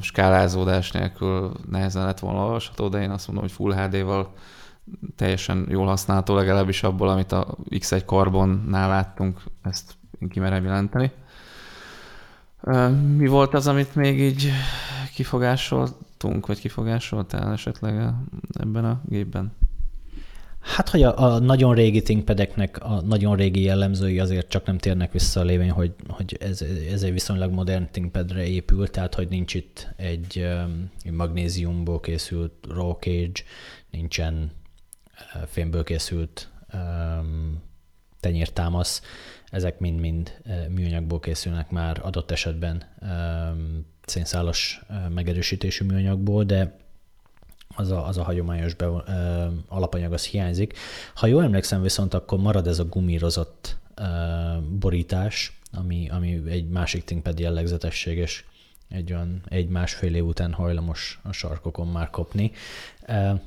skálázódás 0.00 0.90
nélkül 0.90 1.52
nehezen 1.70 2.04
lett 2.04 2.18
volna 2.18 2.44
olvasható, 2.44 2.88
de 2.88 3.02
én 3.02 3.10
azt 3.10 3.26
mondom, 3.26 3.44
hogy 3.44 3.54
Full 3.54 3.74
HD-val 3.74 4.32
teljesen 5.16 5.66
jól 5.70 5.86
használható, 5.86 6.34
legalábbis 6.34 6.82
abból, 6.82 7.08
amit 7.08 7.32
a 7.32 7.56
X1 7.70 8.04
Carbonnál 8.04 8.88
láttunk, 8.88 9.42
ezt 9.62 9.92
kimerem 10.28 10.64
jelenteni. 10.64 11.10
Mi 13.16 13.26
volt 13.26 13.54
az, 13.54 13.66
amit 13.66 13.94
még 13.94 14.20
így 14.20 14.50
kifogásoltunk, 15.14 16.46
vagy 16.46 16.60
kifogásoltál 16.60 17.52
esetleg 17.52 18.12
ebben 18.52 18.84
a 18.84 19.00
gépben? 19.04 19.52
Hát, 20.60 20.88
hogy 20.88 21.02
a, 21.02 21.18
a 21.18 21.38
nagyon 21.38 21.74
régi 21.74 22.02
ThinkPadeknek 22.02 22.84
a 22.84 23.00
nagyon 23.00 23.36
régi 23.36 23.62
jellemzői 23.62 24.20
azért 24.20 24.48
csak 24.48 24.66
nem 24.66 24.78
térnek 24.78 25.12
vissza 25.12 25.40
a 25.40 25.44
lévén, 25.44 25.70
hogy, 25.70 25.94
hogy 26.08 26.36
ez, 26.40 26.62
ez 26.92 27.02
egy 27.02 27.12
viszonylag 27.12 27.52
modern 27.52 27.88
ThinkPadre 27.90 28.46
épült, 28.46 28.90
tehát 28.90 29.14
hogy 29.14 29.28
nincs 29.28 29.54
itt 29.54 29.88
egy, 29.96 30.46
egy 31.02 31.12
magnéziumból 31.12 32.00
készült 32.00 32.52
raw 32.68 32.92
cage, 32.92 33.42
nincsen 33.90 34.50
fémből 35.46 35.84
készült 35.84 36.50
um, 36.72 37.62
tenyértámasz, 38.20 39.02
ezek 39.54 39.78
mind-mind 39.78 40.42
műanyagból 40.68 41.20
készülnek 41.20 41.70
már 41.70 42.00
adott 42.02 42.30
esetben 42.30 42.82
szénszálas 44.06 44.82
megerősítésű 45.14 45.84
műanyagból, 45.84 46.44
de 46.44 46.76
az 47.76 47.90
a, 47.90 48.06
az 48.06 48.18
a 48.18 48.22
hagyományos 48.22 48.74
be, 48.74 48.86
ö, 48.86 49.00
alapanyag 49.68 50.12
az 50.12 50.26
hiányzik. 50.26 50.78
Ha 51.14 51.26
jól 51.26 51.42
emlékszem 51.42 51.82
viszont, 51.82 52.14
akkor 52.14 52.38
marad 52.38 52.66
ez 52.66 52.78
a 52.78 52.84
gumírozott 52.84 53.76
ö, 53.94 54.04
borítás, 54.78 55.60
ami, 55.72 56.08
ami 56.08 56.42
egy 56.48 56.68
másik 56.68 57.04
ThinkPad 57.04 57.38
jellegzetesség, 57.38 58.16
és 58.16 58.44
egy 58.88 59.12
olyan 59.12 59.42
egy-másfél 59.48 60.14
év 60.14 60.26
után 60.26 60.52
hajlamos 60.52 61.20
a 61.22 61.32
sarkokon 61.32 61.88
már 61.88 62.10
kopni, 62.10 62.52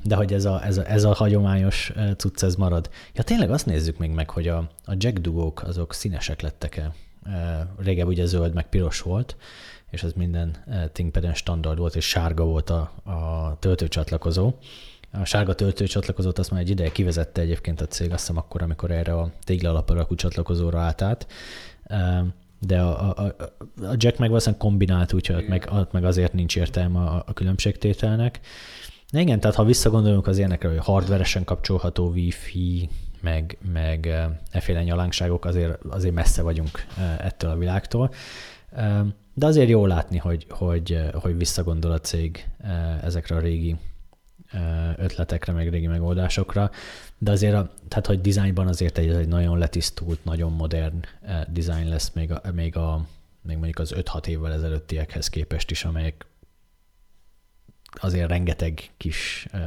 de 0.04 0.16
hogy 0.16 0.34
ez 0.34 0.46
a, 0.46 0.66
ez 0.66 0.78
a, 0.78 0.90
ez 0.90 1.04
a 1.04 1.14
hagyományos 1.14 1.94
cucc, 2.18 2.44
ez 2.44 2.56
marad. 2.56 2.90
Ja, 3.14 3.24
tényleg 3.24 3.52
azt 3.52 3.66
nézzük 3.66 3.98
még 3.98 4.12
meg, 4.12 4.30
hogy 4.30 4.48
a, 4.48 4.58
a 4.86 4.94
jack 4.98 5.18
dugók 5.18 5.64
azok 5.64 5.94
színesek 5.94 6.42
lettek-e. 6.42 6.94
Régebb 7.78 8.08
ugye 8.08 8.26
zöld 8.26 8.54
meg 8.54 8.70
piros 8.70 9.02
volt, 9.02 9.36
és 9.90 10.04
ez 10.04 10.12
minden 10.14 10.56
ThinkPad-en 10.92 11.34
standard 11.34 11.78
volt, 11.78 11.96
és 11.96 12.08
sárga 12.08 12.44
volt 12.44 12.70
a, 12.70 12.92
a 13.04 13.56
töltőcsatlakozó. 13.60 14.54
A 15.12 15.26
sárga 15.26 15.56
töltőcsatlakozót 15.56 16.40
azt 16.40 16.52
már 16.52 16.62
egy 16.62 16.70
ideje 16.70 16.92
kivezette 16.92 17.42
egyébként 17.42 17.82
a 17.82 17.86
cég, 17.88 18.12
azt 18.12 18.20
hiszem 18.20 18.38
akkor, 18.38 18.62
amikor 18.62 18.92
erre 18.92 19.14
a 19.14 19.32
tégla 19.44 19.70
alapalakú 19.70 20.16
csatlakozóra 20.16 20.80
állt 20.80 21.02
át 21.02 21.28
de 22.60 22.82
a, 22.82 23.10
a, 23.10 23.36
a 23.82 23.96
Jack 23.96 24.18
meg 24.18 24.30
valószínűleg 24.30 24.62
kombinált, 24.62 25.14
úgyhogy 25.14 25.36
ott 25.36 25.48
meg, 25.48 25.70
ott 25.72 25.92
meg 25.92 26.06
azért 26.06 26.34
nincs 26.34 26.56
értelme 26.56 27.00
a, 27.00 27.24
a 27.28 27.34
különbségtételnek. 27.34 28.40
De 29.12 29.20
igen, 29.20 29.40
tehát 29.40 29.56
ha 29.56 29.64
visszagondolunk 29.64 30.28
az 30.28 30.38
ilyenekre, 30.38 30.70
hogy 30.70 30.78
hardveresen 30.78 31.44
kapcsolható 31.44 32.10
Wi-Fi, 32.10 32.90
meg, 33.22 33.58
meg 33.72 34.28
efféle 34.52 34.84
nyalánkságok, 34.84 35.46
azért, 35.46 35.84
azért 35.90 36.14
messze 36.14 36.42
vagyunk 36.42 36.86
ettől 37.20 37.52
a 37.52 37.58
világtól. 37.58 38.14
De 39.34 39.46
azért 39.46 39.70
jó 39.70 39.86
látni, 39.86 40.18
hogy, 40.18 40.46
hogy, 40.50 41.00
hogy 41.14 41.38
visszagondol 41.38 41.92
a 41.92 42.00
cég 42.00 42.48
ezekre 43.02 43.36
a 43.36 43.40
régi 43.40 43.76
ötletekre, 44.96 45.54
meg 45.54 45.70
régi 45.70 45.88
megoldásokra, 45.88 46.72
de 47.18 47.32
azért, 47.32 47.54
a, 47.54 47.70
tehát 47.88 48.06
hogy 48.06 48.22
dizájnban 48.22 48.68
azért 48.68 48.98
egy, 48.98 49.10
egy 49.10 49.28
nagyon 49.28 49.58
letisztult, 49.58 50.24
nagyon 50.24 50.52
modern 50.52 51.04
dizájn 51.48 51.90
lesz 51.90 52.12
még, 52.14 52.32
a, 52.32 52.42
még, 52.54 52.76
a, 52.76 53.06
még 53.42 53.58
mondjuk 53.58 53.80
az 53.80 53.94
5-6 53.96 54.28
évvel 54.28 54.54
ezelőttiekhez 54.54 55.30
képest 55.30 55.72
is, 55.72 55.86
amelyek 55.86 56.26
azért 58.02 58.30
rengeteg 58.30 58.90
kis 58.98 59.48
uh, 59.54 59.60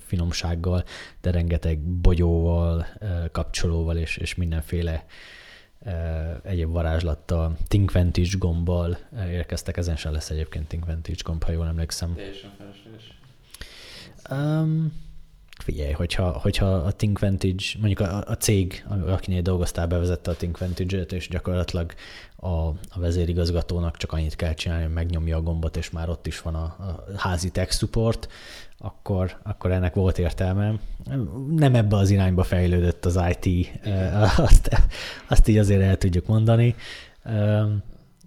finomsággal, 0.00 0.84
de 1.20 1.30
rengeteg 1.30 1.78
bogyóval, 1.78 2.86
uh, 3.00 3.30
kapcsolóval 3.32 3.96
és, 3.96 4.16
és 4.16 4.34
mindenféle 4.34 5.04
uh, 5.78 5.92
egyéb 6.42 6.70
varázslattal, 6.70 7.56
Think 7.68 7.92
Vantage 7.92 8.36
gombbal 8.38 8.98
érkeztek. 9.30 9.76
Ezen 9.76 9.96
sem 9.96 10.12
lesz 10.12 10.30
egyébként 10.30 10.68
Think 10.68 10.84
Vantage 10.84 11.22
gomb, 11.24 11.44
ha 11.44 11.52
jól 11.52 11.66
emlékszem. 11.66 12.14
Teljesen 12.14 12.50
felesleges. 12.58 13.18
Um, 14.30 14.92
figyelj, 15.64 15.92
hogyha, 15.92 16.30
hogyha 16.38 16.66
a 16.66 16.92
Think 16.92 17.18
Vantage, 17.18 17.64
mondjuk 17.78 18.00
a, 18.00 18.24
a 18.26 18.36
cég, 18.36 18.84
akinél 19.06 19.42
dolgoztál, 19.42 19.86
bevezette 19.86 20.30
a 20.30 20.36
Think 20.36 20.58
Vantage-et, 20.58 21.12
és 21.12 21.28
gyakorlatilag 21.28 21.94
a, 22.40 22.66
a 22.68 22.98
vezérigazgatónak 22.98 23.96
csak 23.96 24.12
annyit 24.12 24.36
kell 24.36 24.54
csinálni, 24.54 24.84
hogy 24.84 24.92
megnyomja 24.92 25.36
a 25.36 25.42
gombot, 25.42 25.76
és 25.76 25.90
már 25.90 26.08
ott 26.08 26.26
is 26.26 26.40
van 26.40 26.54
a, 26.54 26.62
a 26.62 27.04
házi 27.16 27.50
tech 27.50 27.72
support, 27.72 28.28
akkor, 28.78 29.36
akkor 29.42 29.70
ennek 29.70 29.94
volt 29.94 30.18
értelme. 30.18 30.74
Nem 31.50 31.74
ebbe 31.74 31.96
az 31.96 32.10
irányba 32.10 32.42
fejlődött 32.42 33.04
az 33.04 33.20
IT, 33.30 33.70
azt, 34.36 34.82
azt 35.28 35.48
így 35.48 35.58
azért 35.58 35.82
el 35.82 35.96
tudjuk 35.96 36.26
mondani. 36.26 36.74
Uh, 37.24 37.70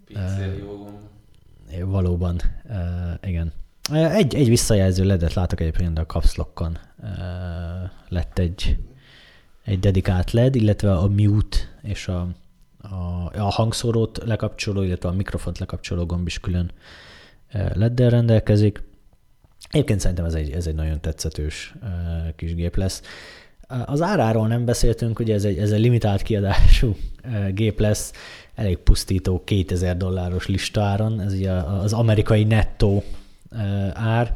uh, 0.09 1.84
valóban, 1.84 2.41
igen. 3.24 3.53
Egy, 3.91 4.36
egy 4.36 4.47
visszajelző 4.47 5.03
ledet 5.03 5.34
látok 5.34 5.59
egyébként 5.59 5.97
a 5.97 6.05
kapszlokkon. 6.05 6.78
Lett 8.07 8.38
egy, 8.38 8.78
egy 9.64 9.80
dedikált 9.80 10.32
led, 10.32 10.55
illetve 10.55 10.93
a 10.93 11.07
mute 11.07 11.57
és 11.82 12.07
a, 12.07 12.28
a, 12.91 13.31
a 13.39 13.49
hangszórót 13.49 14.21
lekapcsoló, 14.25 14.81
illetve 14.81 15.09
a 15.09 15.13
mikrofont 15.13 15.59
lekapcsoló 15.59 16.05
gomb 16.05 16.27
is 16.27 16.39
külön 16.39 16.71
leddel 17.73 18.09
rendelkezik. 18.09 18.83
Egyébként 19.69 19.99
szerintem 19.99 20.25
ez 20.25 20.33
egy, 20.33 20.51
ez 20.51 20.67
egy 20.67 20.75
nagyon 20.75 21.01
tetszetős 21.01 21.73
kis 22.35 22.55
gép 22.55 22.75
lesz. 22.75 23.01
Az 23.85 24.01
áráról 24.01 24.47
nem 24.47 24.65
beszéltünk, 24.65 25.19
ugye 25.19 25.33
ez 25.33 25.43
egy, 25.43 25.57
ez 25.57 25.71
egy 25.71 25.79
limitált 25.79 26.21
kiadású 26.21 26.95
gép 27.53 27.79
lesz, 27.79 28.13
elég 28.55 28.77
pusztító 28.77 29.43
2000 29.43 29.97
dolláros 29.97 30.47
listáron, 30.47 31.21
ez 31.21 31.33
ugye 31.33 31.51
az 31.51 31.93
amerikai 31.93 32.43
nettó 32.43 33.03
ár, 33.93 34.33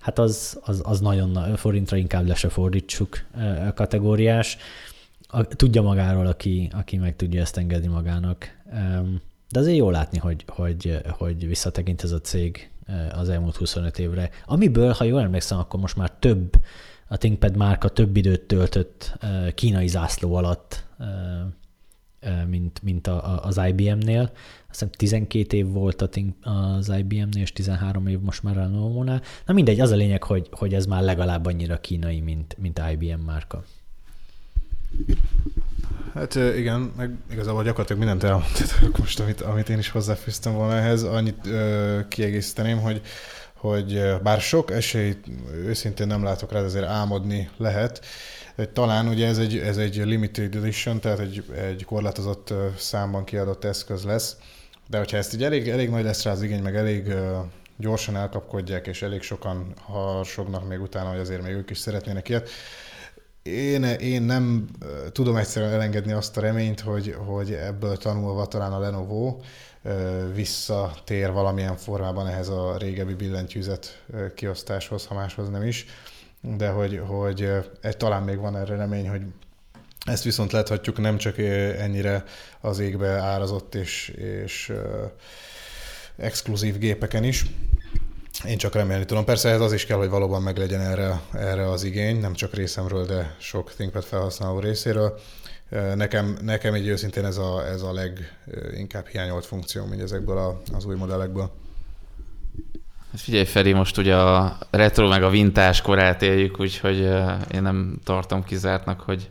hát 0.00 0.18
az, 0.18 0.60
az, 0.64 0.80
az 0.84 1.00
nagyon 1.00 1.56
forintra 1.56 1.96
inkább 1.96 2.26
le 2.26 2.34
se 2.34 2.48
fordítsuk 2.48 3.24
kategóriás. 3.74 4.56
A, 5.34 5.44
tudja 5.44 5.82
magáról, 5.82 6.26
aki, 6.26 6.68
aki 6.72 6.96
meg 6.96 7.16
tudja 7.16 7.40
ezt 7.40 7.56
engedni 7.56 7.86
magának. 7.86 8.62
De 9.48 9.58
azért 9.58 9.76
jó 9.76 9.90
látni, 9.90 10.18
hogy, 10.18 10.44
hogy, 10.46 11.00
hogy 11.08 11.46
visszatekint 11.46 12.02
ez 12.02 12.10
a 12.10 12.20
cég 12.20 12.70
az 13.12 13.28
elmúlt 13.28 13.56
25 13.56 13.98
évre. 13.98 14.30
Amiből, 14.46 14.92
ha 14.92 15.04
jól 15.04 15.20
emlékszem, 15.20 15.58
akkor 15.58 15.80
most 15.80 15.96
már 15.96 16.10
több, 16.10 16.54
a 17.08 17.16
ThinkPad 17.16 17.56
márka 17.56 17.88
több 17.88 18.16
időt 18.16 18.40
töltött 18.40 19.18
kínai 19.54 19.88
zászló 19.88 20.34
alatt, 20.34 20.86
mint, 22.48 22.82
mint 22.82 23.06
a, 23.06 23.44
az 23.44 23.60
IBM-nél 23.68 24.22
azt 24.72 24.80
hiszem 24.80 24.90
12 24.90 25.56
év 25.56 25.66
volt 25.66 26.02
a 26.02 26.08
az 26.42 26.88
IBM-nél, 26.88 27.42
és 27.42 27.52
13 27.52 28.06
év 28.06 28.20
most 28.20 28.42
már 28.42 28.58
a 28.58 28.60
Lenovo-nál. 28.60 29.22
Na 29.46 29.52
mindegy, 29.52 29.80
az 29.80 29.90
a 29.90 29.96
lényeg, 29.96 30.22
hogy, 30.22 30.48
hogy 30.50 30.74
ez 30.74 30.86
már 30.86 31.02
legalább 31.02 31.46
annyira 31.46 31.80
kínai, 31.80 32.20
mint, 32.20 32.56
mint 32.58 32.80
IBM 32.92 33.20
márka. 33.20 33.64
Hát 36.14 36.34
igen, 36.34 36.92
meg 36.96 37.10
igazából 37.30 37.62
gyakorlatilag 37.62 38.02
mindent 38.02 38.22
elmondtatok 38.22 38.98
most, 38.98 39.20
amit, 39.20 39.40
amit 39.40 39.68
én 39.68 39.78
is 39.78 39.88
hozzáfűztem 39.88 40.52
volna 40.52 40.76
ehhez. 40.76 41.02
Annyit 41.02 41.46
ö, 41.46 41.98
kiegészíteném, 42.08 42.80
hogy, 42.80 43.00
hogy 43.54 44.02
bár 44.22 44.40
sok 44.40 44.70
esélyt 44.70 45.26
őszintén 45.54 46.06
nem 46.06 46.22
látok 46.22 46.52
rá, 46.52 46.60
azért 46.60 46.86
álmodni 46.86 47.48
lehet, 47.56 48.04
talán 48.72 49.08
ugye 49.08 49.26
ez 49.26 49.38
egy, 49.38 49.58
ez 49.58 49.76
egy 49.76 49.96
limited 49.96 50.54
edition, 50.54 51.00
tehát 51.00 51.18
egy, 51.18 51.44
egy 51.54 51.84
korlátozott 51.84 52.52
számban 52.76 53.24
kiadott 53.24 53.64
eszköz 53.64 54.04
lesz, 54.04 54.36
de 54.88 54.98
hogyha 54.98 55.16
ezt 55.16 55.34
így 55.34 55.42
elég, 55.42 55.68
elég 55.68 55.90
nagy 55.90 56.04
lesz 56.04 56.22
rá 56.24 56.30
az 56.30 56.42
igény, 56.42 56.62
meg 56.62 56.76
elég 56.76 57.06
uh, 57.06 57.14
gyorsan 57.76 58.16
elkapkodják, 58.16 58.86
és 58.86 59.02
elég 59.02 59.22
sokan 59.22 59.72
harsognak 59.82 60.68
még 60.68 60.80
utána, 60.80 61.10
hogy 61.10 61.18
azért 61.18 61.42
még 61.42 61.52
ők 61.52 61.70
is 61.70 61.78
szeretnének 61.78 62.28
ilyet, 62.28 62.48
én, 63.52 63.84
én 63.84 64.22
nem 64.22 64.68
tudom 65.12 65.36
egyszerűen 65.36 65.72
elengedni 65.72 66.12
azt 66.12 66.36
a 66.36 66.40
reményt, 66.40 66.80
hogy, 66.80 67.16
hogy 67.26 67.52
ebből 67.52 67.96
tanulva 67.96 68.46
talán 68.46 68.72
a 68.72 68.78
Lenovo 68.78 69.40
visszatér 70.34 71.32
valamilyen 71.32 71.76
formában 71.76 72.26
ehhez 72.28 72.48
a 72.48 72.76
régebbi 72.78 73.14
billentyűzet 73.14 74.04
kiosztáshoz, 74.34 75.06
ha 75.06 75.14
máshoz 75.14 75.48
nem 75.48 75.62
is, 75.62 75.86
de 76.40 76.68
hogy, 76.68 77.00
hogy 77.06 77.50
talán 77.96 78.22
még 78.22 78.38
van 78.38 78.56
erre 78.56 78.76
remény, 78.76 79.08
hogy 79.08 79.22
ezt 80.06 80.24
viszont 80.24 80.52
láthatjuk 80.52 80.98
nem 80.98 81.16
csak 81.16 81.38
ennyire 81.78 82.24
az 82.60 82.78
égbe 82.78 83.08
árazott 83.08 83.74
és, 83.74 84.08
és 84.08 84.72
exkluzív 86.16 86.78
gépeken 86.78 87.24
is. 87.24 87.46
Én 88.46 88.58
csak 88.58 88.74
remélni 88.74 89.04
tudom. 89.04 89.24
Persze 89.24 89.48
ez 89.48 89.60
az 89.60 89.72
is 89.72 89.86
kell, 89.86 89.96
hogy 89.96 90.08
valóban 90.08 90.42
meglegyen 90.42 90.80
erre, 90.80 91.20
erre 91.32 91.70
az 91.70 91.82
igény, 91.84 92.20
nem 92.20 92.34
csak 92.34 92.54
részemről, 92.54 93.06
de 93.06 93.36
sok 93.38 93.72
ThinkPad 93.72 94.04
felhasználó 94.04 94.58
részéről. 94.58 95.18
Nekem, 95.94 96.38
nekem 96.42 96.74
egy 96.74 96.86
őszintén 96.86 97.24
ez 97.24 97.36
a, 97.36 97.66
ez 97.66 97.82
a 97.82 97.92
leginkább 97.92 99.06
hiányolt 99.06 99.46
funkció, 99.46 99.84
mint 99.86 100.02
ezekből 100.02 100.38
a, 100.38 100.60
az 100.72 100.84
új 100.84 100.94
modellekből. 100.94 101.50
Hát 103.10 103.20
figyelj 103.20 103.44
Feri, 103.44 103.72
most 103.72 103.98
ugye 103.98 104.16
a 104.16 104.58
retro 104.70 105.08
meg 105.08 105.22
a 105.22 105.30
vintás 105.30 105.82
korát 105.82 106.22
éljük, 106.22 106.60
úgyhogy 106.60 106.98
én 107.52 107.62
nem 107.62 107.98
tartom 108.04 108.44
kizártnak, 108.44 109.00
hogy 109.00 109.30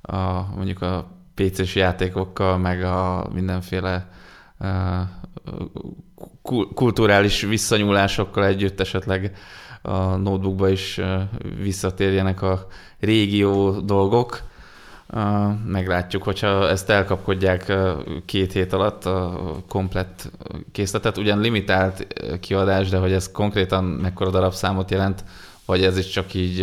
a, 0.00 0.42
mondjuk 0.54 0.82
a 0.82 1.10
PC-s 1.34 1.74
játékokkal, 1.74 2.58
meg 2.58 2.82
a 2.82 3.28
mindenféle 3.32 4.08
kulturális 6.74 7.40
visszanyúlásokkal 7.40 8.44
együtt 8.44 8.80
esetleg 8.80 9.36
a 9.82 10.16
notebookba 10.16 10.68
is 10.68 11.00
visszatérjenek 11.62 12.42
a 12.42 12.66
régió 13.00 13.80
dolgok. 13.80 14.42
Meglátjuk, 15.66 16.22
hogyha 16.22 16.68
ezt 16.68 16.90
elkapkodják 16.90 17.72
két 18.24 18.52
hét 18.52 18.72
alatt 18.72 19.04
a 19.04 19.40
komplett 19.68 20.30
készletet. 20.72 21.18
Ugyan 21.18 21.40
limitált 21.40 22.06
kiadás, 22.40 22.88
de 22.88 22.98
hogy 22.98 23.12
ez 23.12 23.32
konkrétan 23.32 23.84
mekkora 23.84 24.30
darabszámot 24.30 24.90
jelent, 24.90 25.24
vagy 25.66 25.84
ez 25.84 25.98
is 25.98 26.08
csak 26.08 26.34
így 26.34 26.62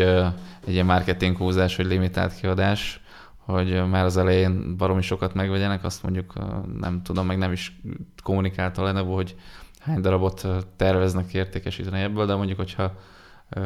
egy 0.65 0.73
ilyen 0.73 0.85
marketing 0.85 1.37
húzás, 1.37 1.75
hogy 1.75 1.85
limitált 1.85 2.35
kiadás, 2.39 3.02
hogy 3.45 3.89
már 3.89 4.05
az 4.05 4.17
elején 4.17 4.77
baromi 4.77 5.01
sokat 5.01 5.33
megvegyenek, 5.33 5.83
azt 5.83 6.03
mondjuk 6.03 6.33
nem 6.79 7.01
tudom, 7.03 7.25
meg 7.25 7.37
nem 7.37 7.51
is 7.51 7.81
kommunikálta 8.23 8.81
a 8.81 8.85
Lenovo, 8.85 9.13
hogy 9.13 9.35
hány 9.79 10.01
darabot 10.01 10.47
terveznek 10.75 11.33
értékesíteni 11.33 12.01
ebből, 12.01 12.25
de 12.25 12.35
mondjuk, 12.35 12.57
hogyha 12.57 12.95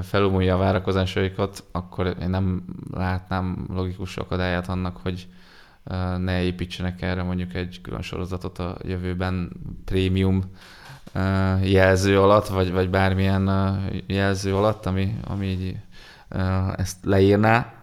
felumulja 0.02 0.56
a 0.56 0.58
várakozásaikat, 0.58 1.64
akkor 1.72 2.16
én 2.22 2.30
nem 2.30 2.64
látnám 2.94 3.66
logikus 3.74 4.18
akadályát 4.18 4.70
annak, 4.70 4.98
hogy 4.98 5.28
ne 6.18 6.42
építsenek 6.42 7.02
erre 7.02 7.24
mondjuk 7.24 7.54
egy 7.54 7.82
külön 7.82 8.02
sorozatot 8.02 8.60
a 8.60 8.78
jövőben 8.84 9.52
prémium 9.86 10.44
jelző 11.64 12.22
alatt, 12.22 12.48
vagy, 12.48 12.72
vagy 12.72 12.90
bármilyen 12.90 13.50
jelző 14.08 14.56
alatt, 14.56 14.86
ami, 14.86 15.16
ami 15.28 15.46
így 15.46 15.78
ezt 16.76 16.98
leírná. 17.04 17.77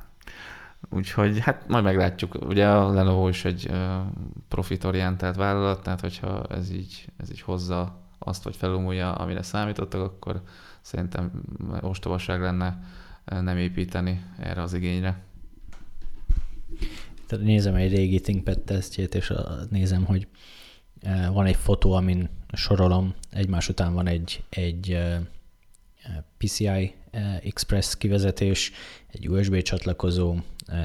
Úgyhogy 0.90 1.38
hát 1.38 1.68
majd 1.68 1.84
meglátjuk. 1.84 2.34
Ugye 2.48 2.68
a 2.68 2.92
Lenovo 2.92 3.28
is 3.28 3.44
egy 3.44 3.70
profitorientált 4.48 5.36
vállalat, 5.36 5.82
tehát 5.82 6.00
hogyha 6.00 6.46
ez 6.46 6.70
így, 6.70 7.06
ez 7.16 7.30
így 7.30 7.40
hozza 7.40 8.02
azt, 8.18 8.44
vagy 8.44 8.56
felumulja, 8.56 9.12
amire 9.12 9.42
számítottak, 9.42 10.00
akkor 10.00 10.42
szerintem 10.80 11.42
ostobaság 11.80 12.40
lenne 12.40 12.78
nem 13.24 13.56
építeni 13.56 14.24
erre 14.38 14.62
az 14.62 14.72
igényre. 14.72 15.22
Nézem 17.40 17.74
egy 17.74 17.94
régi 17.94 18.20
ThinkPad 18.20 18.60
tesztjét, 18.60 19.14
és 19.14 19.32
nézem, 19.70 20.04
hogy 20.04 20.28
van 21.32 21.46
egy 21.46 21.56
fotó, 21.56 21.92
amin 21.92 22.28
sorolom, 22.52 23.14
egymás 23.30 23.68
után 23.68 23.94
van 23.94 24.06
egy, 24.06 24.44
egy 24.48 24.98
PCI 26.36 26.94
Express 27.42 27.96
kivezetés, 27.96 28.72
egy 29.12 29.28
USB 29.28 29.62
csatlakozó, 29.62 30.36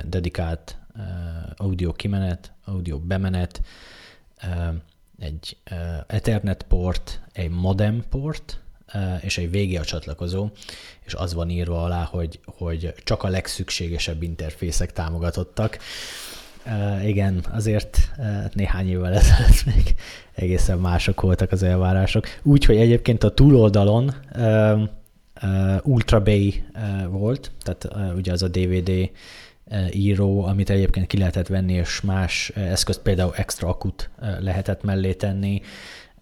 dedikált 0.06 0.78
audio 1.56 1.92
kimenet, 1.92 2.52
audio 2.66 3.00
bemenet, 3.00 3.62
egy 5.20 5.58
Ethernet 6.08 6.64
port, 6.64 7.22
egy 7.32 7.50
modem 7.50 8.04
port, 8.10 8.60
és 9.22 9.38
egy 9.38 9.52
VGA 9.52 9.84
csatlakozó, 9.84 10.50
és 11.06 11.14
az 11.14 11.34
van 11.34 11.50
írva 11.50 11.84
alá, 11.84 12.04
hogy, 12.04 12.40
hogy 12.46 12.94
csak 13.04 13.24
a 13.24 13.28
legszükségesebb 13.28 14.24
interfészek 14.24 14.94
támogatottak. 14.94 15.78
Uh, 16.66 17.08
igen, 17.08 17.46
azért 17.52 17.98
uh, 18.18 18.26
néhány 18.54 18.90
évvel 18.90 19.14
ezelőtt 19.14 19.66
még 19.66 19.96
egészen 20.36 20.80
mások 20.80 21.22
voltak 21.22 21.52
az 21.52 21.64
elvárások. 21.64 22.28
Úgyhogy 22.44 22.78
egyébként 22.78 23.24
a 23.24 23.34
túloldalon 23.34 24.14
uh, 25.42 25.78
Ultra 25.84 26.22
Bay 26.22 26.64
uh, 26.74 27.06
volt, 27.12 27.52
tehát 27.64 27.88
uh, 27.96 28.16
ugye 28.16 28.32
az 28.32 28.44
a 28.44 28.48
DVD 28.48 28.90
uh, 28.90 29.96
író, 29.96 30.44
amit 30.44 30.70
egyébként 30.70 31.08
ki 31.08 31.18
lehetett 31.18 31.48
venni, 31.48 31.74
és 31.74 32.02
más 32.02 32.52
uh, 32.56 32.72
eszközt, 32.72 33.02
például 33.02 33.34
extra 33.36 33.68
akut 33.68 34.10
uh, 34.22 34.42
lehetett 34.42 34.84
mellé 34.84 35.14
tenni. 35.14 35.62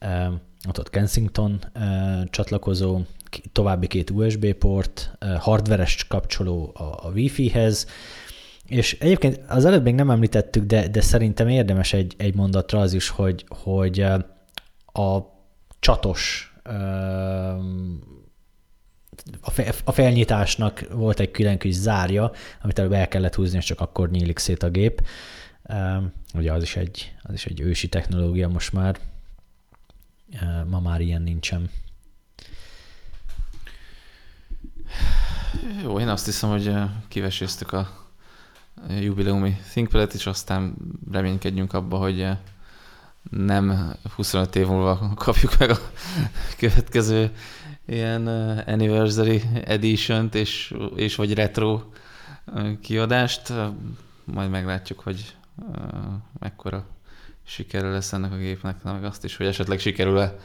Uh, 0.01 0.33
ott 0.67 0.79
ott 0.79 0.89
Kensington 0.89 1.59
uh, 1.75 2.23
csatlakozó, 2.29 3.01
további 3.51 3.87
két 3.87 4.09
USB 4.09 4.53
port, 4.53 5.17
uh, 5.21 5.35
hardveres 5.35 6.07
kapcsoló 6.07 6.71
a, 6.73 6.83
a 6.83 7.11
Wi-Fi-hez, 7.13 7.87
és 8.67 8.97
egyébként 8.99 9.39
az 9.47 9.65
előbb 9.65 9.83
még 9.83 9.95
nem 9.95 10.09
említettük, 10.09 10.65
de, 10.65 10.87
de 10.87 11.01
szerintem 11.01 11.47
érdemes 11.47 11.93
egy, 11.93 12.13
egy 12.17 12.35
mondatra 12.35 12.79
az 12.79 12.93
is, 12.93 13.09
hogy, 13.09 13.45
hogy 13.47 13.99
a 14.85 15.35
csatos 15.79 16.53
a 19.83 19.91
felnyitásnak 19.91 20.87
volt 20.91 21.19
egy 21.19 21.31
külön 21.31 21.57
kis 21.57 21.73
zárja, 21.73 22.31
amit 22.61 22.79
előbb 22.79 22.91
el 22.91 23.07
kellett 23.07 23.35
húzni, 23.35 23.57
és 23.57 23.65
csak 23.65 23.79
akkor 23.79 24.09
nyílik 24.09 24.37
szét 24.37 24.63
a 24.63 24.69
gép. 24.69 25.07
Ugye 26.33 26.51
az 26.53 26.63
is 26.63 26.75
egy, 26.75 27.15
az 27.21 27.33
is 27.33 27.45
egy 27.45 27.59
ősi 27.59 27.89
technológia 27.89 28.47
most 28.47 28.73
már. 28.73 28.97
Ma 30.69 30.79
már 30.79 31.01
ilyen 31.01 31.21
nincsen. 31.21 31.69
Jó, 35.83 35.99
én 35.99 36.07
azt 36.07 36.25
hiszem, 36.25 36.49
hogy 36.49 36.73
kiveséztük 37.07 37.71
a 37.71 38.07
jubileumi 38.99 39.57
ThinkPad-et, 39.69 40.13
és 40.13 40.25
aztán 40.25 40.75
reménykedjünk 41.11 41.73
abba, 41.73 41.97
hogy 41.97 42.21
eh, 42.21 42.37
nem 43.29 43.95
25 44.15 44.55
év 44.55 44.67
múlva 44.67 45.13
kapjuk 45.15 45.57
meg 45.57 45.69
a 45.69 45.77
következő 46.59 47.31
ilyen 47.87 48.27
anniversary 48.67 49.41
edition 49.63 50.29
és, 50.33 50.75
és 50.95 51.15
vagy 51.15 51.33
retro 51.33 51.81
kiadást. 52.81 53.53
Majd 54.23 54.49
meglátjuk, 54.49 54.99
hogy 54.99 55.35
mekkora 56.39 56.85
sikere 57.45 57.89
lesz 57.89 58.13
ennek 58.13 58.31
a 58.31 58.35
gépnek, 58.35 58.83
meg 58.83 59.03
azt 59.03 59.23
is, 59.23 59.37
hogy 59.37 59.45
esetleg 59.45 59.79
sikerül-e 59.79 60.35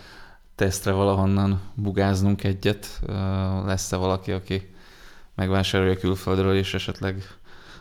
tesztre 0.54 0.92
valahonnan 0.92 1.60
bugáznunk 1.74 2.44
egyet. 2.44 3.00
Lesz-e 3.64 3.96
valaki, 3.96 4.32
aki 4.32 4.74
megvásárolja 5.34 5.96
külföldről, 5.96 6.56
és 6.56 6.74
esetleg 6.74 7.22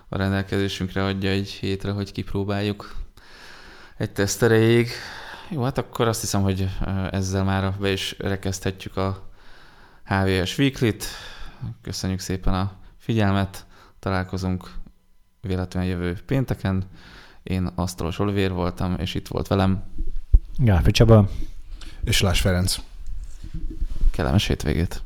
a 0.09 0.17
rendelkezésünkre 0.17 1.05
adja 1.05 1.29
egy 1.29 1.49
hétre, 1.49 1.91
hogy 1.91 2.11
kipróbáljuk 2.11 2.95
egy 3.97 4.11
teszt. 4.11 4.45
Jó, 5.49 5.63
hát 5.63 5.77
akkor 5.77 6.07
azt 6.07 6.21
hiszem, 6.21 6.41
hogy 6.41 6.69
ezzel 7.11 7.43
már 7.43 7.73
be 7.79 7.91
is 7.91 8.15
rekezthetjük 8.19 8.97
a 8.97 9.29
HVS 10.11 10.57
Weekly-t. 10.57 11.05
Köszönjük 11.81 12.19
szépen 12.19 12.53
a 12.53 12.71
figyelmet, 12.97 13.65
találkozunk 13.99 14.71
véletlenül 15.41 15.89
jövő 15.89 16.17
pénteken. 16.25 16.83
Én 17.43 17.69
Asztalos 17.75 18.19
Olivér 18.19 18.51
voltam, 18.51 18.95
és 18.99 19.15
itt 19.15 19.27
volt 19.27 19.47
velem. 19.47 19.83
Gáfi 20.57 20.91
Csaba. 20.91 21.29
És 22.03 22.21
Lás 22.21 22.41
Ferenc. 22.41 22.79
Kellemes 24.11 24.47
hétvégét. 24.47 25.01